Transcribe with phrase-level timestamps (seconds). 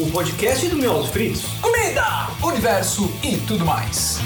[0.00, 1.44] o podcast do Miolos Fritos.
[1.60, 4.18] Comida, universo e tudo mais.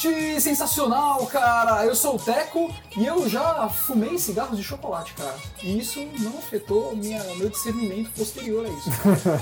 [0.00, 1.84] Foodcast sensacional, cara!
[1.84, 5.34] Eu sou o Teco e eu já fumei cigarros de chocolate, cara.
[5.62, 8.90] E isso não afetou minha, meu discernimento posterior a isso.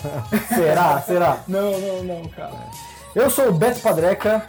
[0.52, 1.00] Será?
[1.02, 1.44] Será?
[1.46, 2.68] não, não, não, cara.
[3.14, 4.48] Eu sou o Beto Padreca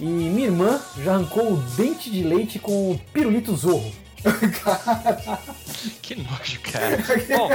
[0.00, 3.92] e minha irmã já arrancou o dente de leite com o pirulito zorro.
[6.00, 6.98] Que nojo, cara.
[7.36, 7.48] Bom,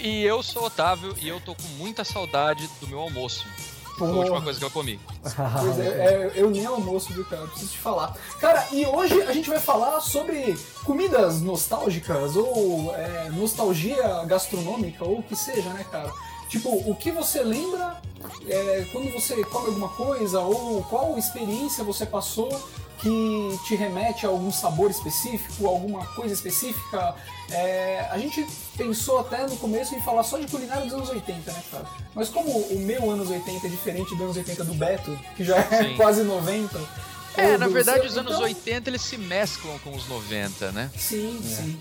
[0.00, 3.46] e eu sou o Otávio e eu tô com muita saudade do meu almoço.
[3.98, 5.00] Foi a última coisa que eu comi.
[5.60, 7.46] Pois é, é, eu nem almoço, viu, cara?
[7.48, 8.16] Preciso te falar.
[8.40, 15.18] Cara, e hoje a gente vai falar sobre comidas nostálgicas ou é, nostalgia gastronômica ou
[15.18, 16.12] o que seja, né, cara?
[16.48, 18.00] Tipo, o que você lembra
[18.48, 22.48] é, quando você come alguma coisa ou qual experiência você passou
[23.00, 27.14] que te remete a algum sabor específico, alguma coisa específica.
[27.50, 28.46] É, a gente
[28.76, 31.86] pensou até no começo em falar só de culinária dos anos 80, né, cara?
[32.14, 35.56] Mas como o meu anos 80 é diferente dos anos 80 do Beto, que já
[35.58, 35.96] é Sim.
[35.96, 36.78] quase 90.
[37.36, 40.72] É, na do verdade, seu, os anos então- 80 eles se mesclam com os 90,
[40.72, 40.90] né?
[40.96, 41.48] Sim, É.
[41.56, 41.80] sim.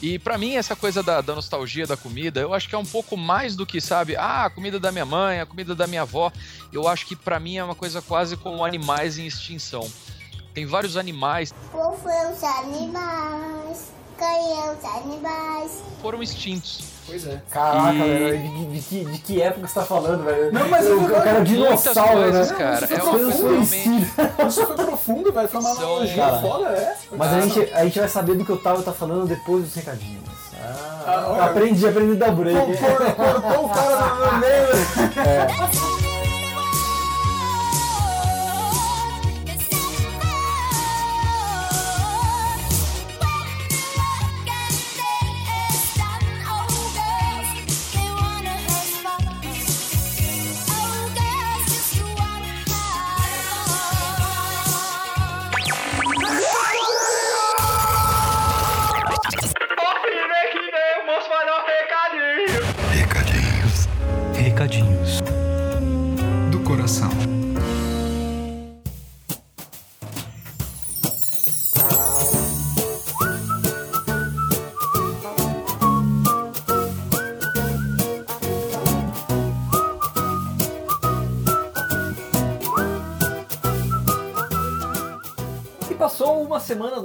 [0.00, 2.86] E pra mim, essa coisa da, da nostalgia da comida, eu acho que é um
[2.86, 6.02] pouco mais do que, sabe, ah, a comida da minha mãe, a comida da minha
[6.02, 6.30] avó.
[6.72, 9.90] Eu acho que pra mim é uma coisa quase como animais em extinção.
[10.54, 13.92] Tem vários animais Qual foi os animais?
[14.24, 15.72] É os animais?
[16.02, 16.80] foram extintos.
[17.06, 17.40] Pois é.
[17.50, 20.52] Caraca, E- velho, de, de que, de que época você tá falando, velho?
[20.52, 22.56] Não, mas eu, eu- eu quero dinossauro, coisas, né?
[22.56, 22.86] cara.
[22.86, 23.88] Não, É isso uma coisa realmente.
[24.48, 25.48] Isso foi profundo, velho.
[25.48, 26.96] Foi uma analogia foda, é.
[27.12, 29.74] Mas a gente, a gente vai saber do que o Otávio tá falando depois dos
[29.74, 30.22] recadinhos.
[30.60, 31.44] Ah, Ah, olha.
[31.44, 32.58] aprendi, aprendi da break.
[33.14, 34.66] Cortou o cara no- meio.
[35.14, 36.08] Recadinhos.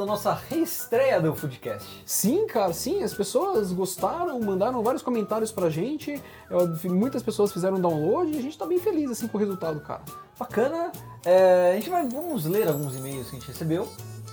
[0.03, 1.87] da nossa reestreia do Foodcast.
[2.05, 6.21] Sim, cara, sim, as pessoas gostaram, mandaram vários comentários pra gente,
[6.85, 10.01] muitas pessoas fizeram download e a gente tá bem feliz assim com o resultado, cara.
[10.37, 10.91] Bacana.
[11.25, 13.87] É, a gente vai, vamos ler alguns e-mails que a gente recebeu.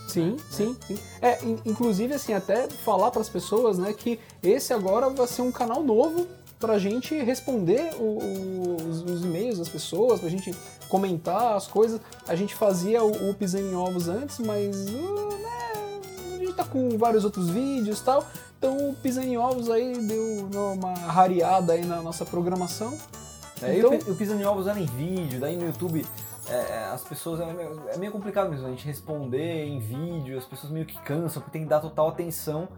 [0.09, 0.99] Sim, sim, sim.
[1.23, 5.53] É, in- inclusive assim, até falar pras pessoas, né, que esse agora vai ser um
[5.53, 6.27] canal novo
[6.59, 10.53] pra gente responder o- o- os, os e-mails das pessoas, pra gente
[10.91, 12.01] comentar as coisas.
[12.29, 16.01] A gente fazia o, o Pisando em Ovos antes, mas uh, né,
[16.35, 18.25] a gente tá com vários outros vídeos e tal.
[18.59, 22.99] Então o Pisando em Ovos aí deu uma rareada aí na nossa programação.
[23.63, 26.05] É, Então- eu pisando em ovos era em vídeo, daí no YouTube
[26.49, 27.41] é, é, as pessoas.
[27.41, 30.99] É meio, é meio complicado mesmo a gente responder em vídeo, as pessoas meio que
[31.03, 32.69] cansam, porque tem que dar total atenção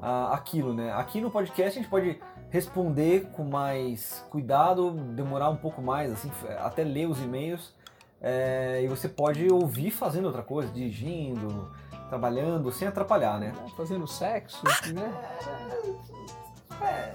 [0.00, 0.92] àquilo, né?
[0.94, 2.18] Aqui no podcast a gente pode
[2.52, 7.74] responder com mais cuidado, demorar um pouco mais, assim, até ler os e-mails.
[8.20, 11.72] é, e você pode ouvir fazendo outra coisa, dirigindo,
[12.08, 13.52] trabalhando, sem atrapalhar, né?
[13.76, 14.62] Fazendo sexo,
[14.94, 15.10] né?
[16.84, 17.12] É,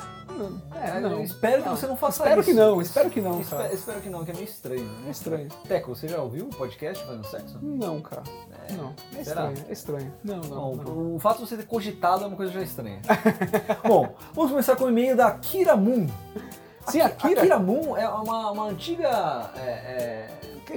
[0.98, 1.12] É, não.
[1.12, 1.76] eu espero que Não.
[1.76, 2.50] você não faça Espero isso.
[2.52, 3.74] que não, espero que não, Espero, cara.
[3.74, 5.08] espero que não, que é meio estranho, né?
[5.08, 5.48] É estranho.
[5.68, 7.58] Teco, você já ouviu o podcast fazendo sexo?
[7.62, 8.22] Não, cara.
[8.78, 8.94] Não.
[9.20, 9.48] É Será?
[9.52, 10.14] estranho, é estranho.
[10.24, 10.76] Não, não.
[10.76, 11.16] Bom, não.
[11.16, 13.00] o fato de você ter cogitado é uma coisa já estranha.
[13.88, 16.08] Bom, vamos começar com o e-mail da Kira Moon.
[16.88, 17.40] Sim, a Kira.
[17.42, 19.50] A Kira Moon é uma, uma antiga.
[19.56, 20.30] É, é,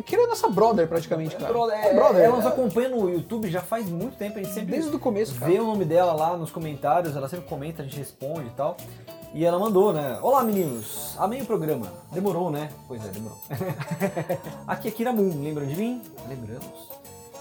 [0.05, 1.53] Kira é nossa brother, praticamente, cara.
[1.53, 2.23] brother, É brother.
[2.25, 5.35] Ela nos acompanha no YouTube já faz muito tempo, a gente sempre Desde o começo,
[5.35, 5.51] cara.
[5.51, 8.77] vê o nome dela lá nos comentários, ela sempre comenta, a gente responde e tal.
[9.33, 10.19] E ela mandou, né?
[10.23, 11.87] Olá meninos, amei o programa.
[12.13, 12.71] Demorou, né?
[12.89, 13.39] Pois é, demorou.
[14.67, 16.03] Aqui é Kira Moon, lembram de mim?
[16.29, 16.89] Lembramos.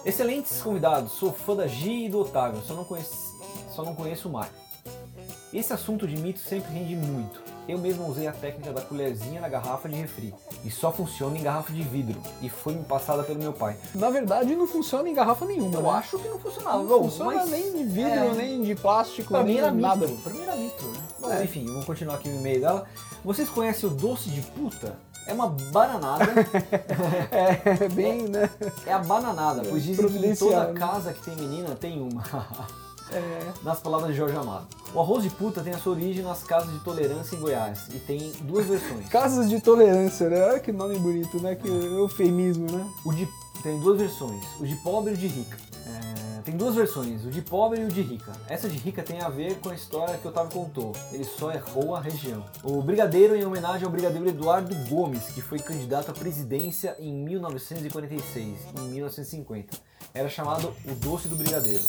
[0.06, 3.36] Excelentes convidados, sou fã da Gi e do Otávio, só não conheço,
[3.69, 4.52] só não conheço o Mário.
[5.54, 7.42] Esse assunto de mitos sempre rende muito.
[7.69, 10.33] Eu mesmo usei a técnica da colherzinha na garrafa de refri.
[10.66, 12.19] E só funciona em garrafa de vidro.
[12.42, 13.77] E foi me passada pelo meu pai.
[13.94, 15.75] Na verdade, não funciona em garrafa nenhuma.
[15.77, 15.89] Eu né?
[15.92, 16.80] acho que não funcionava.
[16.80, 18.33] Não Bom, funciona mas- nem de vidro, é.
[18.33, 20.07] nem de plástico, Pra mim nem era nada.
[20.07, 20.19] mito.
[20.24, 21.00] Pra mim era mito, né?
[21.19, 21.44] Bom, É.
[21.44, 22.86] enfim, vamos continuar aqui no e-mail dela.
[23.24, 24.95] Vocês conhecem o doce de puta?
[25.27, 26.25] É uma bananada.
[27.31, 28.50] É bem, né?
[28.86, 32.24] é a bananada, pois dizem que em toda casa que tem menina tem uma.
[33.12, 33.52] É.
[33.64, 34.68] nas palavras de Jorge Amado.
[34.94, 38.00] O arroz de puta tem a sua origem nas casas de tolerância em Goiás e
[38.00, 39.08] tem duas versões.
[39.10, 40.42] Casas de tolerância, né?
[40.46, 41.56] Olha que nome bonito, né?
[41.56, 42.88] Que eufemismo, né?
[43.06, 43.28] O de
[43.62, 45.58] tem duas versões, o de pobre e o de rica.
[45.86, 48.32] É, tem duas versões, o de pobre e o de rica.
[48.48, 50.94] Essa de rica tem a ver com a história que o Otávio contou.
[51.12, 52.46] Ele só errou a região.
[52.64, 58.58] O brigadeiro em homenagem ao brigadeiro Eduardo Gomes, que foi candidato à presidência em 1946,
[58.80, 59.78] em 1950.
[60.14, 61.84] Era chamado o doce do brigadeiro.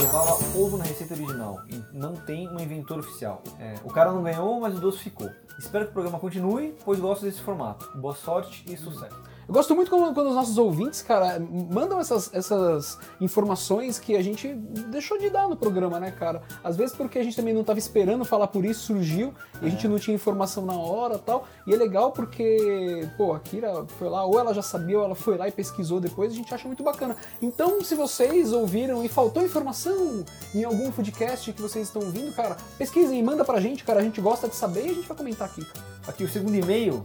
[0.00, 3.42] Levava ovo na receita original e não tem um inventor oficial.
[3.58, 5.30] É, o cara não ganhou, mas o doce ficou.
[5.58, 7.90] Espero que o programa continue, pois gosto desse formato.
[7.98, 9.33] Boa sorte e sucesso.
[9.46, 14.22] Eu gosto muito quando, quando os nossos ouvintes, cara, mandam essas, essas informações que a
[14.22, 16.42] gente deixou de dar no programa, né, cara?
[16.62, 19.68] Às vezes porque a gente também não estava esperando falar por isso, surgiu, e a
[19.68, 21.46] gente não tinha informação na hora tal.
[21.66, 25.14] E é legal porque, pô, a Kira foi lá, ou ela já sabia, ou ela
[25.14, 27.16] foi lá e pesquisou depois, a gente acha muito bacana.
[27.42, 30.24] Então, se vocês ouviram e faltou informação
[30.54, 34.02] em algum podcast que vocês estão ouvindo, cara, pesquisem e manda pra gente, cara, a
[34.02, 35.66] gente gosta de saber e a gente vai comentar aqui.
[36.06, 37.02] Aqui o segundo e-mail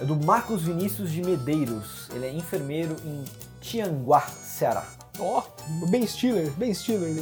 [0.00, 2.08] é do Marcos Vinícius de Medeiros.
[2.14, 3.24] Ele é enfermeiro em
[3.60, 4.84] Tianguá, Ceará.
[5.18, 5.42] Ó,
[5.90, 7.12] Ben Stiller, Ben Stiller.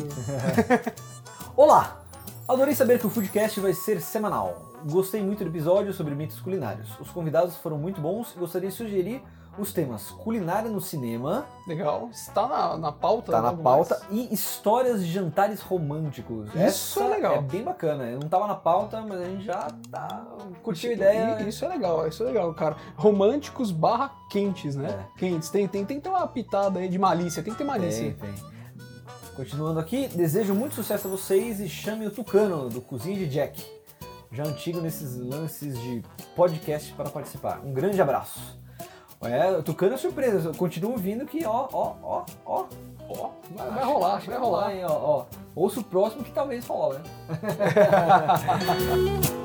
[1.57, 2.03] Olá!
[2.47, 4.75] Adorei saber que o Foodcast vai ser semanal.
[4.85, 6.89] Gostei muito do episódio sobre mitos culinários.
[7.01, 9.23] Os convidados foram muito bons e gostaria de sugerir
[9.59, 12.09] os temas culinária no cinema, Legal.
[12.13, 13.33] Está na, na pauta?
[13.33, 14.31] tá na logo pauta, mais?
[14.31, 16.49] e histórias de jantares românticos.
[16.51, 17.35] Isso Essa é legal.
[17.35, 18.05] É bem bacana.
[18.05, 20.25] Eu não tava na pauta, mas a gente já tá
[20.63, 21.43] curtiu a ideia.
[21.43, 22.77] Isso é legal, isso é legal, cara.
[22.97, 25.07] Românticos barra quentes, né?
[25.17, 25.19] É.
[25.19, 25.51] Quentes.
[25.51, 28.15] Tem, tem, tem que ter uma pitada aí de malícia, tem que ter malícia.
[28.15, 28.57] Tem, tem.
[29.35, 33.63] Continuando aqui, desejo muito sucesso a vocês e chame o Tucano, do Cozinha de Jack.
[34.31, 36.03] Já antigo nesses lances de
[36.35, 37.61] podcast para participar.
[37.65, 38.59] Um grande abraço.
[39.23, 42.65] É, o Tucano é surpresa, eu continuo ouvindo que ó, ó, ó, ó.
[43.09, 44.75] Ó, vai, vai rolar, Acho que vai rolar.
[44.75, 45.25] hein, ó, ó.
[45.55, 47.05] Ouça o próximo que talvez rola, né?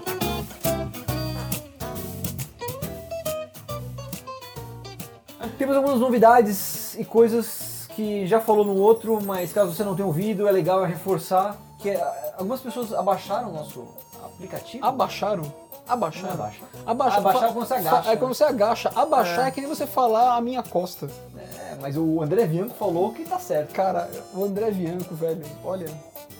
[5.57, 10.05] Temos algumas novidades e coisas que já falou no outro, mas caso você não tenha
[10.07, 13.87] ouvido, é legal reforçar que é, algumas pessoas abaixaram o nosso
[14.23, 14.85] aplicativo.
[14.85, 15.43] Abaixaram?
[15.91, 16.33] Não Abaixaram?
[16.33, 16.59] abaixa.
[16.85, 18.91] Abaixar, Abaixar é quando você agacha, É quando você agacha.
[18.95, 19.51] Abaixar é.
[19.51, 21.07] que nem você falar a minha costa.
[21.37, 23.73] É, mas o André Bianco falou que tá certo.
[23.73, 25.87] Cara, o André Bianco, velho, olha.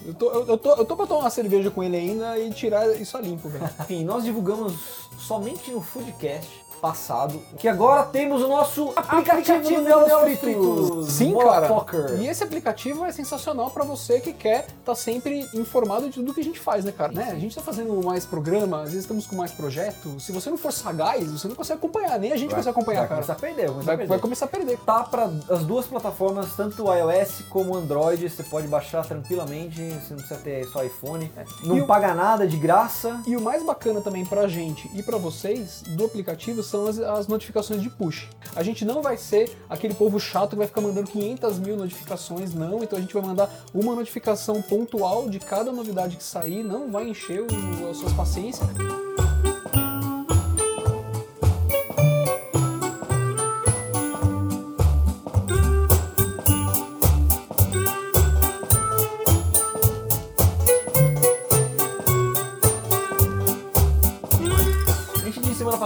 [0.06, 2.50] Eu tô, eu, eu tô, eu tô pra tomar uma cerveja com ele ainda e
[2.51, 3.69] tirar isso a limpo, velho.
[3.81, 4.74] Enfim, nós divulgamos
[5.19, 11.07] somente no Foodcast passado que agora temos o nosso aplicativo, do Neos Fritos.
[11.13, 12.16] Sim, cara.
[12.19, 16.42] E esse aplicativo é sensacional pra você que quer estar sempre informado de tudo que
[16.42, 17.12] a gente faz, né, cara?
[17.12, 17.30] Né?
[17.31, 20.24] A gente tá fazendo mais programa, às vezes estamos com mais projetos.
[20.24, 23.10] Se você não for sagaz, você não consegue acompanhar, nem a gente consegue acompanhar, vai
[23.10, 23.22] cara.
[23.22, 24.10] começar a perder, vai começar a Vai, perder.
[24.10, 24.78] vai começar a perder.
[24.86, 29.75] Tá para as duas plataformas, tanto o iOS como o Android, você pode baixar tranquilamente,
[29.81, 31.31] você não precisa ter só iPhone.
[31.63, 33.22] Não E o- paga nada, de graça.
[33.28, 37.28] E o mais bacana também pra gente e pra vocês do aplicativo são as, as
[37.28, 38.28] notificações de push.
[38.56, 42.54] A gente não vai ser aquele povo chato que vai ficar mandando 500 mil notificações,
[42.54, 42.81] não.
[42.81, 47.09] Então a gente vai mandar uma notificação pontual de cada novidade que sair, não vai
[47.09, 48.68] encher o, as suas paciências.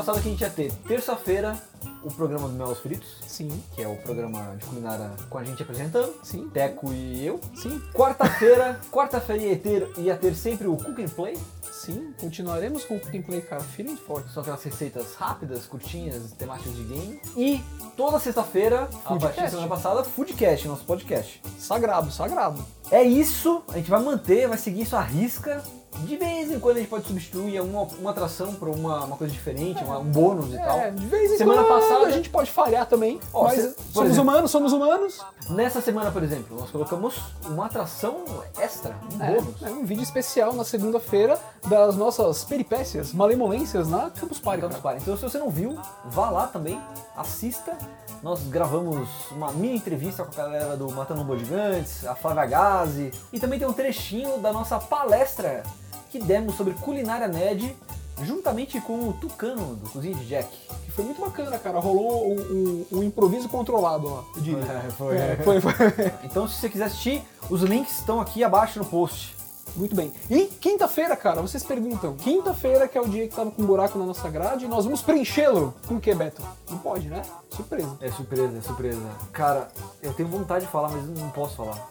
[0.06, 1.58] Passada que a gente ia ter terça-feira
[2.04, 5.64] o programa do Melos Fritos, Sim, que é o programa de culinária com a gente
[5.64, 7.40] apresentando, sim, Teco e eu.
[7.56, 11.36] sim, Quarta-feira, quarta-feira ia ter, ia ter sempre o Cook and Play,
[11.72, 12.14] sim.
[12.20, 14.32] Continuaremos com o Cook and Play, cara, firme e forte.
[14.32, 17.20] são aquelas receitas rápidas, curtinhas, temáticas de game.
[17.36, 17.64] E
[17.98, 21.42] toda sexta-feira, a partir da semana passada, Foodcast, nosso podcast.
[21.58, 22.64] Sagrado, sagrado.
[22.92, 25.64] É isso, a gente vai manter, vai seguir isso à risca.
[26.04, 29.34] De vez em quando a gente pode substituir uma, uma atração por uma, uma coisa
[29.34, 30.78] diferente, uma- um bônus e tal.
[30.78, 33.84] É, de vez em Semana quando passada- a gente pode falhar também, Ó, mas por
[33.94, 35.20] somos exemplo- humanos, somos humanos.
[35.50, 38.24] Nessa semana, por exemplo, nós colocamos uma atração
[38.60, 39.62] extra, um É, bônus.
[39.64, 44.62] é um vídeo especial na segunda-feira das nossas peripécias, malemolências na Campus Party.
[44.62, 44.80] Campus.
[44.80, 45.02] Party.
[45.02, 46.80] Então, se você não viu, vá lá também,
[47.16, 47.78] assista.
[48.24, 53.12] Nós gravamos uma mini entrevista com a galera do Matando Robô Gigantes, a Flávia Gazi,
[53.32, 55.64] e também tem um trechinho da nossa palestra
[56.10, 57.76] que demos sobre culinária nerd
[58.24, 60.48] juntamente com o Tucano do Cozinha de Jack.
[60.86, 61.80] Que foi muito bacana, cara.
[61.80, 64.64] Rolou um, um- um improviso controlado lá, eu diria.
[64.64, 65.18] É, foi.
[65.18, 65.74] É, foi, foi.
[66.24, 69.36] Então, se você quiser assistir, os links estão aqui abaixo no post.
[69.76, 70.12] Muito bem.
[70.30, 72.16] E quinta-feira, cara, vocês perguntam.
[72.16, 75.02] Quinta-feira, que é o dia que tava com um buraco na nossa grade, nós vamos
[75.02, 75.74] preenchê-lo.
[75.88, 76.42] Com o que, Beto?
[76.70, 77.22] Não pode, né?
[77.52, 77.98] Surpresa.
[78.00, 79.02] É surpresa, é surpresa.
[79.34, 79.68] Cara,
[80.02, 81.90] eu tenho vontade de falar, mas não posso falar.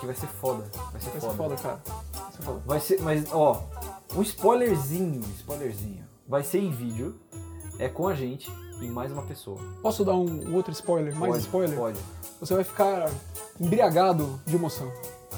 [0.00, 0.64] Que vai ser foda.
[0.92, 1.32] Vai ser Vai foda.
[1.32, 1.80] ser foda, cara.
[1.84, 2.62] Vai ser foda.
[2.64, 3.62] Vai ser, mas ó,
[4.14, 6.04] um spoilerzinho, spoilerzinho.
[6.28, 7.14] Vai ser em vídeo,
[7.78, 8.50] é com a gente
[8.80, 9.58] e mais uma pessoa.
[9.82, 11.14] Posso dar um, um outro spoiler?
[11.14, 11.78] Mais Pode, spoiler?
[11.78, 11.98] Pode.
[12.40, 13.10] Você vai ficar
[13.60, 14.90] embriagado de emoção.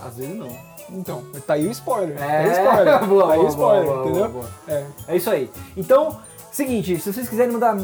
[0.02, 0.48] Às vezes não.
[0.90, 2.16] Então, tá aí o spoiler.
[2.16, 3.04] É, tá aí o spoiler.
[3.06, 4.28] boa, tá aí o spoiler, boa, boa, entendeu?
[4.30, 4.50] boa.
[4.66, 4.86] É.
[5.08, 5.50] É isso aí.
[5.76, 7.76] Então, seguinte, se vocês quiserem mandar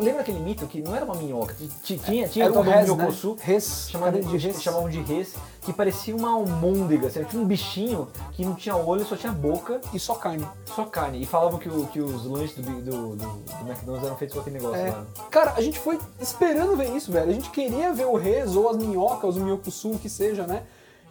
[0.00, 1.56] Lembra, aquele mito que não era uma minhoca?
[1.82, 3.04] Ti- Tinha, tinha Era um res, né?
[3.40, 3.88] Res.
[4.20, 5.34] Carne de, res, chamavam de res,
[5.64, 7.06] que parecia uma almôndega.
[7.08, 10.46] Assim, tinha um bichinho que não tinha olho, só tinha boca, E só carne.
[10.66, 11.22] só carne.
[11.22, 14.40] E falavam que, o- que os lanches do, do, do- do McDonald's eram feitos com
[14.40, 14.90] aquele negócio É.
[14.90, 15.04] lá.
[15.30, 17.30] Cara, a gente foi esperando ver isso, velho.
[17.30, 20.62] A gente queria ver o res ou as minhocas, o minhocuçu, o que seja, né?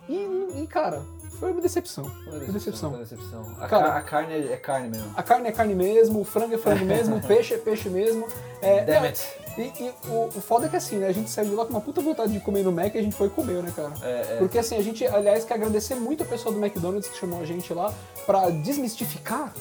[0.08, 0.14] E,
[0.62, 1.02] e, cara,
[1.40, 2.04] foi uma decepção.
[2.04, 2.90] Foi Uma decepção.
[2.90, 3.56] foi uma decepção.
[3.58, 5.12] A, Cara- ca- a carne é, é carne mesmo.
[5.16, 8.28] A carne é carne mesmo, o frango é frango mesmo, o peixe é peixe mesmo.
[8.62, 9.22] É, Damn é, it.
[9.58, 11.08] E, e o, o foda é que assim, né?
[11.08, 13.02] A gente saiu de lá com uma puta vontade de comer no Mac e a
[13.02, 13.94] gente foi e comeu, né, cara?
[14.02, 14.36] É, é.
[14.40, 17.46] Porque assim, a gente, aliás, quer agradecer muito a pessoa do McDonald's que chamou a
[17.46, 17.94] gente lá
[18.26, 19.54] pra desmistificar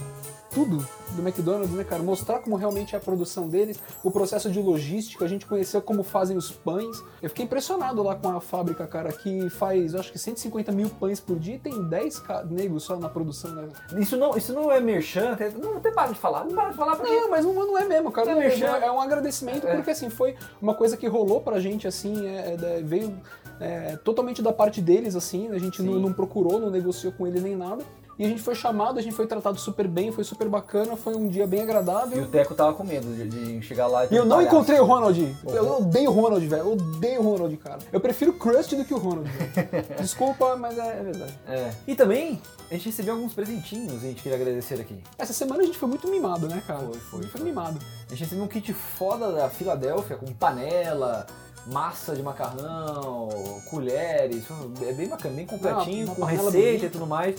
[0.52, 2.02] tudo do McDonald's, né, cara?
[2.02, 6.02] Mostrar como realmente é a produção deles, o processo de logística, a gente conheceu como
[6.02, 7.02] fazem os pães.
[7.22, 11.20] Eu fiquei impressionado lá com a fábrica, cara, que faz, acho que 150 mil pães
[11.20, 13.68] por dia e tem 10 ca- negros só na produção, né?
[13.98, 16.76] Isso não, isso não é merchan, até- não tem para de falar, não para de
[16.76, 18.30] falar porque Não, mas não, não é mesmo, cara.
[18.30, 18.66] É Não é, merchan.
[18.66, 19.74] é um agradecimento, É.
[19.76, 23.14] porque assim, foi uma coisa que rolou pra gente, assim, é, é, veio
[23.60, 27.42] é, totalmente da parte deles, assim, a gente não, não procurou, não negociou com eles
[27.42, 27.84] nem nada.
[28.22, 31.16] E a gente foi chamado, a gente foi tratado super bem, foi super bacana, foi
[31.16, 32.22] um dia bem E agradável.
[32.22, 34.84] o Teco tava com medo de, de chegar lá e E eu não encontrei o
[34.84, 35.36] Ronald.
[35.44, 35.76] Eu Uhum.
[35.78, 36.62] odeio o Ronald, velho.
[36.62, 37.78] Eu odeio o Ronald, cara.
[37.92, 39.28] Eu prefiro o Crust do que o Ronald.
[40.00, 41.38] Desculpa, mas é, é verdade.
[41.48, 41.70] É.
[41.86, 45.02] E também, a gente recebeu alguns presentinhos e a gente queria agradecer aqui.
[45.18, 46.78] Essa semana a gente foi muito mimado, né, cara?
[46.80, 47.78] Foi, foi, foi mimado.
[48.06, 51.26] A gente recebeu um kit foda da Filadélfia, com panela,
[51.66, 53.28] massa de macarrão,
[53.70, 54.44] colheres.
[54.86, 56.86] É bem bacana, bem completinho, com receita bonita.
[56.86, 57.36] e tudo mais.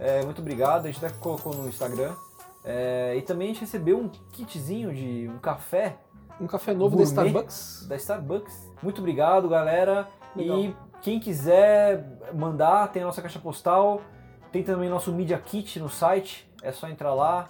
[0.00, 2.14] É, muito obrigado, a gente até colocou no Instagram.
[2.64, 5.96] É, e também a gente recebeu um kitzinho de um café
[6.40, 7.04] Um café novo da.
[7.04, 7.86] Starbucks.
[7.88, 8.70] da Starbucks.
[8.82, 10.08] Muito obrigado, galera.
[10.34, 10.58] Legal.
[10.58, 14.00] E quem quiser mandar, tem a nossa caixa postal.
[14.50, 16.50] Tem também nosso Media Kit no site.
[16.62, 17.48] É só entrar lá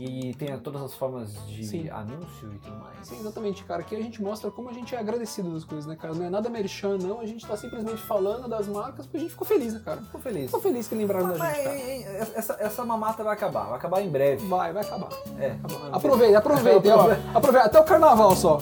[0.00, 1.90] e tem todas as formas de Sim.
[1.90, 3.06] anúncio e tudo mais.
[3.06, 3.82] Sim, exatamente, cara.
[3.82, 6.14] Aqui a gente mostra como a gente é agradecido das coisas, né, cara?
[6.14, 7.20] Não é nada merchan, não.
[7.20, 10.00] A gente tá simplesmente falando das marcas porque a gente ficou feliz, né, cara?
[10.00, 10.46] Fico feliz.
[10.46, 12.18] Ficou feliz que lembraram da Mas, gente, cara.
[12.18, 14.46] essa, essa mamata vai acabar, vai acabar em breve.
[14.46, 15.10] Vai, vai acabar.
[15.38, 15.56] É.
[15.92, 17.10] Aproveita, aproveita, ó.
[17.36, 18.58] Aproveita até o carnaval só.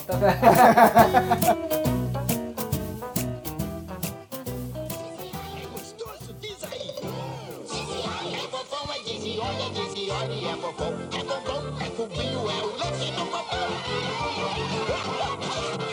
[12.21, 13.69] É o lance do papel.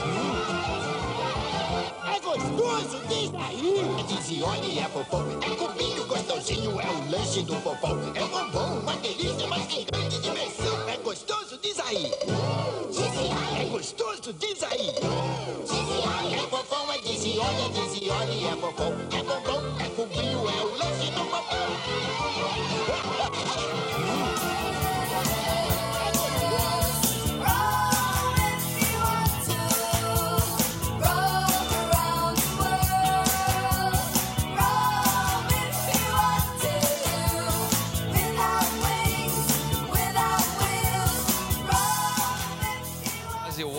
[0.05, 0.35] Hum.
[2.13, 3.31] É gostoso, diz
[4.79, 5.25] é fofão.
[5.41, 7.99] É cubinho gostosinho, é o lanche do fofão.
[8.15, 10.89] É bombom, uma delícia, mas tem grande dimensão.
[10.89, 11.59] É gostoso, hum.
[11.61, 12.11] diz aí.
[13.59, 14.35] É gostoso, hum.
[14.39, 14.89] diz aí.
[16.33, 17.39] É fofão, é dizione,
[18.09, 18.93] olha, é fofão.
[19.11, 21.65] É bombom, é cubinho, é o lanche do fofão.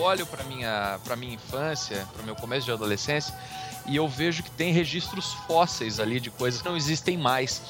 [0.07, 3.33] olho para minha para minha infância, para o meu começo de adolescência,
[3.85, 7.61] e eu vejo que tem registros fósseis ali de coisas que não existem mais.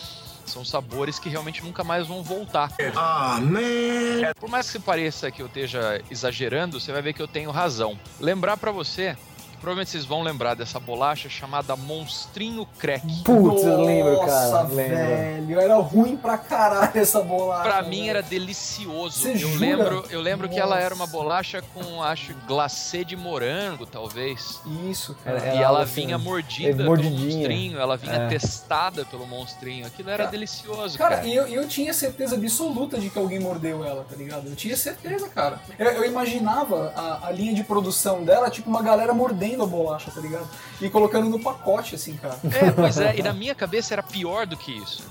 [0.45, 2.71] São sabores que realmente nunca mais vão voltar.
[2.95, 4.31] Ah, man.
[4.39, 7.99] Por mais que pareça que eu esteja exagerando, você vai ver que eu tenho razão.
[8.17, 9.17] Lembrar pra você,
[9.59, 13.23] provavelmente vocês vão lembrar dessa bolacha chamada Monstrinho Crack.
[13.23, 14.27] Putz, eu lembro, cara.
[14.51, 17.63] Nossa, velho, era ruim pra caralho essa bolacha.
[17.69, 18.09] Pra mim velho.
[18.11, 19.19] era delicioso.
[19.19, 19.59] Você eu jura?
[19.59, 20.81] lembro, eu lembro que ela Nossa.
[20.85, 24.59] era uma bolacha com, acho, glacê de morango, talvez.
[24.89, 25.37] Isso, cara.
[25.39, 28.27] Era- e ela assim, vinha é, mordida pelo monstrinho, ela vinha É.
[28.27, 29.85] testada pelo monstrinho.
[29.87, 31.27] Aquilo era Cara, delicioso, Cara, cara.
[31.27, 34.47] e eu, eu tinha certeza absoluta de que alguém mordeu ela, tá ligado?
[34.47, 35.59] Eu tinha certeza, cara.
[35.77, 40.11] Eu, eu imaginava a, a linha de produção dela, tipo uma galera mordendo a bolacha,
[40.11, 40.47] tá ligado?
[40.81, 42.37] E colocando no pacote, assim, cara.
[42.53, 45.03] É, pois é, e na minha cabeça era pior do que isso.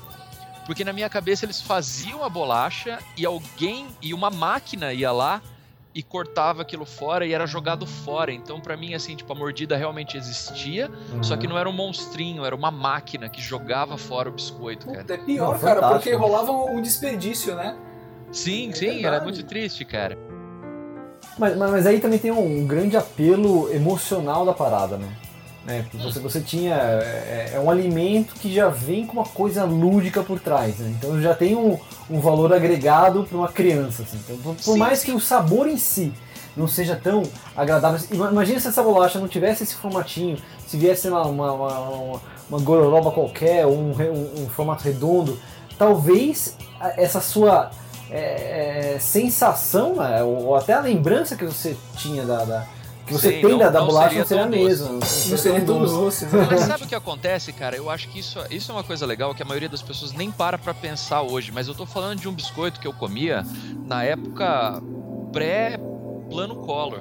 [0.66, 5.40] Porque na minha cabeça eles faziam a bolacha e alguém e uma máquina ia lá
[5.94, 8.32] e cortava aquilo fora e era jogado fora.
[8.32, 11.22] Então pra mim assim, tipo, a mordida realmente existia, Uhum.
[11.22, 14.98] só que não era um monstrinho, era uma máquina que jogava fora o biscoito, cara.
[14.98, 16.02] Puta, é pior, Não, cara, fantástico.
[16.02, 17.76] porque rolava um, desperdício, né?
[18.32, 19.24] Sim, É sim, era verdade.
[19.24, 20.18] muito triste, cara.
[21.38, 25.08] Mas, mas, mas aí também tem um grande apelo emocional da parada, né?
[25.66, 25.84] né?
[25.94, 26.74] Você, você tinha.
[26.74, 30.94] É, é um alimento que já vem com uma coisa lúdica por trás, né?
[30.98, 31.78] Então já tem um,
[32.10, 34.02] um valor agregado para uma criança.
[34.02, 34.18] Assim.
[34.24, 36.12] Então, por, por mais que o sabor em si
[36.56, 37.22] não seja tão
[37.54, 38.00] agradável.
[38.10, 42.20] Ima- Imagina se essa bolacha não tivesse esse formatinho, se viesse lá, uma, uma, uma,
[42.49, 45.38] uma gororoba qualquer, um, um- um formato redondo,
[45.78, 46.56] talvez
[46.96, 47.70] essa sua
[48.10, 52.45] é, é, sensação, né, ou, ou até a lembrança que você tinha da.
[52.45, 52.66] da-
[53.06, 54.88] que você Sim, tem não- da, da não bolacha seria não seria a mesma.
[54.88, 55.00] Não
[55.38, 56.49] seria tão doce, né?
[56.50, 57.76] Mas sabe o que acontece, cara?
[57.76, 60.28] Eu acho que isso, isso é uma coisa legal que a maioria das pessoas nem
[60.28, 61.52] para pra pensar hoje.
[61.52, 63.47] Mas eu tô falando de um biscoito que eu comia
[63.84, 64.82] na época
[65.32, 67.00] pré-plano Collor.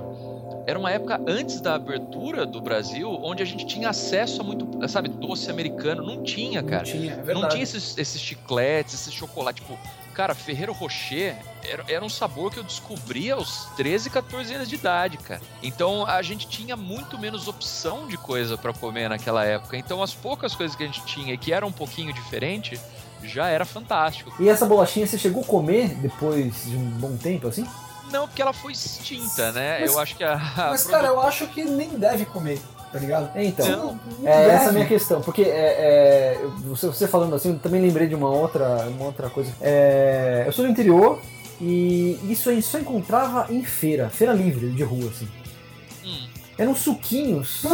[0.67, 4.67] Era uma época antes da abertura do Brasil, onde a gente tinha acesso a muito,
[4.87, 6.03] sabe, doce americano.
[6.03, 6.83] Não tinha, Não cara.
[6.83, 7.41] tinha, é verdade.
[7.41, 9.61] Não tinha esses, esses chicletes, esse chocolate.
[9.61, 9.77] Tipo,
[10.15, 14.75] cara, Ferreiro Rocher era, era um sabor que eu descobri aos 13, 14 anos de
[14.75, 15.41] idade, cara.
[15.61, 19.77] Então a gente tinha muito menos opção de coisa pra comer naquela época.
[19.77, 22.79] Então as poucas coisas que a gente tinha e que eram um pouquinho diferente,
[23.23, 24.33] já era fantástico.
[24.39, 27.67] E essa bolachinha você chegou a comer depois de um bom tempo assim?
[28.11, 29.79] Não, porque ela foi extinta, né?
[29.81, 30.33] Mas- eu acho que a.
[30.35, 32.61] a Mas, cara, eu acho que nem deve comer,
[32.95, 33.29] tá ligado?
[33.35, 33.99] Então.
[34.23, 37.81] É, essa é a minha questão, porque é, é, você, você falando assim, eu também
[37.81, 39.51] lembrei de uma outra, uma outra coisa.
[39.61, 41.19] É, eu sou do interior
[41.59, 45.27] e isso aí só encontrava em feira, feira livre de rua, assim.
[46.57, 47.65] Eram suquinhos.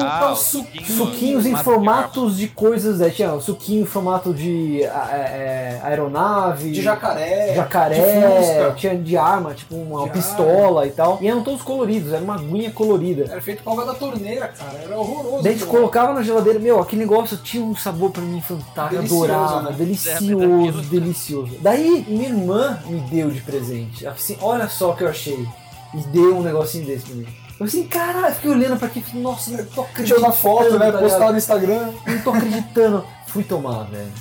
[0.00, 0.96] Ah, suquinho.
[0.96, 5.80] Suquinhos em Formato de formatos de coisas, é, tinha suquinho em formato de é, é,
[5.84, 8.74] aeronave, De jacaré, de jacaré, fusca.
[8.76, 11.18] tinha de arma, tipo uma De pistola e tal.
[11.20, 13.24] E eram todos coloridos, era uma aguinha colorida.
[13.30, 14.78] Era feito com água da torneira, cara.
[14.82, 15.42] Era horroroso.
[15.44, 18.96] Daí a gente colocava na geladeira, meu, aquele negócio tinha um sabor pra mim fantástico,
[18.96, 19.76] Delicioso, adorava, né?
[19.78, 21.56] Delicioso, delicioso.
[21.60, 25.46] Daí minha irmã me deu de presente, assim, olha só o que eu achei,
[25.94, 27.43] e deu um negocinho desse pra mim.
[27.60, 30.06] Eu assim, caralho, fiquei olhando pra aquilo, e falei, nossa, não tô acreditando.
[30.06, 30.90] Tirou na foto, né?
[30.92, 30.98] tá?
[30.98, 31.92] Postar no Instagram.
[32.06, 33.06] Não tô acreditando.
[33.28, 34.12] Fui tomar, velho.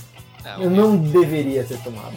[0.44, 2.14] Não, Eu não deveria ter tomado.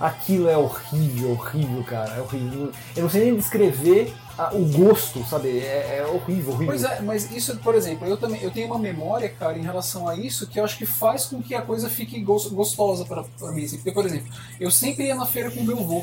[0.00, 2.14] Aquilo é horrível, horrível, cara.
[2.14, 2.70] É horrível.
[2.96, 5.58] Eu não sei nem descrever ah, o gosto, sabe?
[5.58, 6.66] É, é horrível, horrível.
[6.68, 10.08] Pois é, mas isso, por exemplo, eu também eu tenho uma memória, cara, em relação
[10.08, 13.24] a isso, que eu acho que faz com que a coisa fique gos- gostosa pra,
[13.38, 13.64] pra mim.
[13.64, 13.76] assim.
[13.76, 14.28] Porque, por exemplo,
[14.58, 16.02] eu sempre ia na feira com meu avô,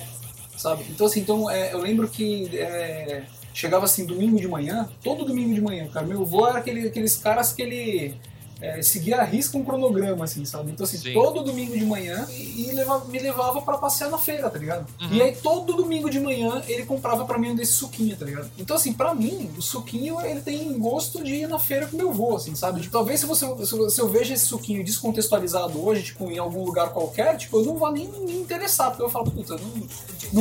[0.57, 0.85] sabe?
[0.89, 5.53] Então, assim, então, é, eu lembro que é, chegava assim, domingo de manhã, todo domingo
[5.53, 6.05] de manhã, cara.
[6.05, 8.15] Meu avô era aquele, aqueles caras que ele
[8.61, 10.71] é, seguia a risca um cronograma, assim, sabe?
[10.71, 11.13] Então, assim, Sim.
[11.13, 14.87] todo domingo de manhã e, e levava- me levava pra passear na feira, tá ligado?
[15.01, 15.13] Uhum.
[15.13, 18.49] E aí, todo domingo de manhã, ele comprava pra mim um desse suquinho, tá ligado?
[18.57, 22.09] Então, assim, pra mim, o suquinho, ele tem gosto de ir na feira com meu
[22.09, 22.81] avô, assim, sabe?
[22.81, 26.37] Tipo, talvez se, você, se eu- se eu vejo esse suquinho descontextualizado hoje, tipo, em
[26.37, 29.87] algum lugar qualquer, tipo, eu não vou nem me interessar, porque eu falo, puta, não,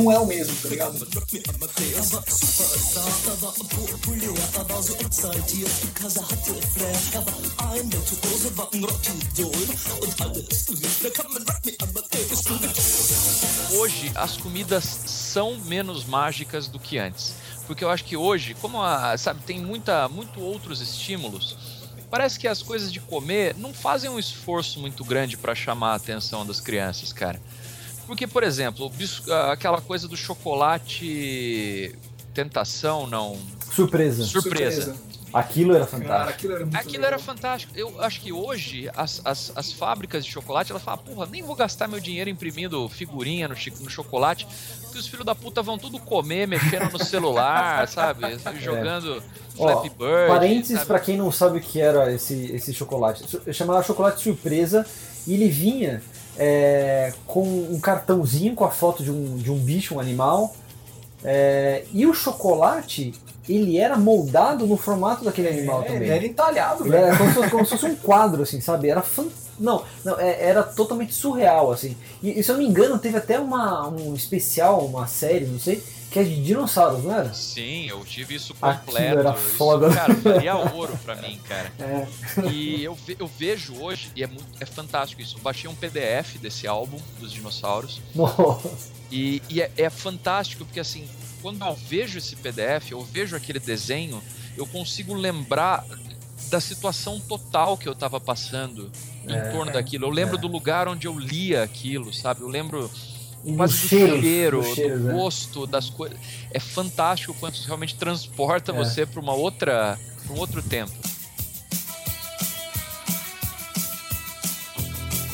[0.03, 0.97] não é o mesmo, tá ligado?
[13.77, 17.33] Hoje as comidas são menos mágicas do que antes.
[17.65, 21.57] Porque eu acho que hoje, como a, sabe, tem muita, muito outros estímulos,
[22.09, 25.95] parece que as coisas de comer não fazem um esforço muito grande para chamar a
[25.95, 27.41] atenção das crianças, cara.
[28.05, 28.89] Porque, por exemplo,
[29.29, 31.93] ah, aquela coisa do chocolate
[32.33, 33.37] tentação, não,
[33.69, 34.25] Surpresa.
[34.25, 34.95] surpresa.
[35.39, 36.29] Aquilo era Cara, fantástico.
[36.31, 37.73] aquilo era muito Aquilo era fantástico.
[37.75, 41.55] Eu acho que hoje as, as, as fábricas de chocolate, elas falam, porra, nem vou
[41.55, 44.47] gastar meu dinheiro imprimindo figurinha no, no chocolate,
[44.81, 48.23] porque os filhos da puta vão tudo comer, mexendo no celular, sabe?
[48.59, 49.21] Jogando
[49.59, 50.27] Ó, Flappy Bird.
[50.27, 53.23] Parênteses pra quem não sabe o que era esse, esse chocolate.
[53.45, 54.85] Eu chamava chocolate surpresa
[55.27, 56.01] e ele vinha
[56.37, 60.55] é, com um cartãozinho com a foto de um, de um bicho, um animal.
[61.23, 63.13] é, e o chocolate,
[63.47, 66.01] ele era moldado no formato daquele animal É, também.
[66.03, 67.05] ele era entalhado, Ele velho.
[67.07, 68.89] era como se, fosse, como se fosse um quadro, assim, sabe?
[68.89, 69.03] Era.
[69.59, 71.95] Não, não é- era totalmente surreal, assim.
[72.21, 75.81] E, se eu não me engano, teve até uma, um especial, uma série, não sei,
[76.11, 77.33] que é de dinossauros, não era?
[77.33, 79.19] Sim, eu tive isso Aquilo completo.
[79.19, 79.93] era isso, foda.
[79.93, 81.71] cara, valia ouro pra mim, cara.
[81.79, 82.07] É.
[82.51, 85.37] E eu, ve- eu vejo hoje, e é, muito, é fantástico isso.
[85.37, 87.99] Eu baixei um PDF desse álbum dos dinossauros.
[88.13, 88.69] Nossa.
[89.11, 91.07] E, e é, é fantástico porque assim,
[91.47, 94.21] quando eu vejo esse PDF, eu vejo aquele desenho,
[94.57, 95.85] eu consigo lembrar
[96.49, 98.91] da situação total que eu tava passando
[99.25, 100.07] em É, torno daquilo.
[100.07, 100.41] Eu lembro é.
[100.41, 102.41] do lugar onde eu lia aquilo, sabe?
[102.41, 102.91] Eu lembro
[103.55, 105.13] quase do cheiro, os cheiros, do né?
[105.13, 106.19] gosto, das coisas.
[106.51, 108.75] É fantástico o quanto isso realmente transporta É.
[108.75, 110.91] você para uma outra, pra um outro tempo.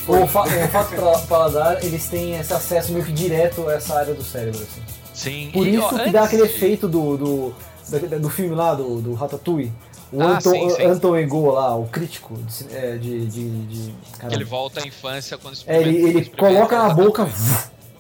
[0.08, 4.24] O, fa o paladar, eles têm esse acesso meio que direto a essa área do
[4.24, 4.83] cérebro, assim.
[5.14, 5.50] Sim.
[5.54, 7.56] Por e, isso ó, que antes dá aquele efeito do, do,
[7.88, 9.72] da- do filme lá, do, do Ratatouille.
[10.12, 10.86] O Ah, Anton, sim, sim.
[10.86, 13.94] Anton Ego lá, o crítico de, é, de, de, de-
[14.32, 17.28] ele volta à infância quando É, ele, ele coloca na boca,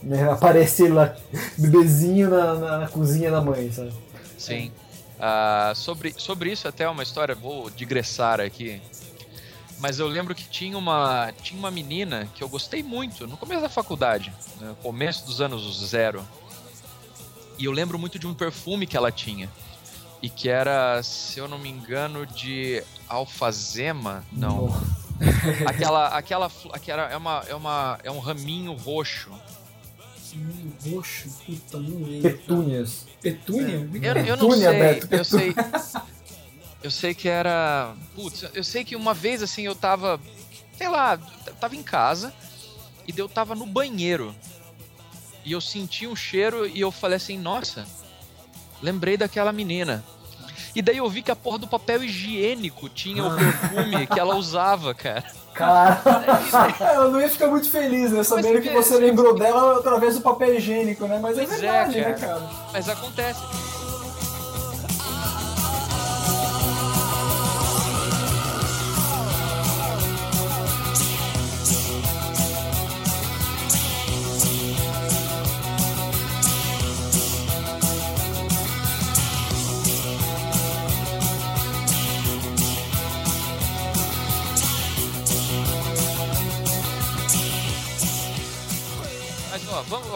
[0.02, 1.15] né, aparece ele lá,
[1.58, 3.91] bebezinho na, na, na cozinha da mãe, sabe?
[4.38, 4.71] Sim.
[5.19, 8.80] Ah, sobre, sobre isso até uma história, vou digressar aqui.
[9.80, 13.62] Mas eu lembro que tinha uma, tinha uma menina que eu gostei muito no começo
[13.62, 16.23] da faculdade, né, no começo dos anos zero.
[17.57, 19.49] E eu lembro muito de um perfume que ela tinha.
[20.21, 24.23] E que era, se eu não me engano, de alfazema.
[24.31, 24.73] Não.
[25.65, 29.31] Aquela, aquela, fl- aquela é, uma, é, uma, é um raminho roxo.
[30.35, 32.29] Hum, roxo, puta, não lembro.
[32.31, 33.05] Petúnias.
[33.21, 33.89] Petúnia?
[34.01, 35.55] Eu, eu não Petúnia, sei, Beto, eu sei.
[36.81, 37.93] Eu sei que era.
[38.15, 40.19] Putz, eu sei que uma vez assim eu tava.
[40.77, 42.33] Sei lá, eu tava em casa
[43.07, 44.35] e eu tava no banheiro.
[45.45, 47.86] E eu senti um cheiro e eu falei assim, nossa,
[48.82, 50.03] lembrei daquela menina.
[50.75, 54.36] E daí eu vi que a porra do papel higiênico tinha o perfume que ela
[54.36, 55.23] usava, cara.
[55.53, 56.01] Cara,
[56.95, 58.23] Eu não ia ficar muito feliz, né?
[58.23, 61.19] Sabendo que que- você lembrou dela através do papel higiênico, né?
[61.21, 62.17] Mas é Pois é, verdade, né, cara.
[62.39, 62.49] cara?
[62.73, 63.41] Mas acontece.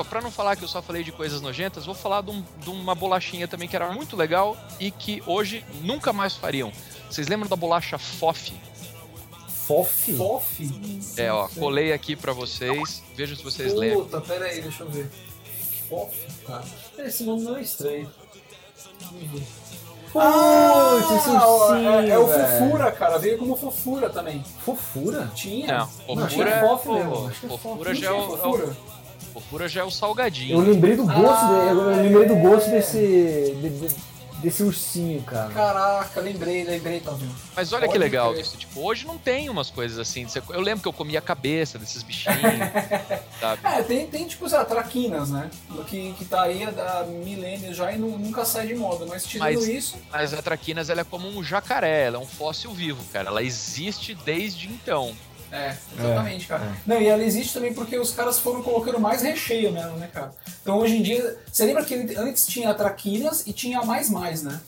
[0.05, 2.69] Pra não falar que eu só falei de coisas nojentas, vou falar de, um- de
[2.69, 6.71] uma bolachinha também que era muito legal e que hoje nunca mais fariam.
[7.09, 8.53] Vocês lembram da bolacha FOF?
[9.67, 10.13] Fof?
[10.15, 11.13] Fof?
[11.17, 13.03] É, ó, colei aqui pra vocês.
[13.15, 14.05] Vejam se vocês lembram.
[14.05, 15.09] Puta, pera aí, deixa eu ver.
[15.89, 16.63] Fof, cara.
[16.99, 18.09] Esse nome não é estranho.
[20.15, 23.17] Ah, Putz, esse é, é o fofura, cara.
[23.19, 24.43] Veio como fofura também.
[24.65, 25.29] Fofura?
[25.35, 25.79] Tinha.
[25.79, 28.77] Não, fofura, é é, fofura Não já é tinha o, é o- fofura.
[29.41, 30.59] Fofura já é o Eu salgadinho.
[30.59, 32.71] lembrei do gosto, Ah, de- eu lembrei do gosto é.
[32.71, 32.97] desse,
[33.61, 33.95] de- de-
[34.41, 35.49] desse ursinho, cara.
[35.51, 37.33] Caraca, lembrei, lembrei, tá vendo?
[37.55, 38.41] Mas olha que Pode legal crer.
[38.41, 38.55] isso.
[38.57, 40.25] Tipo, hoje não tem umas coisas assim.
[40.49, 42.37] Eu lembro que eu comia a cabeça desses bichinhos,
[43.39, 43.61] sabe?
[43.63, 45.49] É, tem, tem tipo, sei lá, traquinas, né?
[45.87, 49.05] Que, que tá aí há milênios já e nu- nunca sai de moda.
[49.07, 52.27] Mas tirando Mas- isso, Mas a traquinas ela é como um jacaré, ela é um
[52.27, 53.29] fóssil vivo, cara.
[53.29, 55.15] Ela existe desde então.
[55.51, 56.65] É, exatamente, cara.
[56.65, 56.71] é.
[56.85, 60.31] Não, e ela existe também porque os caras foram colocando mais recheio nela, né, cara?
[60.61, 64.09] Então hoje em dia, você lembra que antes tinha a Traquinas e tinha a Mais
[64.09, 64.59] Mais, né?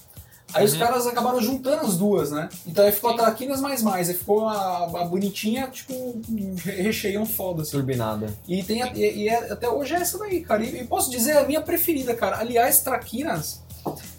[0.52, 0.80] Aí os Uhum.
[0.80, 2.50] caras acabaram juntando as duas, né?
[2.66, 7.24] Então aí ficou a Traquinas mais mais, aí ficou a, a bonitinha, tipo, um recheio
[7.26, 7.72] foda, assim.
[7.72, 8.34] Turbinada.
[8.48, 10.64] E, tem a- e, e é- até hoje é essa daí, cara.
[10.64, 12.40] E, e posso dizer, é a minha preferida, cara.
[12.40, 13.62] Aliás, Traquinas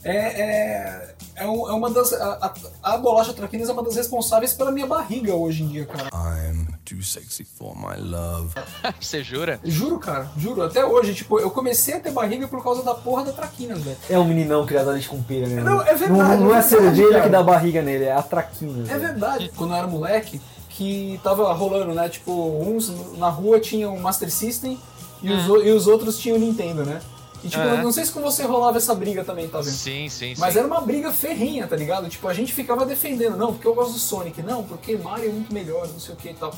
[0.04, 2.12] é, é, é, um- é uma das.
[2.12, 5.86] A, a, a bolacha Traquinas é uma das responsáveis pela minha barriga hoje em dia,
[5.86, 6.08] cara.
[6.12, 8.50] I'm too sexy for my love.
[9.00, 9.60] Você jura?
[9.64, 10.62] Juro, cara, juro.
[10.62, 13.96] Até hoje, tipo, eu comecei a ter barriga por causa da porra da traquinas, velho.
[14.08, 15.62] É um meninão criado a leite com pera, né?
[15.62, 18.22] Não, é verdade, Não, não é é a cerveja que dá barriga nele, é a
[18.22, 18.82] traquina.
[18.82, 19.00] É velho.
[19.00, 19.50] verdade.
[19.56, 22.08] Quando eu era moleque, que tava rolando, né?
[22.08, 24.78] Tipo, uns na rua tinham o Master System
[25.22, 27.00] e, os, o- e os outros tinham o Nintendo, né?
[27.42, 27.72] E tipo, É.
[27.72, 29.70] eu não sei se com você rolava essa briga também, tá vendo?
[29.72, 30.40] Sim, sim, sim.
[30.40, 32.08] Mas era uma briga ferrenha, tá ligado?
[32.08, 35.32] Tipo, a gente ficava defendendo, não, porque eu gosto do Sonic, não, porque Mario é
[35.32, 36.54] muito melhor, não sei o que e tal.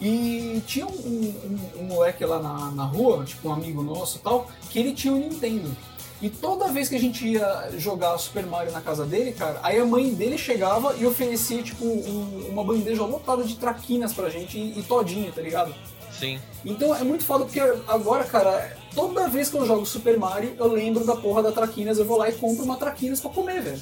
[0.00, 4.20] E tinha um, um- um moleque lá na, na rua, tipo um amigo nosso e
[4.20, 5.76] tal, que ele tinha um Nintendo.
[6.22, 9.78] E toda vez que a gente ia jogar Super Mario na casa dele, cara, aí
[9.78, 14.56] a mãe dele chegava e oferecia, tipo, um- uma bandeja lotada de traquinas pra gente
[14.58, 15.74] e, e todinha, tá ligado?
[16.18, 16.40] Sim.
[16.64, 20.66] Então é muito foda porque agora, cara, toda vez que eu jogo Super Mario, eu
[20.66, 23.80] lembro da porra da Traquinas, eu vou lá e compro uma Traquinas pra comer, velho.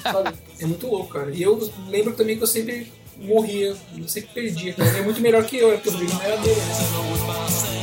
[0.00, 0.38] Sabe?
[0.60, 1.32] é muito louco, cara.
[1.34, 4.88] E eu lembro também que eu sempre morria, eu sempre perdia, cara.
[4.88, 7.81] Ele é muito melhor que eu, é porque o Rodrigo não era dele, né?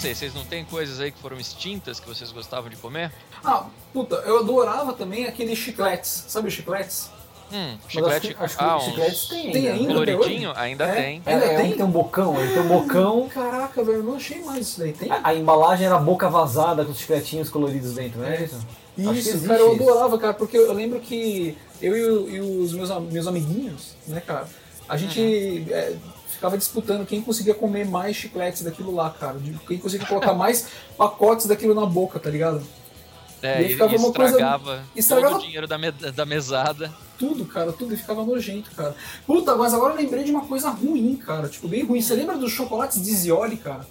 [0.00, 3.12] Vocês, vocês não tem coisas aí que foram extintas que vocês gostavam de comer?
[3.44, 6.24] Ah, puta, eu adorava também aqueles chicletes.
[6.28, 7.10] Sabe os chicletes?
[7.52, 8.28] Hum, chiclete.
[8.28, 9.72] acho que, acho que ah, chicletes tem Tem ainda.
[9.80, 9.92] ainda?
[10.14, 10.52] coloridinho?
[10.54, 10.92] Ainda É.
[10.94, 11.22] tem.
[11.26, 11.72] É, Ainda é tem?
[11.72, 13.28] tem um bocão, ele tem um bocão.
[13.34, 14.92] Caraca, velho, eu não achei mais isso daí.
[14.92, 15.10] Tem?
[15.10, 18.64] A, a embalagem era boca vazada com os chicletinhos coloridos dentro, não é isso?
[18.96, 19.82] Isso, existe cara, eu isso.
[19.82, 24.20] adorava, cara, porque eu lembro que eu e, o- e os meus, meus amiguinhos, né,
[24.24, 24.46] cara,
[24.88, 25.94] a gente é,
[26.40, 29.36] ficava disputando quem conseguia comer mais chicletes daquilo lá, cara.
[29.68, 32.62] Quem conseguia colocar mais pacotes daquilo na boca, tá ligado?
[33.42, 36.24] É, E e, ficava e uma coisa- estragava, estragava- todo o dinheiro da, me- da
[36.26, 36.90] mesada.
[37.18, 38.94] Tudo, cara, tudo, e ficava nojento, cara.
[39.26, 42.00] Puta, mas agora eu lembrei de uma coisa ruim, cara, tipo, bem ruim.
[42.00, 43.86] Você lembra dos chocolates de Zioli, cara?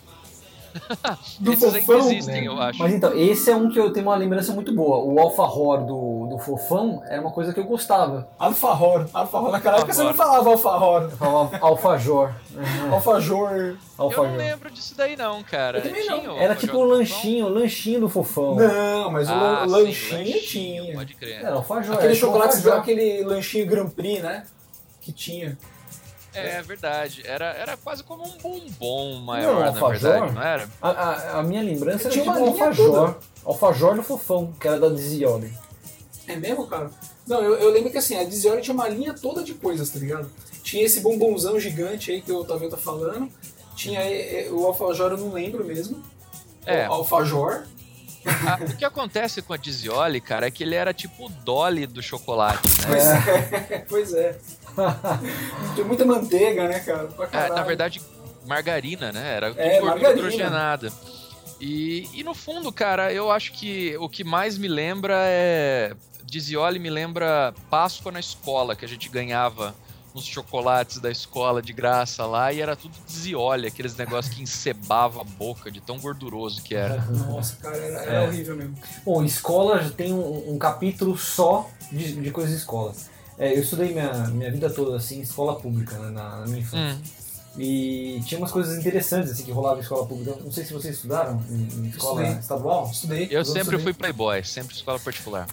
[1.39, 1.99] Do Esses fofão?
[1.99, 2.79] existem, eu acho.
[2.79, 4.97] Mas então, esse é um que eu tenho uma lembrança muito boa.
[5.03, 8.27] O alfajor do, do fofão era uma coisa que eu gostava.
[8.37, 9.51] Alfajor, alfajor.
[9.51, 10.27] Naquela época você não Alfajor.
[10.27, 11.03] falava alfajor.
[11.03, 12.33] Eu falava alfajor.
[12.55, 13.51] Uhum, Alfajor.
[13.51, 14.35] Eu não alfajor.
[14.37, 15.79] lembro disso daí não, cara.
[15.79, 16.19] Eu também não.
[16.19, 18.55] Tinha Era alfajor tipo um lanchinho, lanchinho do fofão.
[18.55, 20.93] Não, mas o Ah, sim, lanchinho tinha.
[20.93, 21.39] Pode crer.
[21.43, 21.93] Era alfajor.
[21.95, 22.79] Aquele era tipo chocolate, alfajor.
[22.79, 24.43] aquele lanchinho Grand Prix, né?
[25.01, 25.57] Que tinha.
[26.33, 27.21] É verdade.
[27.25, 30.11] Era, era quase como um bombom maior, Não, na alfajor?
[30.11, 30.69] verdade, não era?
[30.81, 33.15] A, a- a minha lembrança era Tinha tipo um alfajor.
[33.45, 35.51] Alfajor do fofão, que era da Dizioli.
[36.27, 36.91] É mesmo, cara?
[37.27, 39.99] Não, eu, eu lembro que assim, a Dizioli tinha uma linha toda de coisas, tá
[39.99, 40.29] ligado?
[40.63, 43.29] Tinha esse bombonzão gigante aí que o Otávio tá falando.
[43.75, 46.03] Tinha eh, eh, o alfajor, eu não lembro mesmo.
[46.65, 46.87] É.
[46.89, 47.63] O alfajor.
[48.25, 51.87] Ah, o que acontece com a Dizioli, cara, é que ele era tipo o Dolly
[51.87, 52.87] do chocolate, né?
[52.87, 53.85] Pois é.
[53.89, 54.37] pois é.
[55.75, 57.09] Tinha muita manteiga, né, cara?
[57.31, 58.01] É, na verdade,
[58.45, 59.35] margarina, né?
[59.35, 60.91] Era É, gordura hidrogenada.
[61.59, 65.93] E, e no fundo, cara, eu acho que o que mais me lembra é.
[66.23, 69.73] Dizioli me lembra Páscoa na escola, que a gente ganhava
[70.13, 75.21] uns chocolates da escola de graça lá e era tudo Dizioli, aqueles negócios que encebava
[75.21, 77.01] a boca de tão gorduroso que era.
[77.01, 78.27] Nossa, cara, era, era É.
[78.27, 78.75] horrível mesmo.
[79.03, 82.93] Bom, escola já tem um, um capítulo só de, de coisas de escola.
[83.39, 86.59] É, eu estudei minha, minha vida toda assim, em escola pública, né, na, na minha
[86.59, 86.95] infância.
[86.95, 87.19] Hum.
[87.57, 90.37] E tinha umas coisas interessantes assim que rolavam em escola pública.
[90.43, 92.39] Não sei se vocês estudaram em, em escola Estudei.
[92.39, 92.89] estadual.
[92.91, 93.27] Estudei.
[93.31, 93.79] Eu sempre estudei.
[93.79, 95.47] fui playboy, sempre escola particular.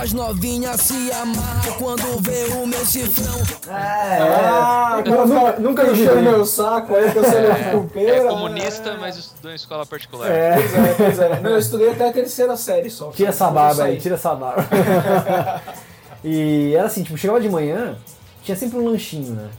[0.00, 3.34] As novinhas se amarram quando vê o meu chifrão.
[3.68, 6.22] Ah, nunca- nunca, nunca me encheu vi.
[6.22, 8.16] meu saco aí que eu sou É, culpeira.
[8.16, 10.30] é comunista, mas estudou em escola particular.
[10.54, 11.40] Pois é, pois é.
[11.40, 13.10] Não, eu estudei até a terceira série só.
[13.10, 14.64] Tira essa eu barba aí, tira essa barba.
[16.24, 17.96] e era assim, tipo, chegava de manhã,
[18.42, 19.50] tinha sempre um lanchinho, né?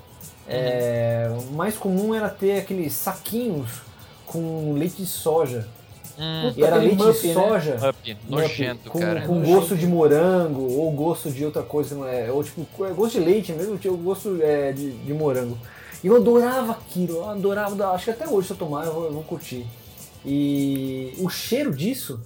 [0.48, 3.70] É, o mais comum era ter aqueles saquinhos
[4.26, 5.68] com leite de soja.
[6.18, 7.48] Hum, E era leite muffin, de né?
[7.48, 7.90] soja.
[7.90, 9.22] up, nojento, com, cara.
[9.22, 9.56] com Nojento.
[9.56, 12.32] gosto de morango ou gosto de outra coisa, não é?
[12.32, 15.58] Ou tipo, é gosto de leite mesmo, tinha o gosto é, de, de morango.
[16.04, 19.06] E eu adorava aquilo, eu adorava, acho que até hoje se eu tomar eu vou,
[19.06, 19.66] eu vou curtir.
[20.26, 22.20] E o cheiro disso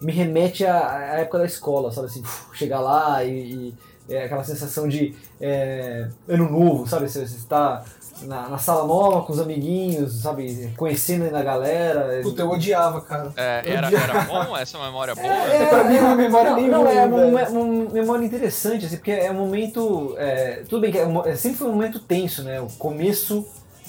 [0.00, 3.74] me remete à, à época da escola, sabe assim, chegar lá e,
[4.08, 7.08] e é aquela sensação de é, ano novo, sabe?
[7.08, 7.84] Você está
[8.22, 10.72] na, na sala nova com os amiguinhos, sabe?
[10.76, 12.20] Conhecendo ainda a galera.
[12.22, 13.32] Puta, eu odiava, cara.
[13.36, 14.04] É, Eu era, odiava.
[14.04, 14.56] era bom?
[14.56, 15.26] Essa é uma memória boa?
[15.26, 19.12] É, Pra mim é uma memória não, não, é uma, uma memória interessante, assim, porque
[19.12, 20.14] é um momento.
[20.18, 22.60] é, tudo bem que é, é sempre foi um momento tenso, né?
[22.60, 23.46] O começo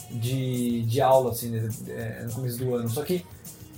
[0.10, 2.90] de, de aula, assim, né, é, no começo do ano.
[2.90, 3.26] Só que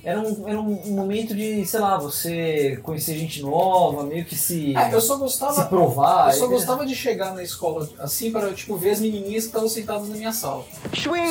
[0.04, 4.76] era um, era um momento de, sei lá, você conhecer gente nova, meio que se,
[4.76, 5.54] É, eu só gostava.
[5.64, 6.34] se provar.
[6.34, 9.50] Eu só e- gostava de chegar na escola assim para tipo ver as menininhas que
[9.50, 10.66] estavam sentadas na minha sala.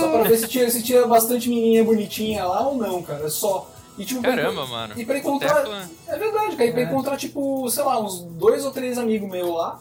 [0.01, 3.29] Só para ver se tinha, se tinha bastante menininha bonitinha lá ou não, cara.
[3.29, 3.69] Só.
[3.99, 4.95] E, tipo, pra- Caramba, mano.
[4.99, 5.65] E pra encontrar.
[5.65, 6.65] Boteco, É verdade, cara.
[6.71, 6.85] E pra É.
[6.85, 9.81] encontrar, tipo, sei lá, uns dois ou três amigos meus lá.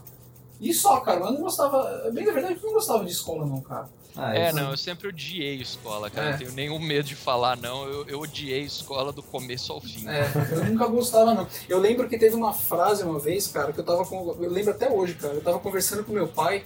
[0.60, 1.21] E só, cara.
[1.21, 2.10] Eu não gostava.
[2.13, 3.88] Bem na verdade, eu não gostava de escola, não, cara.
[4.15, 6.28] Ah, É, isso- não, eu sempre odiei escola, cara.
[6.28, 6.32] É.
[6.32, 7.86] Não tenho nenhum medo de falar, não.
[7.88, 10.08] Eu, eu odiei escola do começo ao fim.
[10.08, 11.47] É, eu nunca gostava, não.
[11.69, 14.36] Eu lembro que teve uma frase uma vez, cara, que eu tava com.
[14.39, 15.34] Eu lembro até hoje, cara.
[15.36, 16.63] Eu tava conversando com meu pai,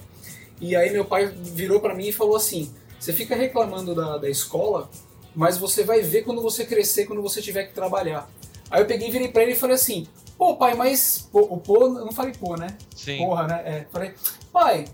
[0.60, 4.29] e aí meu pai virou pra mim e falou assim: Você fica reclamando da, da
[4.29, 4.89] escola,
[5.36, 8.27] mas você vai ver quando você crescer, quando você tiver que trabalhar.
[8.71, 11.29] Aí eu peguei, virei pra ele e falei assim: Pô, pai, mas.
[11.31, 12.75] Pô, o pô, eu não falei pô, né?
[12.95, 13.17] Sim.
[13.19, 13.62] Porra, né?
[13.65, 13.86] É.
[13.91, 14.13] Falei,
[14.51, 14.86] pai,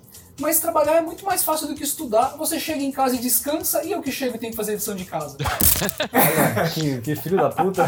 [0.42, 2.36] mas trabalhar é muito mais fácil do que estudar.
[2.38, 4.96] Você chega em casa e descansa, e eu que chego e tenho que fazer lição
[4.96, 5.38] de casa.
[6.74, 7.84] que, que filho da puta.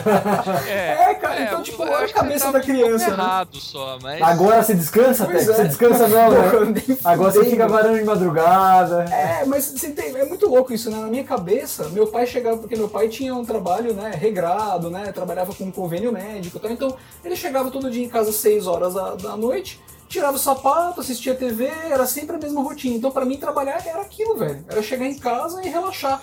[0.68, 3.14] É, cara, então, eu- tipo, olha a você cabeça tá da um criança, né?
[3.14, 4.22] errado só, mas...
[4.22, 5.38] Agora você descansa, Teco?
[5.40, 5.44] é.
[5.44, 6.30] Você descansa não,
[6.72, 6.82] né?
[7.04, 9.04] Agora você fica varando de madrugada.
[9.06, 10.98] É, mas você tem, é muito louco isso, né?
[10.98, 15.12] Na minha cabeça, meu pai chegava, porque meu pai tinha um trabalho, né, regrado, né?
[15.12, 16.72] Trabalhava com um convênio médico e tal.
[16.72, 19.82] Então, ele chegava todo dia em casa às 6 horas da, da noite,
[20.14, 22.96] tirava o sapato, assistia TV, era sempre a mesma rotina.
[22.96, 24.64] Então, pra mim, trabalhar era aquilo, velho.
[24.70, 26.22] Era chegar em casa e relaxar.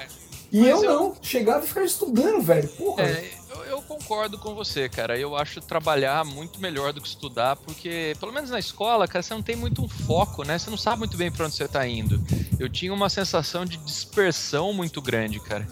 [0.53, 2.69] E eu, eu- não, chegava e ficava estudando, velho.
[2.71, 3.03] Porra.
[3.05, 5.19] É, eu, eu concordo com você, cara.
[5.19, 9.35] Eu acho trabalhar muito melhor do que estudar, porque, pelo menos na escola, cara, você
[9.35, 10.59] não tem muito um foco, né?
[10.59, 12.21] Você não sabe muito bem pra onde você tá indo.
[12.59, 15.67] Eu tinha uma sensação de dispersão muito grande, cara.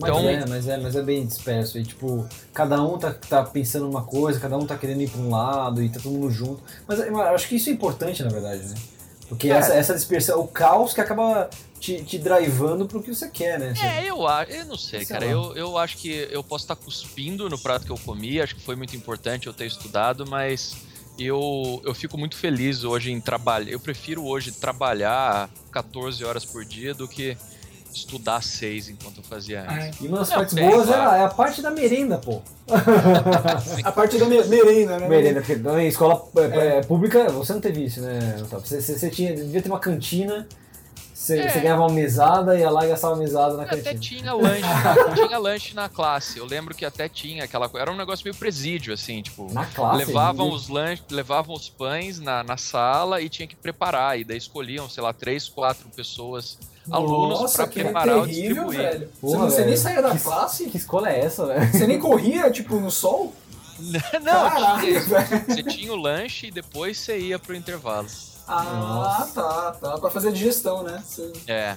[0.00, 1.78] Mas Então- é, mas é, mas é bem disperso.
[1.78, 5.20] E tipo, cada um tá, tá pensando uma coisa, cada um tá querendo ir pra
[5.20, 6.62] um lado e tá todo mundo junto.
[6.86, 8.74] Mas eu acho que isso é importante, na verdade, né?
[9.28, 9.54] Porque É.
[9.56, 13.74] essa, essa dispersão, o caos que acaba te, te drivando pro que você quer, né?
[13.82, 15.26] É, eu acho, eu não sei, Sei cara.
[15.26, 15.30] lá.
[15.32, 18.62] Eu, eu acho que eu posso estar cuspindo no prato que eu comi, acho que
[18.62, 20.76] foi muito importante eu ter estudado, mas
[21.18, 23.70] eu, eu fico muito feliz hoje em trabalhar.
[23.70, 27.36] Eu prefiro hoje trabalhar 14 horas por dia do que
[27.98, 29.86] estudar 6 enquanto eu fazia É.
[29.88, 30.00] antes.
[30.00, 31.02] E uma das partes boas claro.
[31.02, 32.40] é, a, é a parte da merenda, pô.
[33.84, 35.08] A parte da me- merenda, né?
[35.08, 38.36] Merenda, porque também escola é, é, pública, você não teve isso, né?
[38.42, 38.66] Otávio?
[38.66, 40.46] Você, você, você tinha, devia ter uma cantina,
[41.14, 41.48] você, É.
[41.48, 44.00] você ganhava uma mesada, ia lá e gastava mesada na Até cantina.
[44.00, 44.62] tinha lanche,
[45.14, 46.38] tinha lanche na classe.
[46.38, 47.82] Eu lembro que até tinha aquela coisa.
[47.82, 49.52] Era um negócio meio presídio, assim, tipo.
[49.52, 50.04] Na classe?
[50.06, 54.18] levavam os lanches, levavam os pães na, na sala e tinha que preparar.
[54.18, 56.58] E daí escolhiam, sei lá, três, quatro pessoas,
[56.90, 58.78] alunos, Nossa, pra que preparar ou terrível, distribuir.
[58.78, 59.08] velho.
[59.20, 59.78] Porra, você, não- você nem velho.
[59.78, 60.66] saía da Que- classe?
[60.70, 61.70] Que escola é essa, velho?
[61.72, 63.32] Você nem corria, tipo, no sol?
[63.78, 65.44] Não, Caralho, velho.
[65.46, 68.08] Você tinha o lanche e depois você ia pro intervalo.
[68.46, 69.32] Ah, Nossa.
[69.42, 69.98] tá, tá.
[69.98, 71.02] Pra fazer digestão, né?
[71.06, 71.76] Você- É.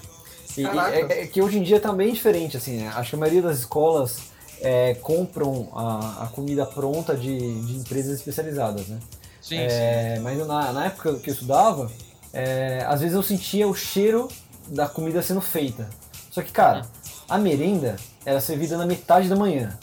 [0.58, 2.92] E, e é, é que hoje em dia tá bem diferente, assim, né?
[2.96, 4.18] Acho que a maioria das escolas
[4.62, 9.00] é, compram a, a comida pronta de, de empresas especializadas, né?
[9.42, 11.90] Sim, É, mas na, na época que eu estudava,
[12.34, 14.28] é, às vezes eu sentia o cheiro
[14.72, 15.88] da comida sendo feita.
[16.32, 16.86] Só que, cara,
[17.30, 19.78] a merenda era servida na metade da manhã.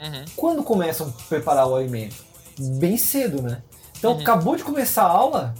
[0.00, 0.24] Uhum.
[0.34, 2.16] Quando começam a preparar o alimento?
[2.58, 3.62] Bem cedo, né?
[3.98, 4.20] Então, Uhum.
[4.20, 5.54] acabou de começar a aula,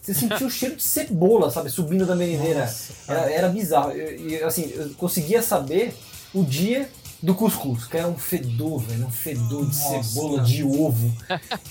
[0.00, 1.70] você sentiu o cheiro de cebola, sabe?
[1.70, 2.72] Subindo da merendeira.
[3.08, 3.90] Era, era bizarro.
[3.92, 5.94] Eu- assim, eu conseguia saber
[6.32, 6.88] o dia
[7.22, 9.06] do cuscuz, que era um fedor, velho.
[9.06, 10.02] Um fedor de Nossa.
[10.02, 11.10] cebola, de ovo,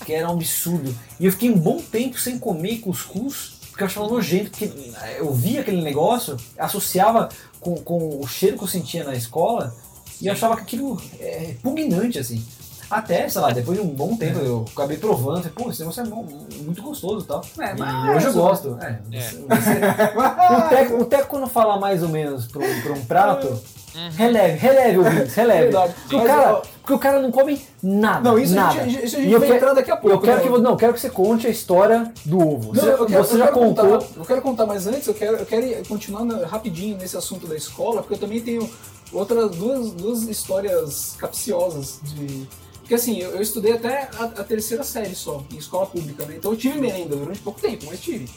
[0.06, 0.96] que era um absurdo.
[1.20, 4.72] E eu fiquei um bom tempo sem comer cuscuz, porque eu achava nojento, porque
[5.18, 7.28] eu via aquele negócio, associava
[7.60, 9.76] com, com o cheiro que eu sentia na escola,
[10.22, 12.46] e eu achava que aquilo é repugnante, assim.
[12.88, 16.06] Até, sei lá, depois de um bom tempo eu acabei provando, pô, esse negócio é
[16.06, 16.24] bom,
[16.62, 17.44] muito gostoso e tal.
[17.60, 18.78] É, e hoje eu gosto.
[18.80, 19.20] É, É.
[19.30, 23.06] você- você- o, teco, o teco quando fala mais ou menos pra um, pra um
[23.06, 23.60] prato,
[23.96, 24.10] Uhum.
[24.16, 25.64] releve, releve ouvintes, releve.
[25.64, 25.94] Verdade.
[26.02, 28.30] Porque, o cara, porque o cara não come nada.
[28.30, 28.84] Não, isso a nada.
[28.90, 30.16] gente- isso a gente eu vai quero- entrar daqui a pouco.
[30.16, 30.44] Eu quero né?
[30.58, 32.74] que, não, quero que você conte a história do ovo.
[32.74, 33.86] Não, Você, eu quero, você eu já contou.
[34.00, 37.46] Contar, eu quero contar, mas antes eu quero, eu quero ir continuando rapidinho nesse assunto
[37.48, 38.70] da escola, porque eu também tenho
[39.12, 42.48] outras duas, duas histórias capciosas de.
[42.80, 46.36] Porque assim, eu, eu estudei até a, a terceira série só, em escola pública, né?
[46.38, 48.30] Então eu tive merenda durante pouco tempo, mas tive.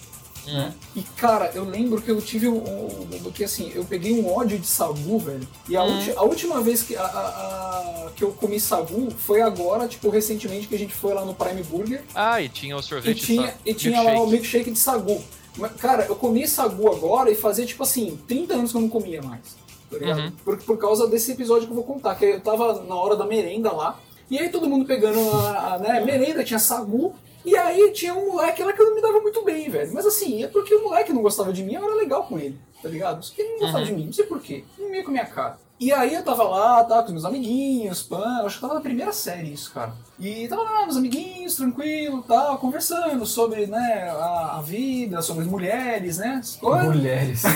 [0.47, 0.73] Uhum.
[0.95, 2.57] E cara, eu lembro que eu tive um.
[2.59, 5.47] um- que assim, eu peguei um ódio de sagu, velho.
[5.69, 5.97] E a, Hum.
[5.99, 10.09] ulti- a última vez que, a- a- a- que eu comi sagu foi agora, tipo,
[10.09, 12.03] recentemente que a gente foi lá no Prime Burger.
[12.15, 14.71] Ah, e tinha o E sorvete tinha, sa- e tinha lá o milkshake.
[14.71, 15.23] de sagu.
[15.59, 18.89] Mas, cara, eu comi sagu agora e fazia, tipo assim, 30 anos que eu não
[18.89, 19.57] comia mais.
[19.91, 19.97] Tá?
[20.17, 20.33] Uhum.
[20.45, 22.15] Por, por causa desse episódio que eu vou contar.
[22.15, 23.99] Que eu tava na hora da merenda lá.
[24.31, 27.15] E aí todo mundo pegando a, a, né, merenda, tinha sagu.
[27.47, 29.95] E aí tinha um moleque lá que eu não me dava muito bem, velho.
[29.95, 32.59] Mas assim, é porque o moleque não gostava de mim, eu era legal com ele,
[32.83, 33.25] tá ligado?
[33.25, 33.85] Só que ele não gostava Uhum.
[33.85, 34.65] de mim, não sei porquê.
[34.77, 35.59] Não ia com a minha cara.
[35.79, 38.75] E aí eu tava lá, tava com os meus amiguinhos, pã, eu acho que tava
[38.75, 39.93] na primeira série isso, cara.
[40.19, 45.49] E tava lá, meus amiguinhos, tranquilo, tal, conversando sobre, né, a, a vida, sobre as
[45.49, 46.97] mulheres, né, as coisas.
[46.97, 47.43] Mulheres.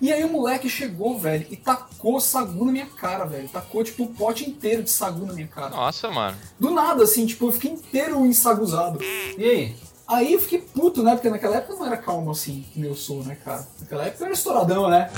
[0.00, 3.48] E aí o moleque chegou, velho, e tacou sagu na minha cara, velho.
[3.48, 5.70] Tacou, tipo, o pote inteiro de sagu na minha cara.
[5.70, 6.36] Nossa, mano.
[6.58, 9.00] Do nada, assim, tipo, eu fiquei inteiro ensaguzado.
[9.02, 9.76] E aí?
[10.08, 11.14] Aí eu fiquei puto, né?
[11.14, 13.66] Porque naquela época eu não era calmo assim, que nem eu sou, né, cara?
[13.80, 15.10] Naquela época eu era estouradão, né?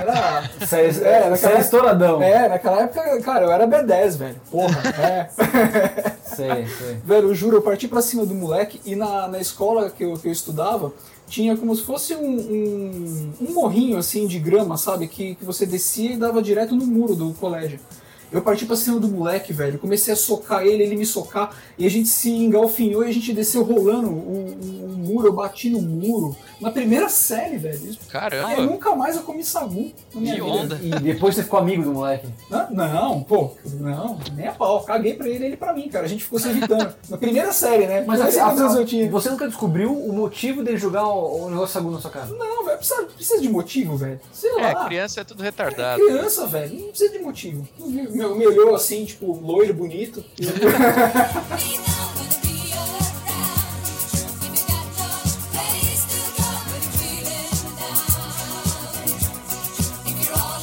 [0.00, 0.50] Era.
[0.58, 2.22] Você é, É, você é naquela- estouradão.
[2.22, 4.40] É, naquela época, cara, eu era B10, velho.
[4.50, 5.30] Porra, é.
[6.34, 6.94] Sei, sei.
[7.04, 10.14] Velho, eu juro, eu parti pra cima do moleque e na, na escola que eu,
[10.14, 10.92] que eu estudava
[11.28, 15.06] tinha como se fosse um, um, um morrinho assim de grama, sabe?
[15.06, 17.78] Que, que você descia e dava direto no muro do colégio.
[18.34, 19.78] Eu parti pra cima do moleque, velho.
[19.78, 21.54] Comecei a socar ele, ele me socar.
[21.78, 25.28] E a gente se engalfinhou e a gente desceu rolando o, o- o muro.
[25.28, 26.36] Eu bati no muro.
[26.60, 27.76] Na primeira série, velho.
[27.76, 28.62] Isso- Aí Caramba.
[28.62, 30.52] nunca mais eu comi sagu na minha Que vida.
[30.52, 30.78] onda.
[30.82, 32.26] E depois você ficou amigo do moleque.
[32.50, 34.82] Não, não, pô, não, nem a pau.
[34.82, 36.04] Caguei pra ele, ele pra mim, cara.
[36.04, 36.94] A gente ficou se evitando.
[37.08, 38.04] Na primeira série, né?
[38.06, 38.20] Mas
[38.76, 39.10] eu tinha.
[39.10, 42.26] você nunca descobriu o motivo dele jogar o, o negócio sagu na sua cara?
[42.26, 44.20] Não, velho, precisa, precisa de motivo, velho.
[44.32, 44.86] Sei É, lá.
[44.86, 46.02] criança é tudo É retardado.
[46.02, 47.68] criança, velho, não precisa de motivo.
[47.78, 50.24] Me, me, me olhou assim, tipo, loiro, bonito.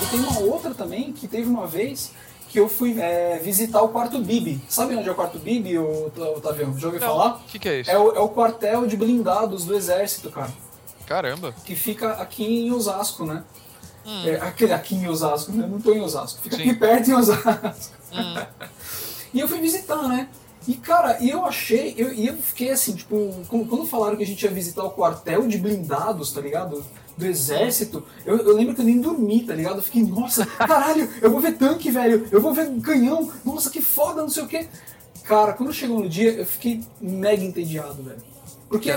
[0.01, 2.12] Eu tenho uma outra também que teve uma vez
[2.49, 4.62] que eu fui é, visitar o quarto Bibi.
[4.68, 6.78] Sabe onde é o quarto Bibi, Otavião?
[6.78, 7.36] Já ouviu falar?
[7.36, 7.89] O que, que é isso?
[7.89, 10.51] É o, é o quartel de blindados do exército, cara.
[11.05, 11.53] Caramba.
[11.64, 13.43] Que fica aqui em Osasco, né?
[14.06, 14.28] Hum.
[14.28, 15.68] É, aquele aqui em Osasco, né?
[15.68, 16.41] Não tô em Osasco.
[16.41, 16.64] Fica Sim.
[16.64, 17.91] aqui perto em Osasco.
[18.14, 18.45] Hum.
[19.34, 20.28] E eu fui visitar, né?
[20.68, 24.28] E, cara, e eu achei, eu, eu fiquei assim, tipo, quando, quando falaram que a
[24.28, 26.84] gente ia visitar o quartel de blindados, tá ligado?
[27.18, 29.78] Do exército, eu, eu lembro que eu nem dormi, tá ligado?
[29.78, 33.82] Eu fiquei, nossa, caralho, eu vou ver tanque, velho, eu vou ver canhão, nossa, que
[33.82, 34.68] foda, não sei o quê.
[35.24, 38.22] Cara, quando chegou no dia, eu fiquei mega entediado, velho.
[38.70, 38.95] Porque,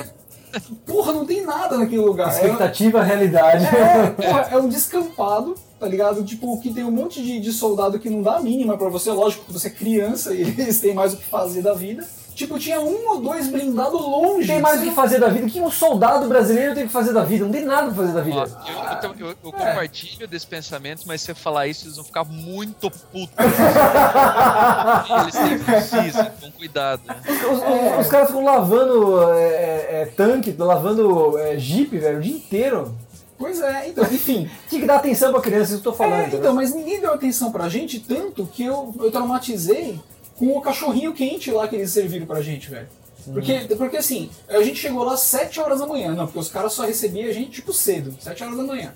[0.86, 2.28] porra, não tem nada naquele lugar.
[2.28, 3.64] É- Expectativa, realidade.
[3.66, 6.22] é, porra, é um descampado, tá ligado?
[6.24, 9.10] Tipo, que tem um monte de, de soldado que não dá a mínima pra você.
[9.10, 12.06] Lógico que você é criança e eles têm mais o que fazer da vida.
[12.34, 14.46] Tipo, tinha um ou dois blindados longe.
[14.48, 15.46] Tem mais o que fazer da vida.
[15.46, 17.44] O que um soldado brasileiro tem que fazer da vida?
[17.44, 18.40] Não tem nada pra fazer da Ó, vida.
[18.66, 19.52] eu, eu tam- eu- eu É.
[19.52, 23.34] compartilho desse pensamento, mas se você falar isso, eles vão ficar muito putos.
[25.22, 27.02] eles têm precisa, com cuidado.
[27.06, 27.16] né?
[27.26, 32.20] Os, os- os caras ficam lavando é, é, é, tanque, lavando é, jeep, velho, o
[32.20, 32.94] dia inteiro.
[33.38, 34.48] Pois é, então, enfim.
[34.68, 36.32] Tinha que dar atenção pra criança, isso que eu tô falando.
[36.32, 40.00] É, então, mas ninguém deu atenção pra gente, tanto que eu, eu traumatizei
[40.36, 42.88] com o cachorrinho quente lá que eles serviram pra gente, velho.
[43.32, 46.48] Porque, porque assim, a gente chegou lá às 7 horas da manhã, não, porque os
[46.50, 48.92] caras só recebiam a gente tipo cedo, 7 horas da manhã.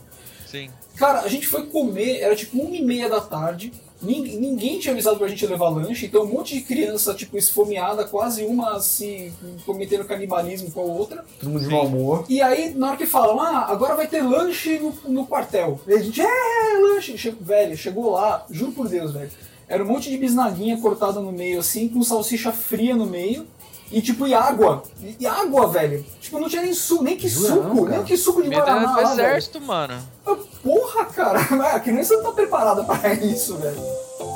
[0.47, 0.68] Sim.
[0.97, 3.72] Cara, a gente foi comer, era tipo uma e meia da tarde.
[4.01, 8.05] Ninguém, ninguém tinha avisado pra gente levar lanche, então um monte de criança, tipo, esfomeada,
[8.05, 9.32] quase uma se
[9.66, 11.24] cometendo canibalismo com a outra.
[11.41, 12.24] Todo mundo de mau humor.
[12.28, 15.80] E aí, na hora que falam, ah, agora vai ter lanche no, no quartel.
[15.86, 17.18] E a gente, é, lanche.
[17.18, 19.30] Che- velho, chegou lá, juro por Deus, velho.
[19.68, 23.46] Era um monte de bisnaguinha cortada no meio, assim, com salsicha fria no meio.
[23.90, 24.82] E tipo, e água.
[25.00, 26.04] E, e água, velho.
[26.20, 28.80] Tipo, não tinha nem suco, nem que suco, não, nem que suco de Medo Guaraná
[28.92, 29.28] do lá, velho.
[29.28, 29.94] exército, mano.
[30.26, 31.40] Ah, Porra, cara,
[31.74, 33.80] a criança não tá preparada pra isso, velho.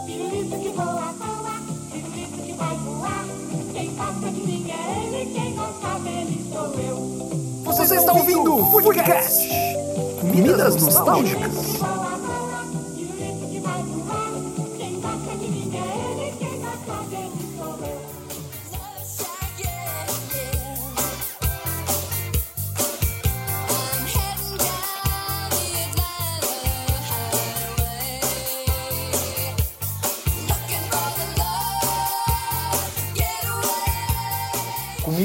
[0.07, 1.53] Pirulito que voa, voa,
[1.93, 3.25] pirulito que vai voar.
[3.75, 7.65] Quem gosta de mim é ele, quem gosta dele sou eu.
[7.65, 9.49] Você está ouvindo o Foodcast.
[10.21, 11.53] Comidas nostálgicas.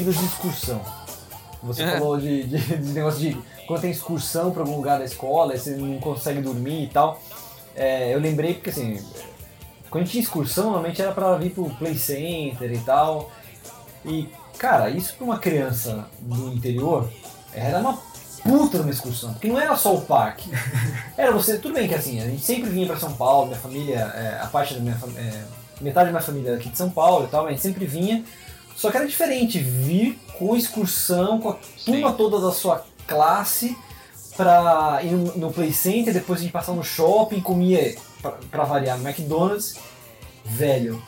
[0.03, 0.81] De excursão.
[1.63, 1.91] Você É.
[1.97, 5.71] falou de, de, de negócio de quando tem excursão pra algum lugar da escola, você
[5.71, 7.21] não consegue dormir e tal.
[7.75, 9.03] É, eu lembrei porque assim,
[9.89, 13.31] quando tinha excursão, normalmente era pra vir pro play center e tal.
[14.05, 17.09] E, cara, isso pra uma criança do interior
[17.53, 17.97] era uma
[18.43, 19.33] puta uma excursão.
[19.33, 20.49] Porque não era só o parque.
[21.17, 23.99] Era você, tudo bem que assim, a gente sempre vinha pra São Paulo, minha família,
[24.15, 25.45] é, a parte da minha família,
[25.81, 27.85] metade da minha família era aqui de São Paulo e tal, mas a gente sempre
[27.85, 28.23] vinha.
[28.78, 33.75] Só que era diferente vir com excursão, com a turma toda da sua classe,
[34.38, 38.97] pra ir no, Play Center, depois a gente passava no shopping, comia, pra, pra variar,
[38.99, 39.75] no McDonald's.
[40.45, 41.01] Velho,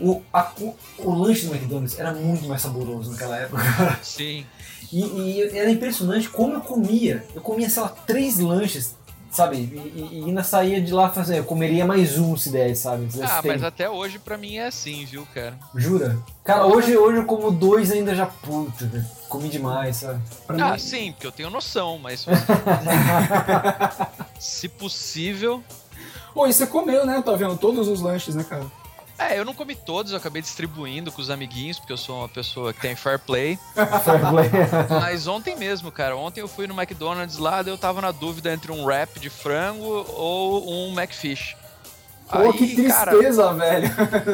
[0.00, 3.98] o, a- o, o lanche do McDonald's era muito mais saboroso naquela época.
[4.02, 4.44] Sim.
[4.90, 7.22] E, e era impressionante como eu comia.
[7.34, 8.96] Eu comia, sei lá, três lanches
[9.30, 13.10] sabe, e, e ainda saía de lá fazendo, eu comeria mais um se der, sabe?
[13.12, 15.58] Se Ah, mas até hoje pra mim é assim, viu, cara?
[15.74, 16.18] Jura?
[16.44, 20.20] Cara, hoje, hoje eu como dois ainda já, puta, velho, comi demais, sabe?
[20.46, 22.26] Pra Ah, mim, sim, porque eu tenho noção, mas.
[24.38, 25.62] Se possível.
[26.34, 27.20] Pô, e você comeu, né?
[27.22, 28.66] Tá vendo todos os lanches, né, cara?
[29.18, 32.28] É, eu não comi todos, eu acabei distribuindo com os amiguinhos, porque eu sou uma
[32.28, 33.58] pessoa que tem fair play.
[33.74, 34.50] Fair play.
[34.88, 38.52] Mas ontem mesmo, cara, ontem eu fui no McDonald's lá, daí eu tava na dúvida
[38.52, 41.56] entre um wrap de frango ou um McFish.
[42.30, 43.86] Pô, que cara, tristeza, velho.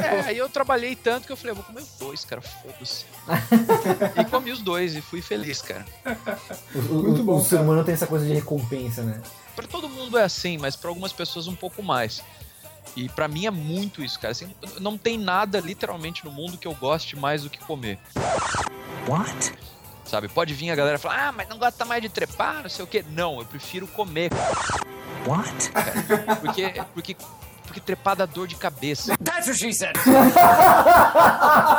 [0.04, 3.06] é, aí eu trabalhei tanto que eu falei, eu vou comer os dois, cara, foda-se.
[4.20, 5.86] e comi os dois e fui feliz, cara.
[6.74, 7.62] O, Muito o- bom, o ser cara.
[7.62, 9.22] humano tem essa coisa de recompensa, né?
[9.54, 12.20] Pra todo mundo é assim, mas pra algumas pessoas um pouco mais.
[12.96, 14.32] E pra mim é muito isso, cara.
[14.32, 17.98] Assim, não tem nada literalmente no mundo que eu goste mais do que comer.
[19.08, 19.52] What?
[20.04, 20.28] Sabe?
[20.28, 22.88] Pode vir a galera falar, ah, mas não gosta mais de trepar, não sei o
[22.88, 23.04] quê.
[23.10, 24.30] Não, eu prefiro comer,
[25.26, 25.70] What?
[25.70, 26.36] cara.
[26.36, 27.16] Porque, porque,
[27.64, 29.16] porque trepar dá dor de cabeça.
[29.16, 29.96] That's what she said.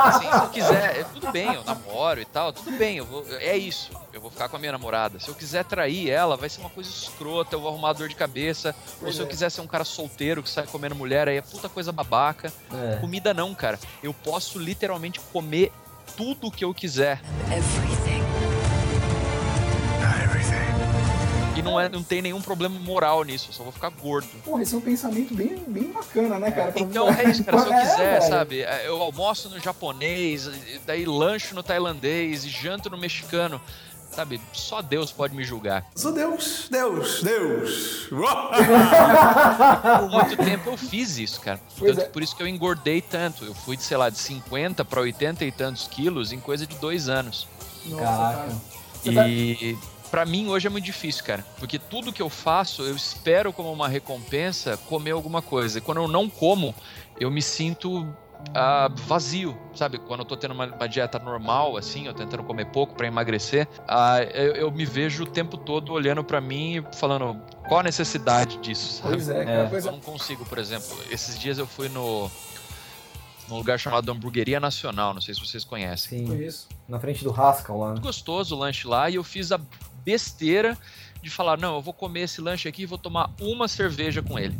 [0.03, 3.25] Assim, se eu quiser, é, tudo bem, eu namoro e tal, tudo bem, eu vou,
[3.37, 3.91] é isso.
[4.15, 5.19] Eu vou ficar com a minha namorada.
[5.19, 8.15] Se eu quiser trair ela, vai ser uma coisa escrota, eu vou arrumar dor de
[8.15, 8.73] cabeça.
[9.01, 9.27] Ou se eu é.
[9.27, 12.51] quiser ser um cara solteiro que sai comendo mulher, aí é puta coisa babaca.
[12.73, 12.95] É.
[13.01, 13.77] Comida não, cara.
[14.01, 15.69] Eu posso literalmente comer
[16.15, 17.19] tudo que eu quiser.
[17.51, 18.23] Everything.
[21.57, 24.27] E não, é, não tem nenhum problema moral nisso, eu só vou ficar gordo.
[24.43, 26.71] Porra, esse é um pensamento bem, bem bacana, né, cara?
[26.73, 27.59] Pra- Então é isso, cara.
[27.59, 28.29] Se eu É, quiser, velho.
[28.29, 28.59] sabe?
[28.85, 30.49] Eu almoço no japonês,
[30.85, 33.61] daí lancho no tailandês e janto no mexicano.
[34.15, 34.39] Sabe?
[34.53, 35.85] Só Deus pode me julgar.
[35.95, 38.07] Sou Deus, Deus, Deus.
[39.99, 41.59] Por muito tempo eu fiz isso, cara.
[41.77, 42.05] Tanto é.
[42.05, 43.43] por isso que eu engordei tanto.
[43.45, 46.75] Eu fui de, sei lá, de 50 para 80 e tantos quilos em coisa de
[46.77, 47.47] dois anos.
[47.85, 48.37] Nossa, Caraca.
[48.37, 48.55] cara.
[49.03, 49.77] Você tá- E
[50.09, 51.45] pra mim hoje é muito difícil, cara.
[51.59, 55.77] Porque tudo que eu faço, eu espero como uma recompensa comer alguma coisa.
[55.79, 56.73] E quando eu não como,
[57.19, 58.07] eu me sinto
[58.53, 59.97] ah, vazio, sabe?
[59.97, 63.67] Quando eu tô tendo uma, uma dieta normal, assim, eu tentando comer pouco pra emagrecer,
[63.87, 67.83] ah, eu, eu me vejo o tempo todo olhando pra mim e falando qual a
[67.83, 69.13] necessidade disso, sabe?
[69.15, 69.63] Pois é.
[69.63, 69.67] É.
[69.67, 69.93] Pois Eu é.
[69.93, 72.29] não consigo, por exemplo, esses dias eu fui no
[73.47, 76.19] num lugar chamado Hamburgueria Nacional, não sei se vocês conhecem.
[76.19, 76.67] Sim, Conheço.
[76.87, 77.93] na frente do Haskell lá.
[77.93, 77.99] né?
[78.01, 79.59] gostoso o lanche lá e eu fiz a
[80.03, 80.75] besteira
[81.21, 84.37] de falar, não, eu vou comer esse lanche aqui e vou tomar uma cerveja com
[84.39, 84.59] ele.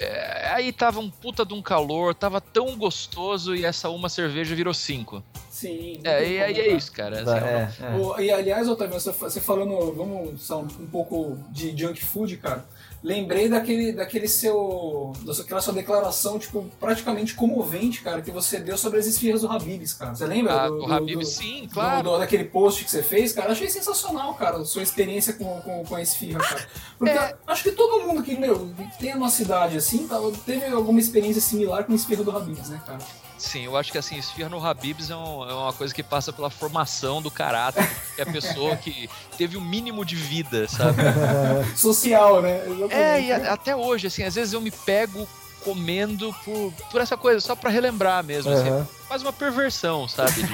[0.00, 4.54] É, aí tava um puta de um calor, tava tão gostoso e essa uma cerveja
[4.54, 5.22] virou cinco.
[5.50, 6.00] Sim.
[6.02, 7.20] É, e aí é isso, cara.
[7.20, 7.96] assim, É, é.
[7.98, 12.38] Ô, e aliás, Otávio, você, você falando, vamos só um, um pouco de junk food,
[12.38, 12.64] cara.
[13.02, 15.12] Lembrei daquele, daquele seu.
[15.24, 19.94] daquela sua declaração, tipo, praticamente comovente, cara, que você deu sobre as esfirras do Habibs,
[19.94, 20.14] cara.
[20.14, 20.52] Você lembra?
[20.64, 22.02] Ah, do, o do- Habib, do- sim, do- claro.
[22.10, 25.82] do- daquele post que você fez, cara, achei sensacional, cara, a sua experiência com, com,
[25.84, 26.68] com a esfirra, cara.
[26.98, 27.34] Porque É.
[27.46, 31.00] acho que todo mundo que, meu, que tem a nossa idade assim, tá, teve alguma
[31.00, 32.98] experiência similar com a esfirra do Habibs, né, cara?
[33.40, 36.30] Sim, eu acho que assim, esfirra no Habibs é, um- é uma coisa que passa
[36.30, 40.98] pela formação do caráter, que é a pessoa que teve o mínimo de vida, sabe?
[41.74, 42.58] Social, né?
[42.66, 42.94] Exatamente.
[42.94, 45.26] É, e a- até hoje, assim, às vezes eu me pego
[45.64, 48.86] comendo por, por essa coisa, só pra relembrar mesmo, assim, Aham.
[49.08, 50.42] faz uma perversão, sabe?
[50.42, 50.52] de-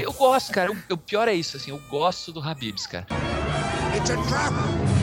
[0.00, 0.04] É.
[0.04, 3.06] Eu gosto, cara, o- o pior é isso, assim, eu gosto do Habibs, cara.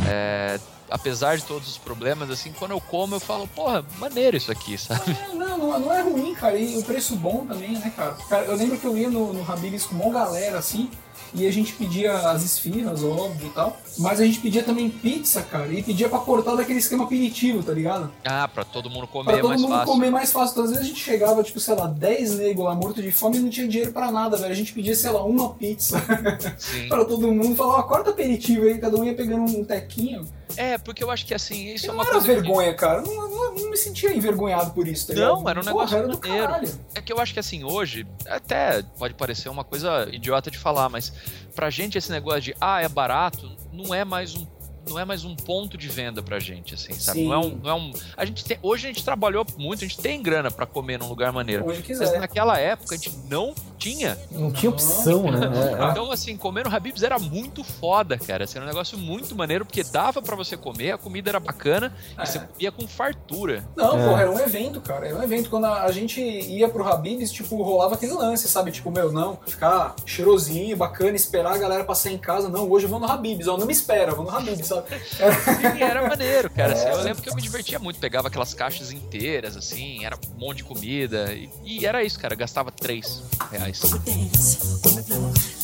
[0.10, 4.52] É, apesar de todos os problemas, assim, quando eu como eu falo, porra, maneiro isso
[4.52, 5.12] aqui, sabe?
[5.12, 6.58] É, Não, não, não é ruim, cara.
[6.58, 8.16] E o preço bom também, né, cara?
[8.30, 10.90] Cara, eu lembro que eu ia no, no Habib's com uma galera, assim,
[11.34, 13.78] e a gente pedia as esfirras, óbvio e tal.
[13.98, 17.74] Mas a gente pedia também pizza, cara, e pedia pra cortar daquele esquema aperitivo, tá
[17.74, 18.12] ligado?
[18.26, 19.86] Ah, pra todo mundo Pra comer todo mais mundo fácil.
[19.94, 20.52] comer mais fácil.
[20.54, 23.38] Então, às vezes a gente chegava, tipo, sei lá, 10 negros lá morto de fome
[23.38, 24.52] e não tinha dinheiro pra nada, velho.
[24.52, 26.02] A gente pedia, sei lá, uma pizza
[26.88, 27.56] pra todo mundo.
[27.56, 30.26] Falava, corta aperitivo aí, cada um ia pegando um tequinho.
[30.58, 33.02] É, porque eu acho que assim, isso é não uma era coisa que- vergonha, cara.
[33.02, 35.50] Não, não- não me sentia envergonhado por isso, tá Não, ligado?
[35.50, 36.80] era um Porra, negócio era do maneiro.
[36.96, 40.90] É que eu acho que assim, hoje, até pode parecer uma coisa idiota de falar,
[40.90, 41.14] mas
[41.56, 44.46] pra gente esse negócio de ah, é barato, não é mais um
[44.90, 47.20] não é mais um ponto de venda pra gente, assim, sabe?
[47.20, 47.28] Sim.
[47.28, 47.92] Não é um, não é um.
[48.18, 51.08] A gente tem, hoje a gente trabalhou muito, a gente tem grana pra comer num
[51.08, 51.64] lugar maneiro.
[51.68, 52.20] Hoje Mas quiser.
[52.20, 54.18] naquela época a gente não tinha.
[54.32, 55.40] Não tinha opção, né?
[55.80, 55.90] É, é.
[55.92, 58.44] Então, assim, comer no Habib's era muito foda, cara.
[58.44, 61.94] Assim, era um negócio muito maneiro, porque dava pra você comer, a comida era bacana
[62.18, 62.24] É.
[62.24, 63.64] e você comia com fartura.
[63.76, 64.06] Não, É.
[64.08, 65.08] porra, era um evento, cara.
[65.08, 65.50] Era um evento.
[65.50, 68.72] Quando a, a gente ia pro Habib's, tipo, rolava aquele lance, sabe?
[68.72, 72.50] Tipo, meu, não, ficar cheirosinho, bacana, esperar a galera passar em casa.
[72.50, 73.48] Não, hoje eu vou no Habib's.
[73.48, 74.84] Ó, não me espera, eu vou no Habib's, sabe?
[75.20, 76.74] Era- E era maneiro, cara.
[76.74, 76.94] assim, É.
[76.94, 80.58] eu lembro que eu me divertia muito, pegava aquelas caixas inteiras, assim, era um monte
[80.58, 81.32] de comida.
[81.34, 82.36] E, e era isso, cara.
[82.36, 83.69] Gastava 3 reais.
[83.72, 85.59] People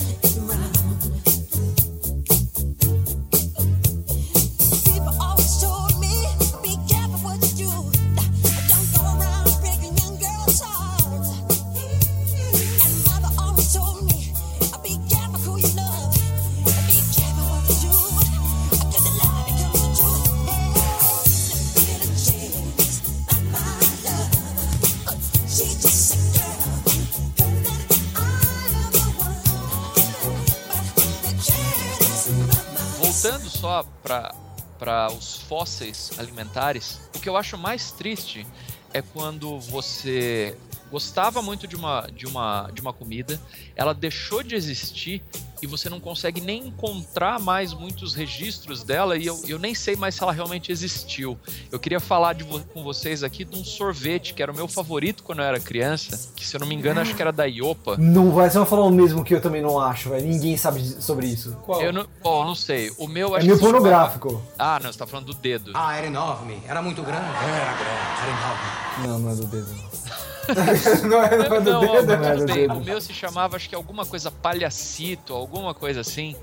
[33.65, 33.83] só
[34.77, 38.45] para os fósseis alimentares, o que eu acho mais triste
[38.93, 40.55] é quando você
[40.95, 43.37] gostava muito de uma, de uma, de uma comida,
[43.75, 45.21] ela deixou de existir
[45.61, 49.97] e você não consegue nem encontrar mais muitos registros dela e eu, eu nem sei
[49.97, 51.37] mais se ela realmente existiu.
[51.69, 54.69] Eu queria falar de vo- com vocês aqui de um sorvete que era o meu
[54.69, 57.43] favorito quando eu era criança, que se eu não me engano acho que era da
[57.43, 57.97] Iopa.
[57.97, 60.25] Não vai, você vai falar o mesmo que eu também não acho, velho.
[60.25, 61.57] Ninguém sabe sobre isso.
[61.65, 61.81] Qual?
[61.81, 62.89] Eu não, bom, não sei.
[62.97, 64.41] O meu É chamava- pornográfico.
[64.57, 65.71] Ah, não, você tá falando do dedo.
[65.73, 66.57] Ah, era enorme.
[66.65, 67.25] Era muito grande.
[67.25, 68.21] Era grande.
[68.21, 69.07] Era enorme.
[69.07, 69.67] Não, não é do dedo.
[69.73, 70.34] não.
[71.07, 72.17] não é, não é do Não, dedo?
[72.17, 72.55] não é do tem.
[72.55, 72.73] dedo.
[72.75, 76.35] O meu se chamava, acho que alguma coisa palhacito, alguma coisa assim.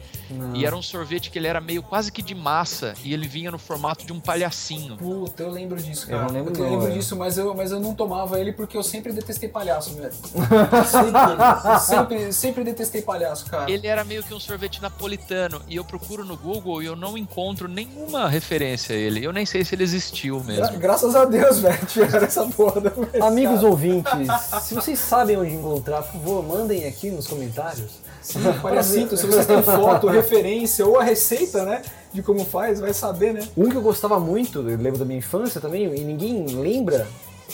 [0.54, 3.50] E era um sorvete que ele era meio quase que de massa e ele vinha
[3.50, 4.96] no formato de um palhacinho.
[4.96, 6.22] Puta, eu lembro disso, Eu cara.
[6.28, 6.90] não lembro eu não, lembro é.
[6.92, 10.12] disso, mas eu, mas eu não tomava ele porque eu sempre detestei palhaço, velho.
[10.86, 13.70] sempre, eu sempre, sempre detestei palhaço, cara.
[13.70, 17.16] Ele era meio que um sorvete napolitano e eu procuro no Google e eu não
[17.18, 19.24] encontro nenhuma referência a ele.
[19.24, 20.78] Eu nem sei se ele existiu Gra- mesmo.
[20.78, 22.82] graças a Deus, velho, tiraram essa porra.
[23.22, 23.91] Amigos ouvintes,
[24.62, 28.00] se vocês sabem onde encontrar, por favor, mandem aqui nos comentários.
[28.22, 31.82] Sim, palhacito, se vocês têm foto, referência ou a receita, né,
[32.12, 33.48] de como faz, vai saber, né?
[33.56, 37.08] Um que eu gostava muito, eu lembro da minha infância também, e ninguém lembra,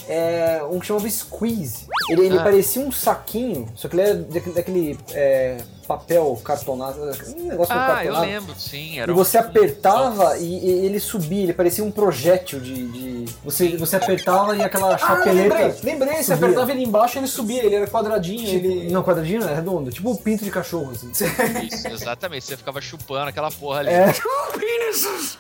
[0.09, 1.87] é um que chamava Squeeze.
[2.11, 2.43] Ele, ele Ah.
[2.43, 8.05] parecia um saquinho, só que ele era daquele, daquele, é, papel cartonado, um negócio Ah,
[8.05, 8.27] eu cartonado.
[8.27, 9.01] lembro, sim.
[9.01, 12.87] Era E você um- apertava e, e ele subia, ele parecia um projétil de.
[12.89, 15.33] de- Você, você apertava e aquela Ah, chapeleta.
[15.55, 16.37] lembrei, lembrei, você subia.
[16.49, 18.91] apertava ele embaixo, ele subia, ele era quadradinho, ele...
[18.91, 21.11] Não, quadradinho não, é redondo, tipo o pinto de cachorro, assim.
[21.11, 22.45] Isso, exatamente.
[22.45, 23.91] Você ficava chupando aquela porra ali.
[23.91, 24.13] É.
[24.59, 25.39] Penises!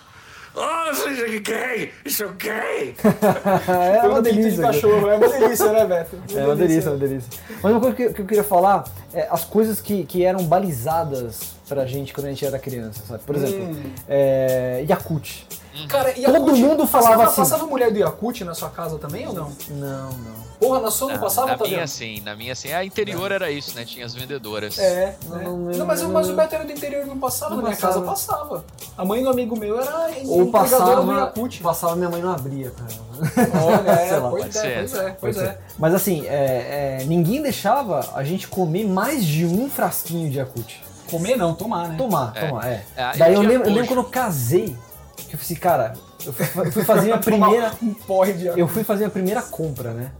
[0.60, 1.92] Oh, is gay!
[2.04, 2.94] It's so gay!
[4.02, 4.60] é uma um de delícia.
[4.62, 4.72] cara.
[4.74, 6.18] cachorro, é uma delícia, né, Beto?
[6.36, 7.30] É uma delícia, é uma delícia.
[7.62, 8.84] Mas uma coisa que, que eu queria falar
[9.14, 13.22] é as coisas que, que eram balizadas pra gente quando a gente era criança, sabe?
[13.24, 13.92] Por exemplo, Hum.
[14.08, 15.44] é, Yakult.
[15.88, 17.36] Cara, Todo Yakult, mundo falava passava, assim.
[17.42, 19.52] Passava mulher do Yakult na sua casa também ou não?
[19.70, 20.47] Não, não.
[20.58, 21.86] Porra, na sua não passava, na tá minha vendo?
[21.88, 22.72] sim, na minha sim.
[22.72, 23.84] A interior era isso, né?
[23.84, 24.76] Tinha as vendedoras.
[24.78, 25.44] É, Não, né?
[25.44, 27.68] não, não, não, mas, não, mas o Beto era do interior não passava, Não na
[27.68, 28.04] minha passava.
[28.04, 28.64] casa passava.
[28.96, 29.92] A mãe do amigo meu era
[30.26, 31.62] Ou entregadora do passava, Yakult.
[31.62, 33.64] passava minha mãe não abria ela.
[33.64, 34.30] Olha, é, Sei lá.
[34.30, 34.74] pois, Pode é, ser.
[34.78, 35.50] pois é, pois Pode é.
[35.52, 35.58] ser.
[35.78, 40.74] Mas assim, é, é, ninguém deixava a gente comer mais de um frasquinho de Yakult.
[41.10, 41.96] Comer não, tomar, né?
[41.96, 42.46] Tomar, É.
[42.48, 42.84] tomar, é.
[42.96, 44.76] É, Daí eu tinha lembro, eu lembro quando eu casei,
[45.16, 45.92] que eu falei assim, cara,
[46.26, 47.72] eu fui, eu fui fazer minha primeira.
[47.82, 50.10] Um porre de Eu fui fazer a primeira compra, né?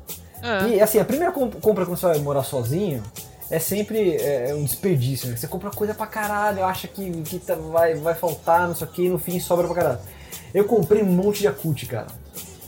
[0.42, 0.68] É.
[0.68, 3.02] E assim, a primeira com- compra quando você vai morar sozinho
[3.50, 5.36] é sempre é, um desperdício, né?
[5.36, 8.90] Você compra coisa pra caralho, acha que, que tá- vai, vai faltar, não sei o
[8.90, 9.98] que, no fim sobra pra caralho.
[10.54, 12.06] Eu comprei um monte de Yakult, cara.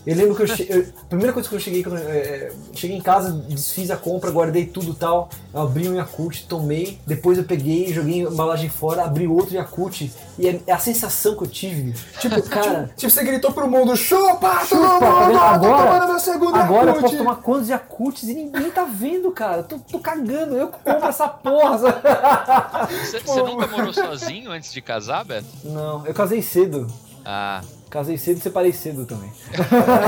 [0.07, 2.17] Eu lembro que eu, che- eu- a primeira coisa que eu cheguei, quando eu, é,
[2.19, 6.45] é, cheguei em casa, desfiz a compra, guardei tudo e tal, eu abri um Yakult,
[6.49, 11.37] tomei, depois eu peguei, joguei a embalagem fora, abri outro Yakult, e é, a sensação
[11.37, 15.39] que eu tive, tipo, cara, Tipo, você gritou pro mundo, chupa, Chupa, tá mundo, vendo?
[15.39, 19.31] tô agora, tomando meu segundo agora eu posso tomar quantos Yakults e ninguém tá vendo,
[19.31, 19.63] cara.
[19.63, 21.77] Tô, tô cagando, eu que compro essa porra.
[21.79, 25.47] Você você nunca morou sozinho antes de casar, Beto?
[25.65, 26.87] Não, eu casei cedo.
[27.25, 27.61] Ah,
[27.91, 29.33] Casei cedo e separei cedo também.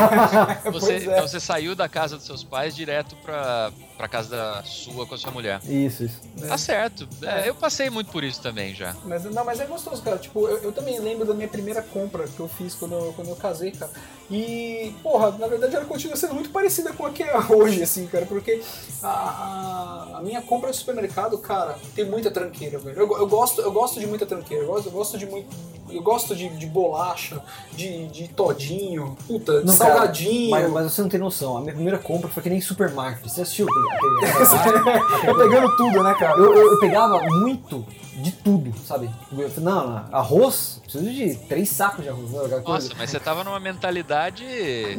[0.73, 0.97] você, é.
[0.99, 3.73] então você saiu da casa dos seus pais direto pra,
[4.03, 5.61] pra casa da sua com a sua mulher.
[5.65, 6.21] Isso, isso.
[6.49, 7.09] Tá certo.
[7.23, 8.97] É, eu passei muito por isso também já.
[9.05, 10.19] Mas, não, mas é gostoso, cara.
[10.19, 13.29] Tipo, eu, eu também lembro da minha primeira compra que eu fiz quando eu, quando
[13.29, 13.93] eu casei, cara.
[14.29, 18.09] E, porra, na verdade ela continua sendo muito parecida com a que é hoje, assim,
[18.09, 18.27] cara.
[18.27, 18.61] Porque
[19.05, 22.99] a, a, a minha compra no supermercado, cara, tem muita tranqueira, velho.
[22.99, 24.65] Eu, eu gosto, eu gosto de muita tranqueira.
[24.65, 25.55] Eu gosto, eu gosto de muito.
[25.89, 27.43] Eu gosto de, de bolacha,
[27.73, 30.51] de, de todinho, puta, Não, cara, salgadinho.
[30.51, 31.57] Mas, mas você não tem noção.
[31.57, 33.23] A minha primeira compra foi que nem supermarket.
[33.29, 33.67] Você assistiu
[35.27, 36.39] Eu pegando tudo, né, cara?
[36.39, 37.85] eu, eu, eu pegava muito
[38.17, 39.11] de tudo, sabe?
[39.33, 42.31] Eu falei, não, não, arroz, preciso de três sacos de arroz.
[42.31, 42.63] Não, coisa.
[42.63, 44.45] Nossa, mas você tava numa mentalidade.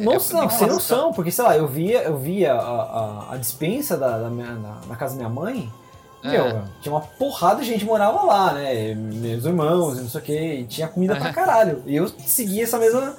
[0.00, 3.36] Nossa, não, de sem noção, porque sei lá, eu via, eu via a, a, a
[3.36, 5.72] dispensa da, da minha, na, na casa da minha mãe,
[6.24, 6.30] É.
[6.30, 8.94] meu, tinha uma porrada de gente que morava lá, né?
[8.94, 11.82] Meus irmãos e não sei o que, e tinha comida pra caralho.
[11.86, 13.14] E eu seguia essa mesma.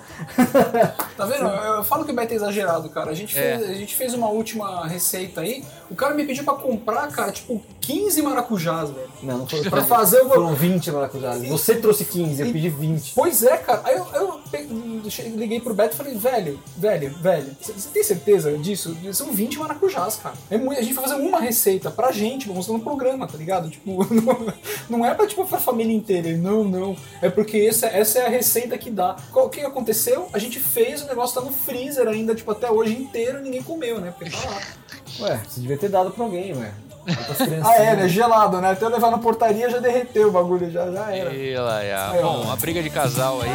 [1.16, 1.46] Tá vendo?
[1.48, 3.12] Eu, eu falo que o Beto é exagerado, cara.
[3.12, 3.58] A gente, É.
[3.58, 5.64] fez, a gente fez uma última receita aí.
[5.90, 9.08] O cara me pediu pra comprar, cara, tipo, 15 maracujás, velho.
[9.22, 9.62] Não, não foi.
[9.70, 10.30] Pra fazer o.
[10.30, 11.48] Foram 20 maracujás.
[11.48, 13.14] Você trouxe 15, eu pedi 20.
[13.14, 13.82] Pois é, cara.
[13.84, 14.40] Aí eu, eu
[15.36, 18.96] liguei pro Beto e falei, velho, velho, velho, você tem certeza disso?
[19.14, 20.36] São 20 maracujás, cara.
[20.50, 23.38] É muito, a gente vai fazer uma receita pra gente, vamos fazer um programa, tá
[23.38, 23.70] ligado?
[23.70, 24.54] Tipo, não,
[24.90, 26.30] não é pra, tipo, pra família inteira.
[26.30, 26.96] Ele, Não, não.
[27.22, 29.16] É porque essa, essa é a receita que dá.
[29.32, 30.28] Qual- O que aconteceu?
[30.34, 34.00] A gente fez, o negócio tá no freezer ainda, tipo, até hoje inteiro, ninguém comeu,
[34.00, 34.14] né?
[34.18, 34.62] Porque tá lá.
[35.28, 36.72] Ué, você devia ter dado pra alguém, ué.
[37.64, 38.72] Ah, é, ele é gelado, né?
[38.72, 41.32] Até eu levar na portaria já derreteu o bagulho, já, já era.
[41.34, 41.94] E lá, é.
[41.96, 42.22] Aí, ó.
[42.24, 43.50] Bom, uma briga de casal aí.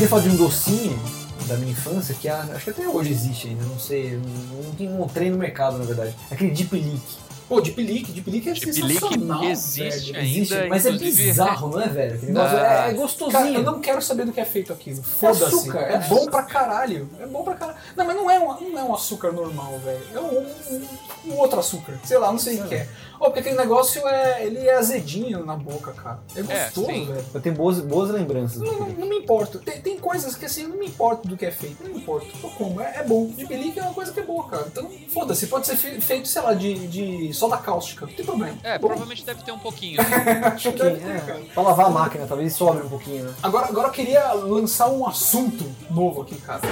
[0.00, 0.98] Queria falar de um docinho
[1.46, 5.28] da minha infância, que acho que até hoje existe ainda, não sei, não, não encontrei
[5.30, 6.14] no mercado, na verdade.
[6.30, 7.00] Aquele Deep Leak.
[7.48, 10.16] Pô, Deep Leak, Deep Leak é Deep sensacional, Leak existe velho.
[10.20, 10.38] ainda.
[10.38, 12.14] Existe, mas é bizarro, não é, velho?
[12.14, 13.32] Aquele negócio é, é gostosinho.
[13.32, 15.02] Cara, eu não quero saber do que é feito aquilo.
[15.02, 15.44] Foda-se.
[15.44, 17.10] açúcar, É, é bom pra caralho.
[17.18, 17.78] É bom pra caralho.
[17.96, 20.00] Não, mas não é um, não é um açúcar normal, velho.
[20.14, 20.38] É um,
[20.76, 21.98] um- um outro açúcar.
[22.04, 22.88] Sei lá, não sei o que é.
[23.20, 24.46] Ó, porque aquele negócio é.
[24.46, 26.20] Ele é azedinho na boca, cara.
[26.34, 27.04] É gostoso, sim.
[27.04, 27.24] velho.
[27.34, 28.62] Eu tenho boas, boas lembranças.
[28.62, 29.58] Não, não, não me importo.
[29.58, 31.84] Tem, tem coisas que assim, não me importo do que é feito.
[31.84, 32.26] Não me importo.
[32.40, 32.80] Tô como.
[32.80, 33.30] É, é bom.
[33.36, 34.64] Leak é uma coisa que é boa, cara.
[34.66, 35.46] Então, foda-se.
[35.48, 38.06] Pode ser fe- feito, sei lá, de, de soda cáustica.
[38.06, 38.56] Não tem problema.
[38.62, 39.98] É, Bom, provavelmente deve ter um pouquinho.
[40.02, 40.40] né?
[40.54, 41.40] acho que deve ter, É, cara.
[41.52, 43.34] pra lavar a máquina, talvez sobre um pouquinho, né?
[43.42, 46.62] Agora, agora eu queria lançar um assunto novo aqui, cara.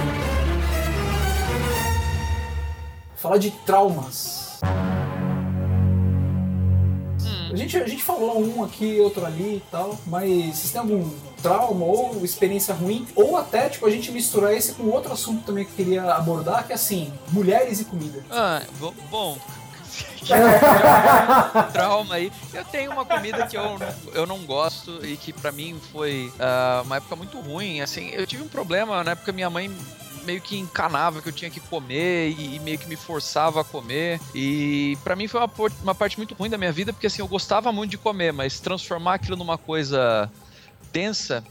[3.17, 4.61] Falar de traumas.
[7.53, 11.09] A gente, a gente falou um aqui, outro ali e tal, mas vocês têm algum
[11.43, 13.07] trauma ou experiência ruim?
[13.15, 16.67] Ou até, tipo, a gente misturar esse com outro assunto também que eu queria abordar,
[16.67, 18.23] que é assim, mulheres e comida.
[18.31, 19.39] Ah, bo- bom.
[21.73, 22.31] Trauma aí.
[22.53, 26.33] Eu tenho uma comida que eu, não- eu não gosto e que pra mim foi
[26.39, 27.81] ah, uma época muito ruim.
[27.81, 29.71] Assim, eu tive um problema na época minha mãe
[30.29, 33.65] meio que encanava que eu tinha que comer e, e meio que me forçava a
[33.65, 34.21] comer.
[34.35, 35.51] E pra mim foi uma,
[35.83, 38.61] uma parte muito ruim da minha vida, porque assim, eu gostava muito de comer, mas
[38.61, 40.31] transformar aquilo numa coisa
[40.93, 41.43] densa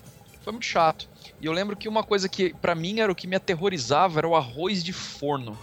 [0.43, 1.09] foi muito chato.
[1.41, 4.27] E eu lembro que uma coisa que pra mim era o que me aterrorizava era
[4.27, 5.57] o arroz de forno.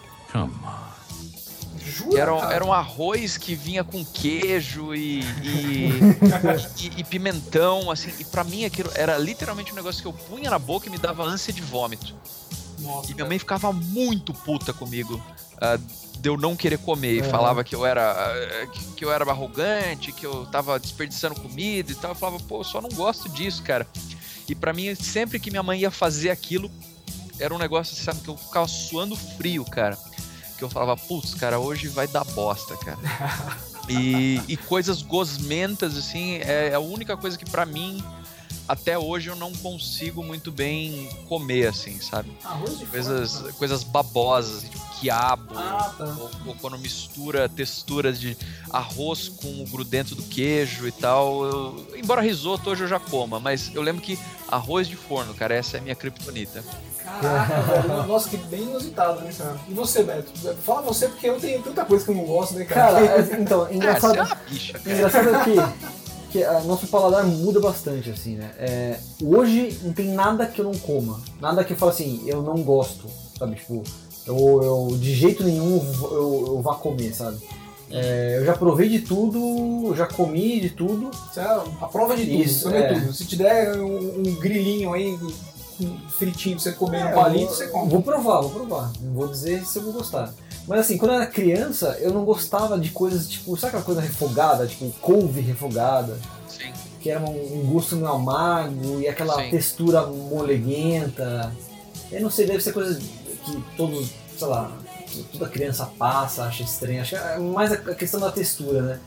[1.87, 5.89] Jura, Que era, um- era um arroz que vinha com queijo e, e,
[6.81, 8.12] e- e pimentão, assim.
[8.19, 10.99] E pra mim aquilo era literalmente um negócio que eu punha na boca e me
[10.99, 12.15] dava ânsia de vômito.
[12.85, 15.20] Nossa, E minha mãe ficava muito puta comigo
[15.61, 15.78] ah,
[16.18, 17.16] de eu não querer comer.
[17.16, 17.30] E Aham.
[17.30, 18.66] falava que eu era ah,
[18.97, 22.12] que, eu era arrogante, que eu tava desperdiçando comida e tal.
[22.12, 23.87] Eu falava, pô, eu só não gosto disso, cara.
[24.49, 26.70] E pra mim, sempre que minha mãe ia fazer aquilo,
[27.39, 29.99] era um negócio, sabe, que eu ficava suando frio, cara.
[30.59, 32.99] Que eu falava, putz, cara, hoje vai dar bosta, cara.
[33.87, 38.03] E, e coisas gosmentas, assim, é a única coisa que pra mim,
[38.69, 42.31] até hoje, eu não consigo muito bem comer, assim, sabe?
[42.45, 46.05] Arroz de Coisas, forno, coisas babosas, tipo quiabo, Ah, tá.
[46.19, 48.37] ou, ou quando mistura texturas de
[48.71, 51.45] arroz com o grudento do queijo e tal.
[51.45, 55.55] Eu- embora risoto hoje eu já coma, mas eu lembro que arroz de forno, cara,
[55.55, 56.65] essa é a minha criptonita.
[57.05, 58.07] Caraca, velho.
[58.07, 59.57] Nossa, que bem inusitado, né, cara?
[59.69, 60.33] E você, Beto?
[60.62, 62.93] Fala você, porque eu tenho tanta coisa que eu não gosto, né, cara?
[62.95, 64.17] Cara, é- então, Ah, você engraçado.
[64.17, 64.95] é uma bicha, cara.
[64.97, 65.55] Engraçado é que,
[66.35, 68.51] que a nosso paladar muda bastante, assim, né?
[68.59, 71.20] É, hoje não tem nada que eu não coma.
[71.41, 73.09] Nada que eu falo assim, eu não gosto,
[73.39, 73.55] sabe?
[73.55, 73.85] Tipo,
[74.26, 75.80] eu, eu de jeito nenhum
[76.11, 77.39] eu, eu vá comer, sabe?
[77.89, 81.12] É, eu já provei de tudo, já comi de tudo.
[81.12, 82.95] Você é a prova de tudo, Isso, é.
[82.95, 83.12] tudo.
[83.12, 85.16] Se te der um, um grilinho aí,
[85.80, 87.91] um fritinho pra você comer É, no palito, vou, você come.
[87.91, 88.93] Vou provar, vou provar.
[89.01, 90.35] Não vou dizer se eu vou gostar.
[90.67, 94.01] Mas assim, quando eu era criança, eu não gostava de coisas tipo, sabe aquela coisa
[94.01, 96.19] refogada, tipo couve refogada?
[96.49, 96.73] Sim.
[97.01, 99.51] que era um, um gosto meio amargo e aquela Sim.
[99.51, 101.53] textura moleguenta.
[102.11, 102.99] Eu não sei, deve ser coisa
[103.45, 104.09] que todos,
[104.39, 104.73] sei lá,
[105.33, 107.03] toda criança passa, acha estranha.
[107.03, 109.01] Acho que é mais a questão da textura, né?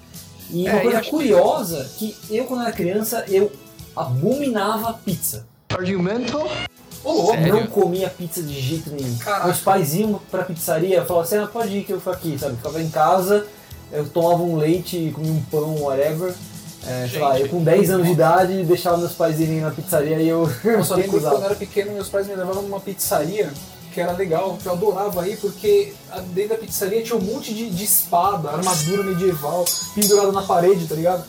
[0.52, 3.52] E É, uma coisa acho que- curiosa, que eu quando era criança, eu
[3.96, 5.48] abominava pizza.
[7.08, 7.34] Ô?
[7.36, 9.18] Não comia pizza de jeito nenhum.
[9.18, 9.46] Caraca.
[9.46, 12.58] Meus pais iam pra pizzaria, falavam assim, ah, pode ir que eu fico aqui, sabe?
[12.58, 13.48] Ficava em casa,
[13.92, 16.34] eu tomava um leite, comia um pão, whatever.
[16.86, 20.20] É, sei lá, eu com 10 anos de idade deixava meus pais irem na pizzaria
[20.20, 23.52] e eu, Eu só lembro quando eu era pequeno, meus pais me levavam numa pizzaria
[23.94, 25.92] que era legal, que eu adorava ir, porque
[26.28, 30.94] dentro da pizzaria tinha um monte de, de espada, armadura medieval, pendurada na parede, tá
[30.94, 31.24] ligado?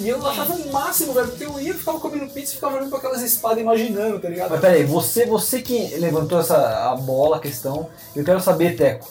[0.00, 2.88] E eu achava o máximo, velho, porque eu ia, ficava comendo pizza e ficava olhando
[2.88, 4.50] pra aquelas espadas imaginando, tá ligado?
[4.50, 9.08] Mas peraí, você, você que levantou essa a bola, a questão, eu quero saber, Teco,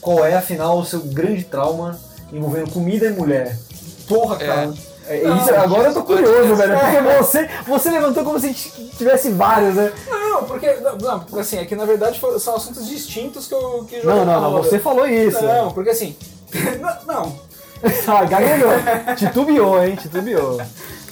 [0.00, 1.98] qual é afinal o seu grande trauma
[2.32, 3.58] envolvendo comida e mulher?
[4.06, 4.74] Porra, cara.
[5.06, 7.18] É, Não, isso, agora eu tô curioso, velho, porque É.
[7.18, 8.52] você, você levantou como se
[8.96, 9.92] tivesse vários, né?
[10.08, 14.24] Não, porque, não, assim, é que na verdade são assuntos distintos que eu que Não,
[14.24, 15.42] não, não, você falou isso.
[15.42, 16.14] Não, porque assim,
[16.80, 17.38] não, não,
[18.06, 18.70] Ah, gaguejou.
[19.16, 19.96] Titubeou, hein?
[19.96, 20.60] Titubeou.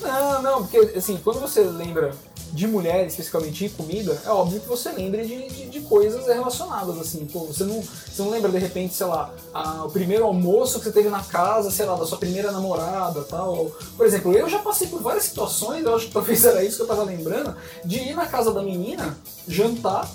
[0.00, 2.12] Não, não, porque assim, quando você lembra
[2.52, 6.98] de mulher, especificamente de comida, é óbvio que você lembre de, de, de coisas relacionadas,
[6.98, 7.26] assim.
[7.26, 10.84] Pô, você não, você não lembra, de repente, sei lá, a- o primeiro almoço que
[10.86, 13.70] você teve na casa, sei lá, da sua primeira namorada tal.
[13.96, 16.82] Por exemplo, eu já passei por várias situações, eu acho que talvez era isso que
[16.82, 17.54] eu tava lembrando,
[17.84, 19.16] de ir na casa da menina,
[19.46, 20.08] jantar,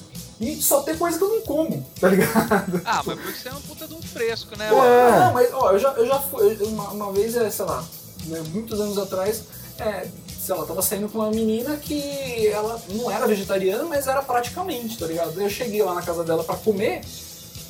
[0.44, 2.82] e só ter coisa que eu não como, tá ligado?
[2.86, 4.70] Ah, mas porque você é uma puta de um fresco, né?
[4.70, 5.20] Pô, mano?
[5.20, 6.58] Não, mas ó, eu já, eu já fui.
[6.60, 7.84] eu- Uma, uma vez, é, sei lá,
[8.26, 9.44] né, muitos anos atrás,
[9.80, 10.08] é,
[10.40, 14.98] sei lá, tava saindo com uma menina que ela não era vegetariana, mas era praticamente,
[14.98, 15.40] tá ligado?
[15.42, 17.02] Eu cheguei lá na casa dela pra comer,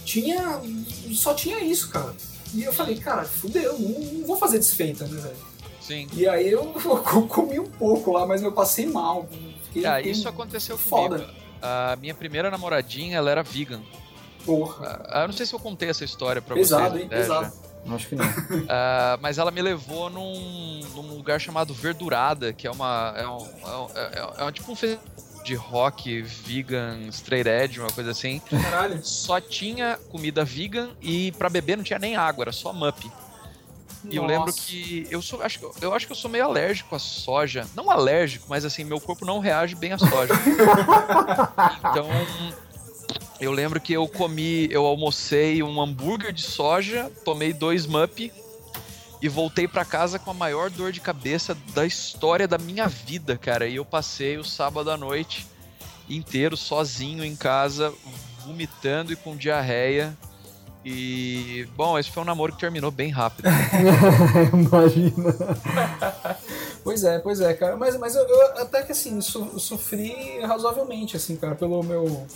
[0.06, 0.62] tinha.
[1.16, 2.14] só tinha isso, cara.
[2.54, 5.54] E eu falei, cara, fudeu, não, não vou fazer desfeita, né, velho?
[5.82, 6.08] Sim.
[6.14, 6.66] E aí eu,
[7.30, 9.28] comi um pouco lá, mas eu passei mal.
[9.66, 11.18] Fiquei, Ah, isso aconteceu foda.
[11.20, 11.43] comigo.
[11.64, 13.82] A minha primeira namoradinha, ela era vegan.
[14.46, 15.02] Porra.
[15.10, 17.04] Ah, eu não sei se eu contei essa história pra Pesado, vocês.
[17.04, 17.08] hein?
[17.10, 17.46] né, Pesado.
[17.46, 17.96] já.
[17.96, 18.26] Acho que não.
[18.70, 23.14] Ah, mas ela me levou num, num lugar chamado Verdurada, que é uma.
[23.18, 25.04] É, um, é, um- é, é um- tipo um festival
[25.44, 28.40] de rock vegan, straight edge, uma coisa assim.
[28.50, 29.00] Caralho.
[29.06, 33.12] Só tinha comida vegan e pra beber não tinha nem água, era só mup.
[34.10, 36.44] E eu lembro que eu sou, acho que eu- eu acho que eu sou meio
[36.46, 37.66] alérgico à soja.
[37.76, 40.34] Não alérgico, mas assim, meu corpo não reage bem à soja.
[41.80, 42.08] então,
[43.40, 48.32] eu lembro que eu comi, eu almocei um hambúrguer de soja, tomei dois mup
[49.22, 53.38] e voltei pra casa com a maior dor de cabeça da história da minha vida,
[53.38, 53.68] cara.
[53.68, 55.46] E eu passei o sábado à noite
[56.10, 57.94] inteiro sozinho em casa,
[58.46, 60.16] vomitando e com diarreia.
[60.86, 63.48] E, bom, esse foi um namoro que terminou bem rápido.
[64.54, 65.34] Imagina.
[66.84, 67.78] Pois é, pois é, cara.
[67.78, 72.28] Mas, mas eu, eu até que assim, so- eu sofri razoavelmente, assim, cara, pelo meu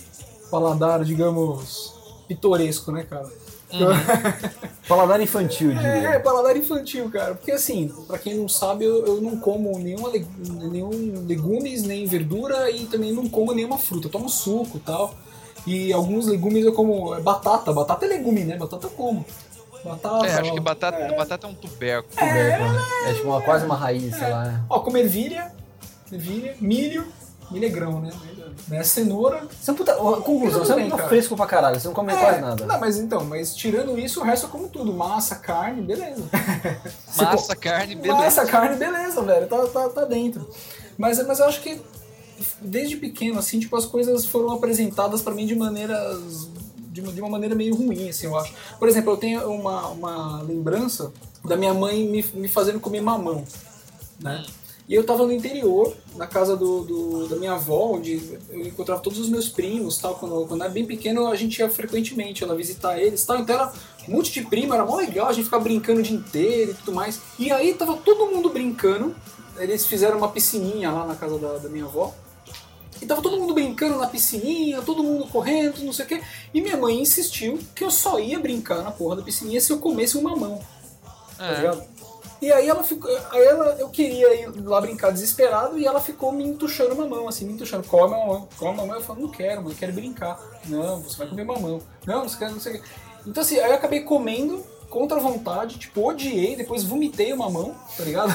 [0.50, 1.94] paladar, digamos,
[2.26, 3.28] pitoresco, né, cara?
[4.88, 5.86] Paladar infantil, diria.
[5.86, 7.34] É, é, paladar infantil, cara.
[7.34, 12.06] Porque assim, pra quem não sabe, eu, eu não como nenhuma, leg- nenhum legumes, nem
[12.06, 14.06] verdura e também não como nenhuma fruta.
[14.06, 15.14] Eu tomo suco e tal.
[15.68, 17.72] E alguns legumes eu como é, batata.
[17.72, 18.56] Batata é legume, né?
[18.56, 19.24] Batata eu como.
[19.84, 20.26] Batata.
[20.26, 22.14] É, acho que batata, batata é um tubérculo.
[22.18, 24.44] É tipo uma, quase uma raiz, sei lá.
[24.44, 24.62] né?
[24.68, 25.52] Ó, como ervilha,
[26.10, 27.06] ervilha, milho,
[27.50, 28.10] milho é grão, né?
[28.66, 28.82] né?
[28.82, 29.46] Cenoura.
[29.60, 29.96] Você é puta.
[30.00, 31.08] ó, Conclusão, você é bem, puta cara.
[31.08, 32.66] fresco pra caralho, você não come É, quase nada.
[32.66, 34.92] Não, mas então, mas tirando isso, o resto eu como tudo.
[34.92, 36.24] Massa, carne, beleza.
[37.16, 38.24] Massa, carne, beleza.
[38.24, 39.46] Massa, carne, beleza, velho.
[39.46, 40.48] Tá, tá, tá dentro.
[40.96, 41.80] Mas, mas eu acho que
[42.60, 46.48] desde pequeno, assim, tipo, as coisas foram apresentadas pra mim de maneiras.
[46.90, 48.52] De uma, de uma maneira meio ruim, assim, eu acho.
[48.78, 51.12] Por exemplo, eu tenho uma, uma lembrança
[51.44, 53.44] da minha mãe me, me fazendo comer mamão,
[54.20, 54.44] né?
[54.88, 59.02] E eu tava no interior, na casa do, do- da minha avó, onde eu encontrava
[59.02, 60.14] todos os meus primos, tal.
[60.14, 63.38] Quando, quando era bem pequeno, a gente ia frequentemente ela visitar eles, tal.
[63.38, 63.72] Então era
[64.08, 66.74] um monte de primo, era mó legal, a gente ficava brincando o dia inteiro e
[66.74, 67.20] tudo mais.
[67.38, 69.14] E aí tava todo mundo brincando.
[69.58, 72.14] Eles fizeram uma piscininha lá na casa da, da minha avó.
[73.00, 76.20] E tava todo mundo brincando na piscininha, todo mundo correndo, não sei o quê.
[76.52, 79.78] E minha mãe insistiu que eu só ia brincar na porra da piscininha se eu
[79.78, 80.60] comesse um mamão
[81.36, 81.56] tá É.
[81.56, 81.82] ligado?
[82.40, 83.10] E aí ela ficou.
[83.32, 87.44] Aí ela, eu queria ir lá brincar desesperado e ela ficou me entuchando mamão, assim,
[87.44, 87.82] me entuchando.
[87.88, 88.94] Come mamão, come mamão.
[88.94, 90.38] Eu falo, não quero, mãe, eu quero brincar.
[90.66, 91.80] Não, você vai comer mamão.
[92.06, 92.88] Não, você quer, não sei o quê.
[93.26, 97.74] Então assim, aí eu acabei comendo contra a vontade, tipo, odiei, depois vomitei o mamão,
[97.96, 98.30] tá ligado?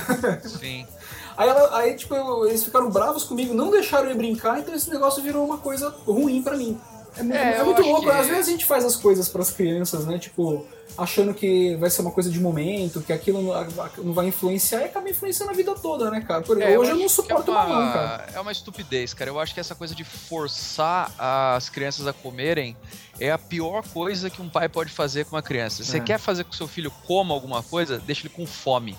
[0.50, 0.86] Sim.
[1.38, 4.90] Aí, ela, aí tipo, eu- eles ficaram bravos comigo, não deixaram eu brincar, então esse
[4.90, 6.80] negócio virou uma coisa ruim pra mim.
[7.16, 9.30] É, mu- É, é eu muito louco, que- às vezes a gente faz as coisas
[9.30, 10.18] pras crianças, né?
[10.18, 10.66] Tipo,
[10.98, 15.08] achando que vai ser uma coisa de momento, que aquilo não, vai influenciar e acaba
[15.10, 16.42] influenciando a vida toda, né, cara?
[16.42, 18.30] Por, É, hoje eu acho não que suporto é uma, mamão, cara.
[18.34, 19.30] É uma estupidez, cara.
[19.30, 22.76] Eu acho que essa coisa de forçar as crianças a comerem
[23.20, 25.84] é a pior coisa que um pai pode fazer com uma criança.
[25.84, 26.00] Você É.
[26.00, 28.98] quer fazer com que seu filho coma alguma coisa, deixa ele com fome.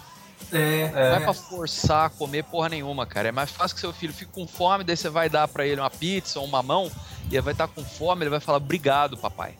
[0.52, 3.28] É, Não é pra forçar a comer porra nenhuma, cara.
[3.28, 5.80] É mais fácil que seu filho fique com fome, daí você vai dar pra ele
[5.80, 6.90] uma pizza ou um mamão,
[7.30, 9.54] e ele vai estar com fome, ele vai falar obrigado, papai.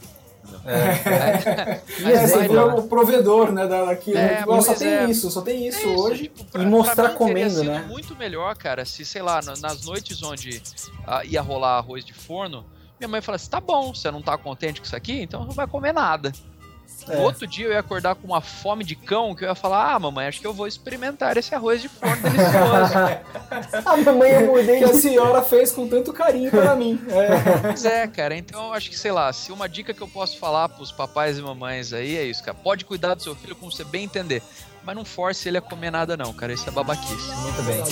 [0.67, 1.81] É,
[2.27, 2.75] vai, virou né?
[2.75, 4.19] o provedor, né, da- daquilo.
[4.19, 5.05] É, Tipo, só tem é.
[5.11, 6.23] isso, só tem isso, É isso, hoje.
[6.25, 7.85] tipo, pra- E mostrar mim comendo, né?
[7.89, 10.63] muito melhor, cara, se, sei lá, na- nas noites onde
[11.07, 12.65] ah, ia rolar arroz de forno,
[13.01, 15.67] minha mãe falasse, tá bom, você não tá contente com isso aqui, então não vai
[15.67, 16.33] comer nada.
[17.09, 17.19] É.
[17.19, 19.99] Outro dia eu ia acordar com uma fome de cão que eu ia falar, ah,
[19.99, 22.95] mamãe, acho que eu vou experimentar esse arroz de forno delicioso.
[23.85, 26.99] A mamãe eu mudei Que a senhora fez com tanto carinho para mim.
[27.09, 27.61] É.
[27.61, 30.39] Pois é, cara, então eu acho que, sei lá, se uma dica que eu posso
[30.39, 33.71] falar pros papais e mamães aí é isso, cara, pode cuidar do seu filho como
[33.71, 34.43] você bem entender,
[34.83, 37.31] mas não force ele a comer nada não, cara, isso é babaquice.
[37.43, 37.83] Muito bem.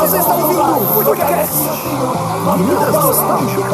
[0.00, 1.56] Você está ouvindo o podcast
[2.44, 3.72] Comidas Nostálgicas.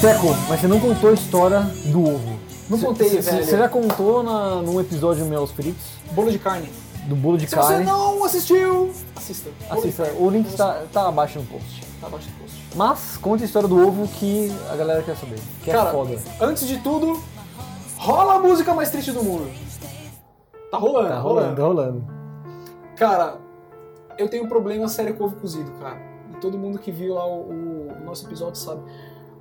[0.00, 2.39] Teco, mas você não contou a história do ovo.
[2.70, 3.44] Não contei, Você- velho.
[3.44, 6.70] Você já contou na, num episódio Meus Fritos, Bolo de carne.
[7.06, 7.84] do bolo de Se você carne.
[7.84, 9.50] não assistiu, assista.
[9.68, 11.84] Assista, o link está tá abaixo no post.
[12.00, 12.60] Tá abaixo do post.
[12.76, 15.38] Mas conta a história do ovo que a galera quer saber.
[15.64, 16.18] Que Cara, é foda.
[16.40, 17.20] antes de tudo,
[17.96, 19.50] rola a música mais triste do mundo.
[20.70, 22.04] Tá rolando, Tá rolando, tá rolando.
[22.96, 23.38] Cara,
[24.16, 25.98] eu tenho um problema sério com ovo cozido, cara.
[26.32, 28.82] E todo mundo que viu lá o- o nosso episódio sabe.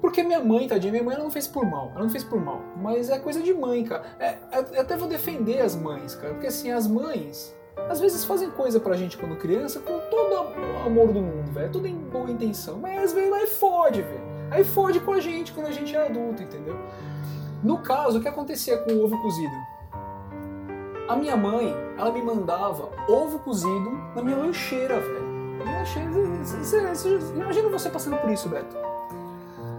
[0.02, 1.92] Porque minha mãe, tadinha, minha mãe ela não fez por mal.
[1.94, 2.62] Ela não fez por mal.
[2.78, 4.04] Mas é coisa de mãe, cara.
[4.20, 6.34] É, é- eu até vou defender as mães, cara.
[6.34, 7.54] Porque assim, as mães,
[7.90, 11.72] às vezes fazem coisa pra gente quando criança com todo o amor do mundo, velho.
[11.72, 12.78] Tudo em boa intenção.
[12.80, 14.30] Mas às vezes aí fode, velho.
[14.52, 16.76] Aí fode com a gente quando a gente é adulto, entendeu?
[17.62, 19.54] No caso, o que acontecia com o ovo cozido?
[21.10, 25.24] A minha mãe, ela me mandava ovo cozido na minha lancheira, velho.
[25.24, 26.10] Minha lancheira.
[27.36, 28.89] Imagina você passando por isso, Beto.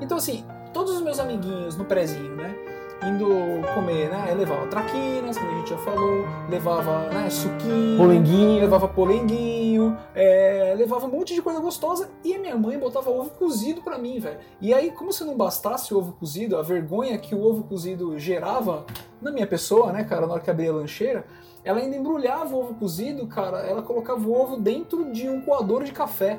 [0.00, 2.54] Então, assim, todos os meus amiguinhos no prezinho, né?
[3.02, 3.26] Indo
[3.74, 4.26] comer, né?
[4.30, 8.60] Eu levava traquinas, como a gente já falou, levava né, suquinho, Polenguinho.
[8.60, 13.30] levava polenguinho, é, levava um monte de coisa gostosa e a minha mãe botava ovo
[13.30, 14.38] cozido pra mim, velho.
[14.60, 18.18] E aí, como se não bastasse o ovo cozido, a vergonha que o ovo cozido
[18.18, 18.84] gerava
[19.20, 21.24] na minha pessoa, né, cara, na hora que abria a lancheira,
[21.64, 25.84] ela ainda embrulhava o ovo cozido, cara, ela colocava o ovo dentro de um coador
[25.84, 26.38] de café.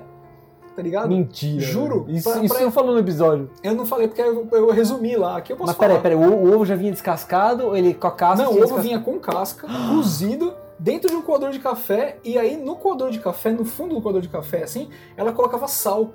[0.76, 1.10] Tá ligado?
[1.10, 1.62] Mentira.
[1.62, 2.06] Juro.
[2.08, 3.50] Isso, Pra- isso pra- não falou no episódio.
[3.62, 5.38] Eu não falei porque eu, eu resumi lá.
[5.38, 6.00] Aqui eu posso Mas falar.
[6.00, 8.44] peraí, peraí, o, o ovo já vinha descascado, ele com a casca.
[8.44, 8.88] Não, o ovo descascado?
[8.88, 13.20] vinha com casca, cozido, dentro de um coador de café, e aí no coador de
[13.20, 16.12] café, no fundo do coador de café, assim, ela colocava sal.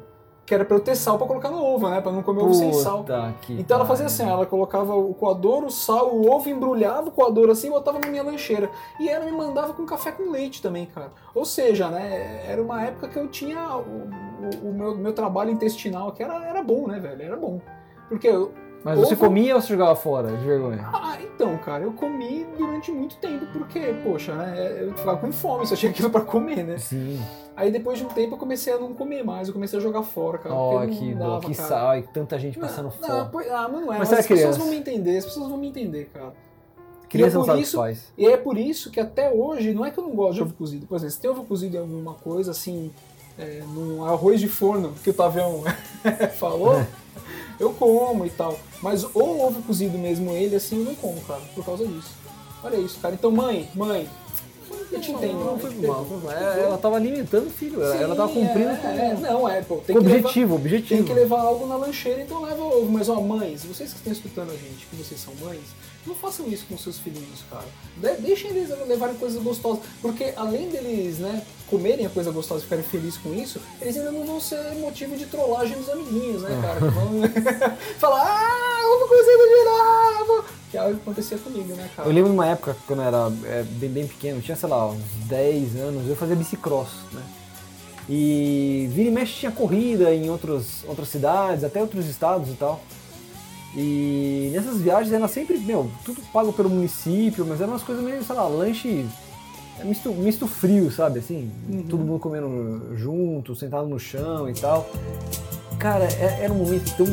[0.47, 2.01] Que era pra eu ter sal pra colocar no ovo, né?
[2.01, 2.99] Pra não comer ovo sem sal.
[2.99, 7.09] Puta que Então ela fazia assim, ela colocava o coador, o sal, o ovo, embrulhava
[7.09, 8.71] o coador assim e botava na minha lancheira.
[9.01, 11.11] E ela me mandava com café com leite também, cara.
[11.35, 13.81] Ou seja, né, era uma época que eu tinha o,
[14.63, 17.23] o- o meu, meu trabalho intestinal que era, era bom, né, velho?
[17.23, 17.61] Era bom.
[18.09, 18.53] Porque eu,
[18.87, 20.89] Mas você ovo- comia ou você jogava fora, de vergonha?
[20.93, 25.67] ah, então, cara, eu comi durante muito tempo, porque, poxa, né, eu ficava com fome,
[25.67, 26.79] só tinha aquilo pra comer, né?
[26.79, 27.21] Sim.
[27.57, 30.03] Aí depois de um tempo eu comecei a não comer mais, eu comecei a jogar
[30.03, 30.55] fora, cara.
[30.55, 31.69] Não que dava, que cara.
[31.69, 33.09] sal, e tanta gente passando não, fome.
[33.09, 34.59] Não, pois- ah, mas não é, Mas mas, você era as pessoas criança.
[34.61, 36.33] vão me entender, as pessoas vão me entender, cara.
[37.09, 38.13] Criança e é não por sabe o que isso- faz.
[38.17, 40.55] E é por isso que até hoje, não é que eu não gosto de ovo
[40.55, 40.87] cozido.
[40.87, 42.91] Por exemplo, se tem ovo cozido em alguma coisa, assim,
[43.39, 45.63] é, num arroz de forno, que o Tavião
[46.39, 46.83] falou,
[47.61, 48.59] eu como e tal.
[48.83, 52.11] Mas o ovo cozido mesmo, ele, assim, eu não como, cara, por causa disso.
[52.63, 53.15] Olha isso, cara.
[53.15, 54.09] Então, mãe, mãe,
[54.91, 55.45] eu te entendo.
[55.45, 56.33] Não foi mal, foi mal.
[56.33, 59.49] É, Ela tava alimentando o filho, ela, ela tava Sim, cumprindo é, com, é, Não,
[59.49, 61.05] é, pô, tem que levar- objetivo, tem objetivo.
[61.05, 62.91] que levar algo na lancheira, então leva ovo.
[62.91, 65.61] Mas, ó, mães, vocês que estão escutando a gente, que vocês são mães,
[66.07, 67.65] não façam isso com seus filhinhos, cara.
[67.97, 69.83] De- deixem eles levarem coisas gostosas.
[70.01, 74.13] Porque além deles, né, comerem a coisa gostosa e ficarem felizes com isso, eles ainda
[74.13, 76.79] não vão ser motivo de trollagem dos amiguinhos, né, cara?
[76.81, 77.21] Que vão
[77.99, 80.45] falar, ah, ovo cozido de novo!
[80.71, 82.09] Que é algo que acontecia comigo, né, cara?
[82.09, 84.89] Eu lembro de uma época, quando eu era é, bem, bem pequeno, tinha, sei lá,
[84.89, 87.23] uns 10 anos, eu fazia bicicross, né?
[88.09, 92.81] E vira e mexe tinha corrida em outros, outras cidades, até outros estados e tal.
[93.75, 98.23] E nessas viagens era sempre, meu, tudo pago pelo município, mas eram umas coisas meio,
[98.25, 99.07] sei lá, lanche
[99.79, 101.19] é misto, misto frio, sabe?
[101.19, 101.51] Assim,
[101.91, 104.89] todo mundo comendo junto, sentado no chão e tal.
[105.79, 107.07] Cara, é- era um momento tão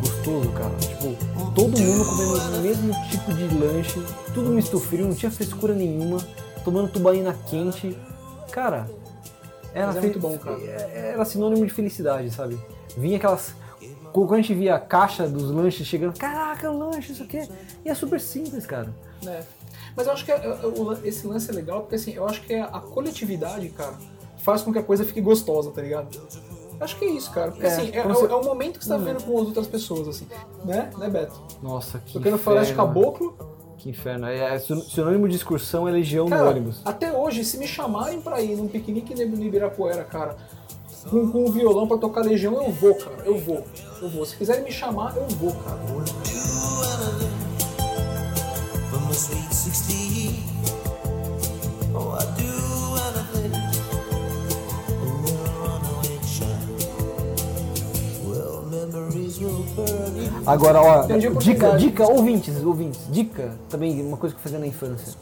[0.00, 0.74] gostoso, cara.
[0.80, 1.14] Tipo,
[1.54, 4.02] todo mundo comendo o mesmo tipo de lanche,
[4.34, 6.18] tudo misto frio, não tinha frescura nenhuma,
[6.64, 7.96] tomando tubaína quente.
[8.50, 8.90] Cara,
[9.72, 10.58] era, é fe- muito bom, cara.
[10.58, 12.58] era sinônimo de felicidade, sabe?
[12.96, 13.52] Vinha aquelas.
[14.12, 17.46] Quando a gente via a caixa dos lanches chegando, caraca, lanche, isso aqui.
[17.84, 18.92] E é super simples, cara.
[19.26, 19.42] É.
[19.96, 22.42] Mas eu acho que é- é- o esse lance é legal porque assim, eu acho
[22.42, 23.94] que a a coletividade, cara,
[24.38, 26.08] faz com que a coisa fique gostosa, tá ligado?
[26.78, 27.50] Eu acho que é isso, cara.
[27.50, 29.36] Porque É, assim, é, é o- você- é o momento que você tá vendo com
[29.40, 30.26] as outras pessoas, assim.
[30.64, 30.90] Né?
[30.96, 31.40] Né, Beto?
[31.60, 32.94] Nossa, que Tocando floresta de inferno.
[32.94, 33.36] caboclo.
[33.78, 34.26] Que inferno.
[34.26, 36.80] É é sin- sinônimo de excursão é legião no Cara, ônibus.
[36.84, 40.36] até hoje, se me chamarem pra ir num piquenique no Ibirapuera, cara,
[41.10, 43.22] com, com um violão pra tocar Legião, eu vou, cara.
[43.24, 43.64] Eu vou.
[44.00, 44.24] Eu vou.
[44.24, 45.78] Se quiserem me chamar, eu vou, cara.
[48.90, 50.44] from a sweet 16.
[51.94, 52.18] Oh,
[60.46, 61.06] Agora, ó,
[61.38, 65.14] dica, dica, ouvintes, ouvintes, dica, também uma coisa que eu fazia na infância.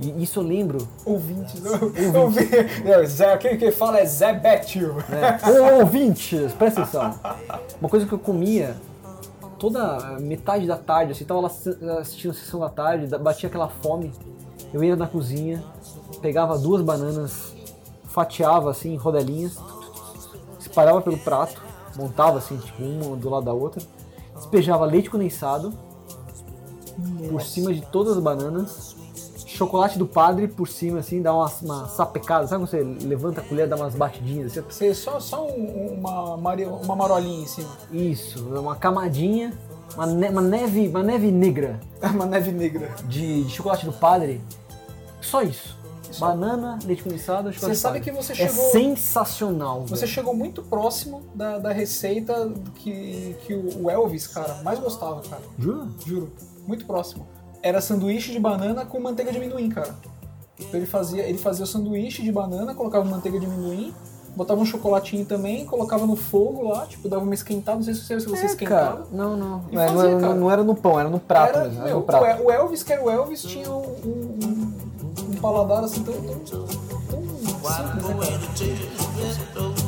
[0.00, 1.60] E isso eu lembro, Ouvintes.
[2.14, 2.48] Ouvi.
[2.84, 4.94] Não, Zé, quem que fala é Zé Bétio.
[5.08, 5.38] né?
[5.46, 7.14] Ô, ouvintes, presta atenção.
[7.80, 8.76] Uma coisa que eu comia
[9.58, 13.68] toda metade da tarde, assim, tava lá assi- assistindo a sessão da tarde, batia aquela
[13.68, 14.10] fome,
[14.72, 15.62] eu ia na cozinha,
[16.22, 17.52] pegava duas bananas,
[18.04, 19.58] fatiava assim em rodelinhas,
[20.58, 21.60] espalhava pelo prato,
[21.94, 23.82] montava assim, tipo, uma do lado da outra,
[24.34, 25.74] despejava leite condensado
[27.28, 28.96] por cima de todas as bananas,
[29.60, 33.44] chocolate do padre por cima, assim, dá uma, uma sapecada, sabe quando você levanta a
[33.44, 37.68] colher, dá umas batidinhas, assim, Você só, só um- uma, uma marolinha em cima.
[37.92, 39.52] isso, uma camadinha,
[39.94, 42.90] uma, ne- uma neve, uma neve negra Uma neve negra.
[43.06, 44.40] de, de chocolate do padre,
[45.20, 45.78] só isso.
[46.18, 48.70] Banana, leite condensado, chocolate Você sabe que você É chegou.
[48.72, 50.08] sensacional, Você velho.
[50.08, 55.42] chegou muito próximo da, da receita que, que o Elvis, cara, mais gostava, cara.
[55.56, 55.86] Jura?
[56.04, 56.32] Juro.
[56.66, 57.28] Muito próximo.
[57.62, 59.94] Era sanduíche de banana com manteiga de amendoim, cara.
[60.58, 63.94] Então ele fazia, ele fazia o sanduíche de banana, colocava manteiga de amendoim,
[64.36, 68.02] botava um chocolatinho também, colocava no fogo lá, tipo, dava uma esquentada, não sei se
[68.04, 68.92] você, se você É, esquentava.
[68.98, 69.64] cara, não, não.
[69.70, 70.34] E É, não, fazia, era, cara.
[70.34, 71.78] não era no pão, era no prato Era, mesmo.
[71.80, 72.22] Era meu, no prato.
[72.22, 74.74] o El- O Elvis, que era o Elvis, tinha um, um, um-
[75.30, 79.79] um paladar assim tão, tão, tão simples, né, cara?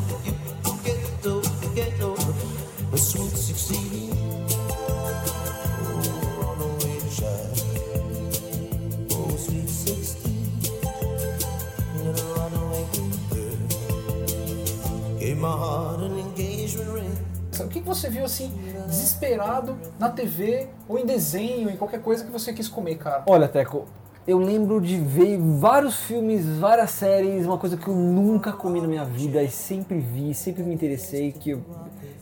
[17.65, 18.53] O que você viu assim,
[18.87, 23.25] desesperado na TV, ou em desenho, em qualquer coisa que você quis comer, cara?
[23.27, 23.87] Olha, Teco,
[24.27, 28.87] eu lembro de ver vários filmes, várias séries, uma coisa que eu nunca comi na
[28.87, 31.63] minha vida e sempre vi, sempre me interessei, que eu,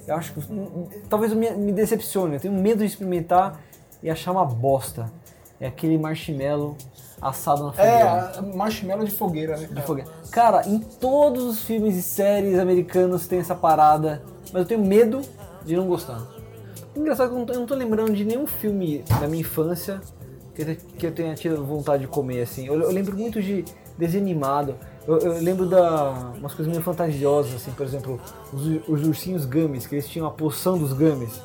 [0.06, 3.60] eu acho que hum, talvez eu me, me decepcione, eu tenho medo de experimentar
[4.02, 5.12] e achar uma bosta.
[5.60, 6.74] É aquele marshmallow
[7.20, 8.32] assado na É, fogueira.
[8.38, 9.66] a- marshmallow de fogueira, né?
[9.66, 9.86] de Cara?
[9.86, 10.10] fogueira.
[10.30, 15.20] Cara, em todos os filmes e séries americanos tem essa parada, mas eu tenho medo
[15.64, 16.26] de não gostar.
[16.96, 20.00] Engraçado que eu não tô, eu não tô lembrando de nenhum filme da minha infância
[20.54, 22.66] que que eu tenha tido vontade de comer assim.
[22.66, 23.64] Eu, eu lembro muito de
[23.96, 24.74] desenho animado.
[25.06, 28.20] Eu, eu lembro da umas coisas meio fantasiosas, assim, por exemplo,
[28.52, 31.40] os, os ursinhos gummies, que eles tinham a poção dos gummies,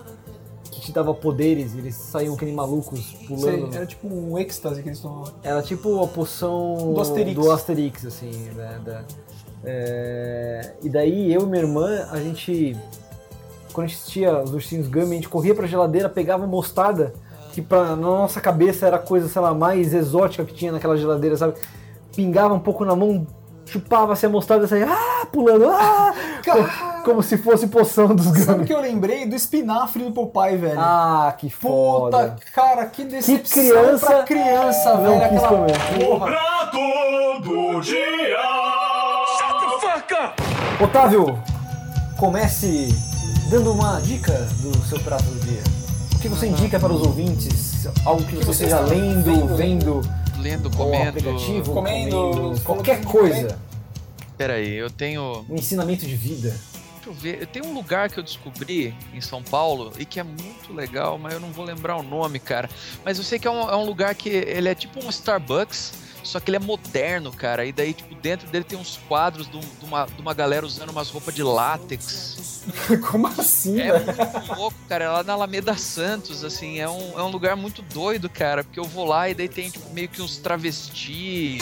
[0.85, 3.75] te dava poderes, e eles saíam que nem malucos Sei, pulando.
[3.75, 5.33] era tipo um êxtase que eles tomavam.
[5.43, 7.35] Era tipo a poção Do Asterix.
[7.35, 8.79] do Asterix, assim, né?
[8.83, 9.03] da-
[9.63, 12.77] é, E daí eu e minha irmã, a gente.
[13.73, 17.13] Quando a gente assistia os ursinhos Gummy, a gente corria pra geladeira, pegava mostarda,
[17.51, 20.95] que pra, na nossa cabeça era a coisa, sei lá, mais exótica que tinha naquela
[20.95, 21.55] geladeira, sabe?
[22.15, 23.27] Pingava um pouco na mão,
[23.65, 26.13] chupava-se a mostarda e saía, ah, pulando, ah!
[26.43, 26.63] Cara,
[27.03, 28.65] Como se fosse poção dos sabe Gummy.
[28.65, 30.79] que eu lembrei do espinafre do Popeye, velho?
[30.79, 32.35] Ah, que Puta, foda.
[32.53, 35.29] cara, que decepção criança pra criança, não velho.
[35.29, 36.05] quis Aquela comer.
[36.05, 36.25] porra.
[36.27, 38.37] Prato do dia!
[39.37, 40.83] Shut the fuck up!
[40.83, 41.39] Otávio,
[42.17, 42.87] comece
[43.49, 45.61] dando uma dica do seu prato do dia.
[46.15, 47.87] O que você indica para os ouvintes?
[48.03, 50.01] Algo que você você esteja lendo, vendo, vendo,
[50.45, 51.09] Lendo, comendo.
[51.09, 53.59] aplicativo, comendo, comendo, qualquer coisa.
[54.37, 55.43] Peraí, eu tenho.
[55.49, 56.49] Um ensinamento de vida.
[56.49, 57.47] Deixa eu ver.
[57.47, 61.33] Tenho um lugar que eu descobri em São Paulo e que é muito legal, mas
[61.33, 62.69] eu não vou lembrar o nome, cara.
[63.03, 65.93] Mas eu sei que é um, é um lugar que ele é tipo um Starbucks,
[66.25, 67.65] só que ele é moderno, cara.
[67.65, 70.89] E daí, tipo, dentro dele tem uns quadros de, um- uma, de uma galera usando
[70.89, 72.63] umas roupas de látex.
[73.09, 74.05] Como assim, É velho?
[74.05, 75.05] muito louco, cara.
[75.05, 76.79] É lá na Alameda Santos, assim.
[76.79, 78.63] É um, é um lugar muito doido, cara.
[78.63, 81.59] Porque eu vou lá e daí tem, tipo, meio que uns travestis.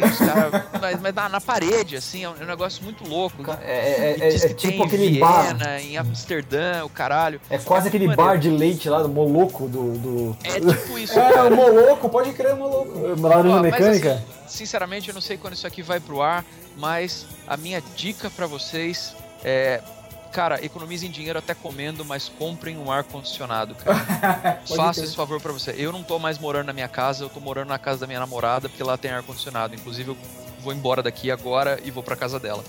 [0.00, 0.62] Os caras.
[0.80, 3.42] Mas, mas na, na parede, assim, é um, é negócio muito louco.
[3.62, 5.80] É, é- é- é que tipo aquele Viena, bar.
[5.80, 7.40] em Amsterdã, o caralho.
[7.48, 9.92] É quase É aquele bar de leite lá do Moloco do.
[9.98, 10.36] do...
[10.44, 13.20] É tipo isso, É, o Moloco, pode crer, o Moloco.
[13.20, 14.12] Laranja Ó, mas mecânica?
[14.14, 14.24] assim,
[14.58, 16.44] sinceramente, eu não sei quando isso aqui vai pro ar,
[16.76, 19.80] mas a minha dica pra vocês é.
[20.34, 24.60] Cara, economizem dinheiro até comendo, mas comprem um ar-condicionado, cara.
[24.66, 25.72] Faça esse favor pra você.
[25.78, 28.18] Eu não tô mais morando na minha casa, eu tô morando na casa da minha
[28.18, 29.76] namorada, porque lá tem ar-condicionado.
[29.76, 30.16] Inclusive, eu
[30.60, 32.64] vou embora daqui agora e vou pra casa dela.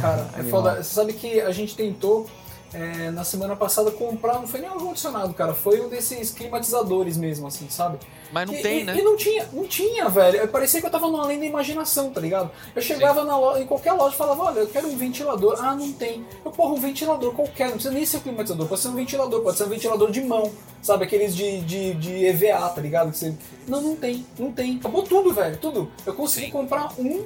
[0.00, 0.82] Cara, é foda.
[0.82, 2.26] Você sabe que a gente tentou
[2.74, 7.16] é, na semana passada comprar, não foi nem um ar-condicionado, cara, foi um desses climatizadores
[7.16, 7.98] mesmo, assim, sabe?
[8.32, 8.98] Mas não E- tem, e, né?
[8.98, 10.48] E não tinha, não tinha, velho.
[10.48, 12.50] Parecia que eu tava numa além da imaginação, tá ligado?
[12.74, 15.56] Eu chegava na loja, em qualquer loja e falava, olha, eu quero um ventilador.
[15.60, 16.24] Ah, não tem.
[16.44, 19.40] Eu, porra, um ventilador qualquer, não precisa nem ser um climatizador, pode ser um ventilador,
[19.42, 20.50] pode ser um ventilador de mão,
[20.82, 21.04] sabe?
[21.04, 23.12] Aqueles de, de, de EVA, tá ligado?
[23.12, 23.34] Que você...
[23.68, 24.76] Não, não tem, não tem.
[24.78, 25.88] Acabou tudo, velho, tudo.
[26.04, 26.52] Eu consegui Sim.
[26.52, 27.24] comprar um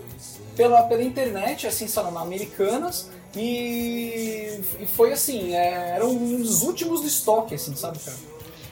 [0.54, 3.10] pela, pela internet, assim, sei lá, na Americanas.
[3.36, 8.16] E, e foi assim, é, era um dos últimos do estoque, assim, sabe, cara?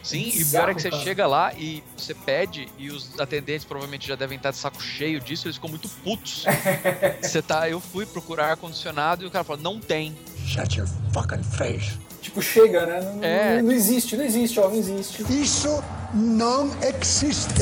[0.03, 1.03] Sim, e pior é que você cara.
[1.03, 5.19] chega lá e você pede, e os atendentes provavelmente já devem estar de saco cheio
[5.21, 6.45] disso, eles ficam muito putos.
[7.21, 10.17] você tá, eu fui procurar ar-condicionado e o cara falou, não tem.
[10.47, 11.99] Shut your fucking face.
[12.23, 13.01] Tipo, chega, né?
[13.01, 13.57] Não, É.
[13.57, 15.23] não- não existe, não existe, ó, não existe.
[15.33, 15.83] Isso
[16.15, 17.53] não existe.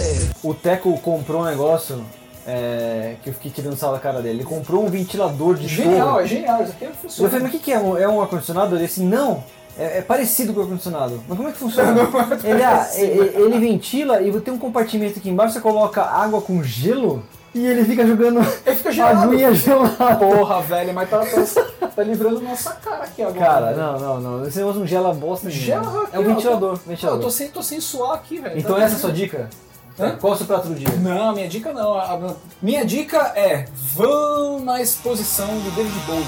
[0.43, 2.05] O Teco comprou um negócio
[2.47, 4.39] é, que eu fiquei tirando sal da cara dele.
[4.39, 7.31] Ele comprou um ventilador de Genial, é genial, isso aqui Eu funciona.
[7.31, 7.79] falei, mas o que, que é?
[7.79, 8.77] Um- É um ar-condicionado?
[8.77, 9.43] Ele assim, não.
[9.79, 11.21] É, é parecido com o ar-condicionado.
[11.29, 11.93] Mas como é que funciona?
[12.45, 17.25] ele, ah, ele ventila e tem um compartimento aqui embaixo, você coloca água com gelo
[17.55, 19.23] e ele fica jogando Ele fica gelado.
[19.23, 20.17] aguinha gelada.
[20.17, 21.19] Porra, velho, mas tá,
[21.81, 23.39] tá, tá livrando nossa cara aqui agora.
[23.39, 23.79] Cara, velho.
[23.79, 24.47] não, não, não.
[24.47, 25.65] Esse negócio não gela bosta nenhuma.
[25.67, 26.73] Gela É um ventilador.
[26.73, 27.19] Eu tô, ventilador.
[27.21, 28.59] eu tô sem, tô sem suar aqui, velho.
[28.59, 29.49] Então Tá essa é a sua dica?
[29.99, 30.17] Hã?
[30.21, 30.89] Qual é o seu prato do dia?
[30.99, 31.95] Não, minha dica não.
[31.95, 36.25] A- a- minha dica é: vão na exposição do David Bowie.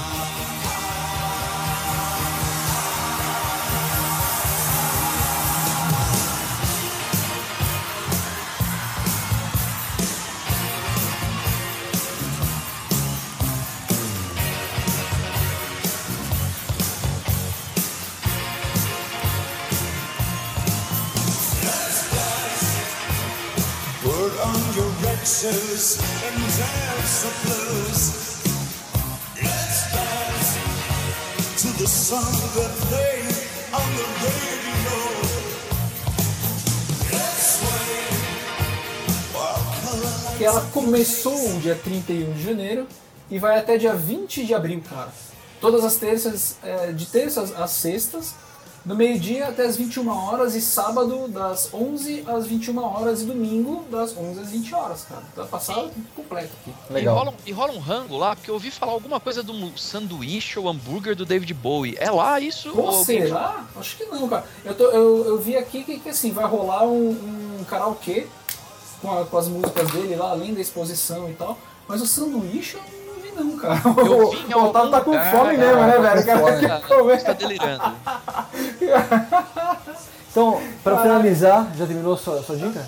[40.37, 42.87] Que ela começou dia 31 de janeiro
[43.29, 45.11] e vai até dia 20 de abril, cara.
[45.59, 48.35] Todas as terças, é, de terças às sextas,
[48.87, 53.83] do meio-dia até as 21 horas e sábado das 11 às 21 horas e domingo
[53.91, 55.21] das 11 às 20 horas, cara.
[55.35, 56.73] Tá passado completo aqui.
[57.01, 59.77] E rola, um- e rola um rango lá, porque eu ouvi falar alguma coisa do
[59.77, 61.97] sanduíche ou hambúrguer do David Bowie.
[61.99, 62.71] É lá isso?
[62.71, 63.65] Pô, ou alguém- será?
[63.75, 64.45] Acho que não, cara.
[64.63, 67.09] Eu, tô- eu, eu vi aqui que, que, assim, vai rolar um,
[67.59, 68.25] um karaokê
[69.01, 71.57] com, a- com as músicas dele lá, além da exposição e tal.
[71.89, 72.81] Mas o sanduíche eu
[73.43, 73.81] não cara.
[73.85, 76.25] Eu vi em o Otávio tá com lugar, fome mesmo, né, velho?
[76.25, 77.17] Cara, fome.
[77.17, 77.95] tá delirando.
[80.37, 82.87] Então, pra finalizar, já terminou a sua, sua dica?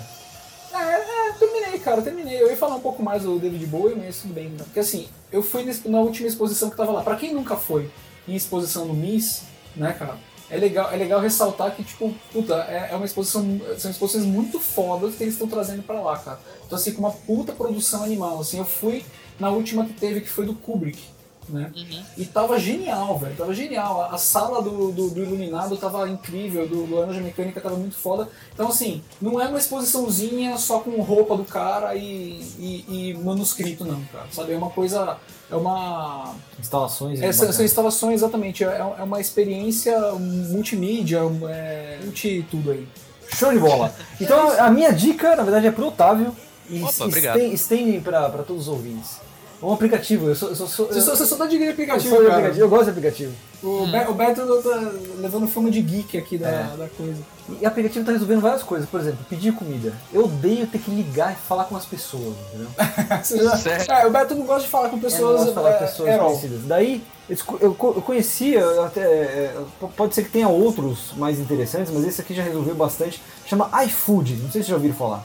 [0.72, 2.40] É, é, terminei, cara, terminei.
[2.40, 4.50] Eu ia falar um pouco mais do David Bowie, mas tudo bem.
[4.50, 4.58] Né?
[4.58, 7.02] Porque assim, eu fui na última exposição que tava lá.
[7.02, 7.90] Pra quem nunca foi
[8.28, 9.42] em exposição no MIS,
[9.74, 10.16] né, cara?
[10.48, 13.44] É legal, é legal ressaltar que, tipo, puta, é, é uma exposição.
[13.78, 16.38] São exposições muito fodas que eles estão trazendo pra lá, cara.
[16.64, 18.40] Então, assim, com uma puta produção animal.
[18.40, 19.04] Assim, eu fui
[19.40, 21.00] na última que teve, que foi do Kubrick,
[21.48, 21.72] né?
[22.16, 23.34] E tava genial, velho.
[23.36, 24.02] Tava genial.
[24.02, 27.96] A, a sala do, do, do Iluminado tava incrível, do, do Laranja Mecânica tava muito
[27.96, 28.28] foda.
[28.54, 33.84] Então, assim, não é uma exposiçãozinha só com roupa do cara e, e, e manuscrito,
[33.84, 34.26] não, cara.
[34.30, 34.52] Sabe?
[34.52, 35.16] É uma coisa.
[35.50, 36.34] É uma.
[36.58, 37.20] Instalações.
[37.20, 38.62] É, são, são instalações, exatamente.
[38.62, 42.86] É, é uma experiência multimídia, é, multi tudo aí.
[43.34, 43.94] Show de bola.
[44.20, 46.34] Então, a minha dica, na verdade, é pro Otávio.
[46.68, 47.36] E Opa, obrigado.
[47.36, 49.18] estende, estende pra, pra todos os ouvintes.
[49.62, 50.28] É um aplicativo.
[50.28, 50.48] Eu sou.
[50.48, 52.36] Eu sou, sou- Você só, você só tá de eu aplicativo, sou de cara.
[52.38, 52.64] aplicativo.
[52.64, 53.32] Eu gosto de aplicativo.
[53.62, 56.62] O, Be- o Beto tá levando fama de geek aqui da, É.
[56.78, 57.20] da coisa.
[57.60, 58.88] E aplicativo tá resolvendo várias coisas.
[58.88, 59.92] Por exemplo, pedir comida.
[60.12, 62.68] Eu odeio ter que ligar e falar com as pessoas, entendeu?
[63.22, 63.98] Você já-?
[64.00, 65.32] É, o Beto não gosta de falar com Eu não pessoas.
[65.36, 66.26] gosto de falar com é, pessoas at all.
[66.30, 66.60] conhecidas.
[66.64, 69.54] Daí, eu eu, eu conhecia, eu até, é,
[69.94, 73.20] pode ser que tenha outros mais interessantes, mas esse aqui já resolveu bastante.
[73.44, 75.22] Chama iFood, não sei se já ouviram falar.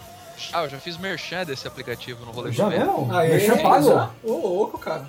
[0.54, 3.06] Ah, eu já fiz merchan desse aplicativo no rolê Já mesmo?
[3.08, 4.10] Merchan pago?
[4.24, 5.06] Ô, louco, cara.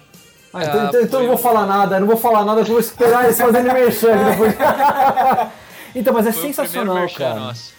[0.52, 2.60] Ah, então, Ah, então- então eu não vou falar nada, eu não vou falar nada,
[2.60, 4.54] eu vou esperar eles fazerem merchan depois.
[5.94, 7.40] então, mas é Foi sensacional, merchan cara.
[7.40, 7.72] nosso.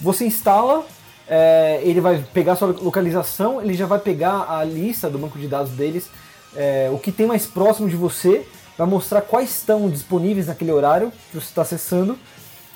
[0.00, 0.84] Você instala,
[1.28, 5.38] é, ele vai pegar a sua localização, ele já vai pegar a lista do banco
[5.38, 6.08] de dados deles,
[6.54, 8.46] é, o que tem mais próximo de você,
[8.76, 12.18] vai mostrar quais estão disponíveis naquele horário que você está acessando.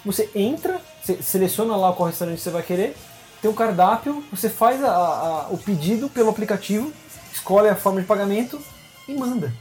[0.04, 2.96] Você entra, se- seleciona lá qual restaurante você vai querer,
[3.40, 6.92] tem o cardápio, você faz a- a- o pedido pelo aplicativo,
[7.32, 8.60] escolhe a forma de pagamento
[9.08, 9.52] e manda.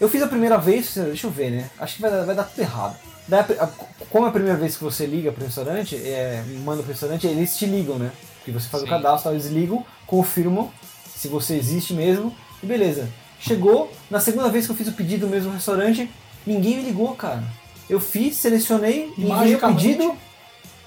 [0.00, 1.70] Eu fiz a primeira vez, deixa eu ver, né?
[1.78, 2.96] Acho que vai, dar- vai dar tudo errado.
[3.28, 3.66] Daí, a
[4.10, 7.56] como é a primeira vez que você liga pro restaurante, é, manda pro restaurante, eles
[7.56, 8.12] te ligam, né?
[8.38, 8.90] Porque você faz o Sim.
[8.90, 10.70] cadastro, eles ligam, confirmam
[11.16, 13.08] se você existe mesmo, e beleza.
[13.40, 16.08] Chegou, na segunda vez que eu fiz o pedido no mesmo restaurante,
[16.46, 17.42] ninguém me ligou, cara.
[17.90, 20.14] Eu fiz, selecionei, enviei o pedido,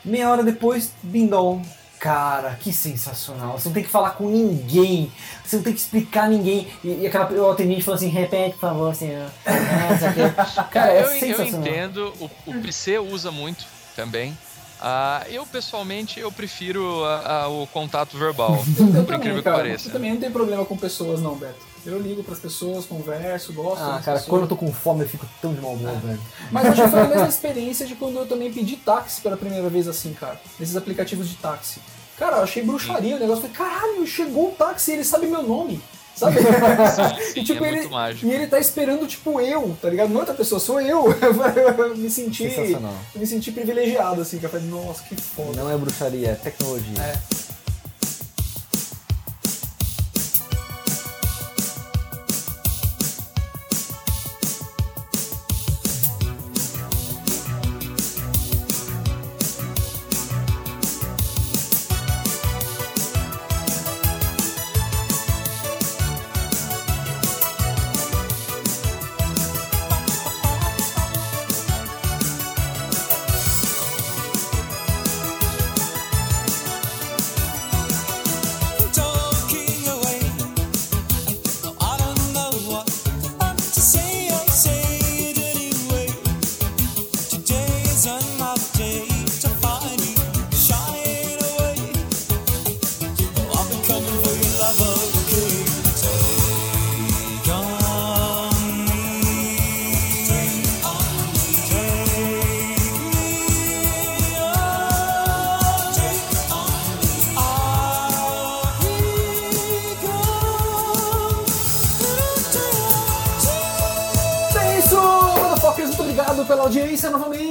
[0.05, 1.61] meia hora depois, bindol.
[1.99, 3.59] Cara, que sensacional.
[3.59, 5.11] Você não tem que falar com ninguém.
[5.43, 6.67] Você não tem que explicar a ninguém.
[6.83, 9.29] E, e aquela o atendente falou assim, repete, por favor, senhor.
[9.45, 10.63] Ah.
[10.71, 13.65] Cara, é eu, eu entendo, o, o PC usa muito
[13.95, 14.37] também.
[14.81, 19.43] Ah, eu, pessoalmente, eu prefiro a- a- o contato verbal, Eu por também, incrível que
[19.43, 19.57] cara.
[19.57, 19.89] pareça.
[19.89, 21.67] Eu também não tenho problema com pessoas, não, Beto.
[21.85, 23.81] Eu ligo pras pessoas, converso, gosto.
[23.81, 24.25] Ah, cara, pessoas.
[24.25, 26.19] quando eu tô com fome eu fico tão de mau humor, velho.
[26.51, 29.69] Mas acho que foi a mesma experiência de quando eu também pedi táxi pela primeira
[29.69, 30.39] vez assim, cara.
[30.59, 31.79] Nesses aplicativos de táxi.
[32.17, 33.43] Cara, eu achei bruxaria o negócio.
[33.43, 35.81] Falei, caralho, chegou o táxi, ele sabe meu nome.
[36.19, 36.35] Sabe?
[36.41, 38.25] Sim, e, tipo, é ele, muito mágico.
[38.27, 40.09] e ele tá esperando, tipo, eu, tá ligado?
[40.09, 41.05] Não é outra pessoa, sou eu.
[41.07, 42.75] eu me senti.
[43.15, 45.63] Me senti privilegiado, assim, que eu falei, nossa, que foda.
[45.63, 47.01] Não é bruxaria, é tecnologia.
[47.01, 47.48] É.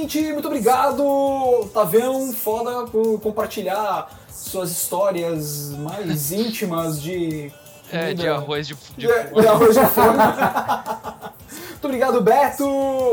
[0.09, 0.33] novamente.
[0.33, 7.51] Muito obrigado, Tavião, foda, por compartilhar suas histórias mais íntimas de.
[7.91, 10.19] É, de arroz de, de De, de arroz de forno.
[11.79, 12.65] Muito obrigado, Beto.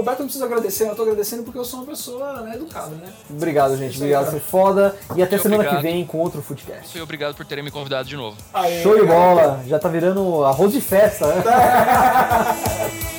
[0.03, 3.13] Beto, não preciso agradecer, eu tô agradecendo porque eu sou uma pessoa né, educada, né?
[3.31, 3.97] Obrigado, gente.
[3.97, 4.95] Obrigado, foi foda.
[5.15, 5.77] E até semana obrigado.
[5.77, 6.99] que vem com outro Foodcast.
[6.99, 8.37] E obrigado por terem me convidado de novo.
[8.53, 9.63] Aê, Show de bola.
[9.69, 11.45] Já tá virando arroz de festa, né?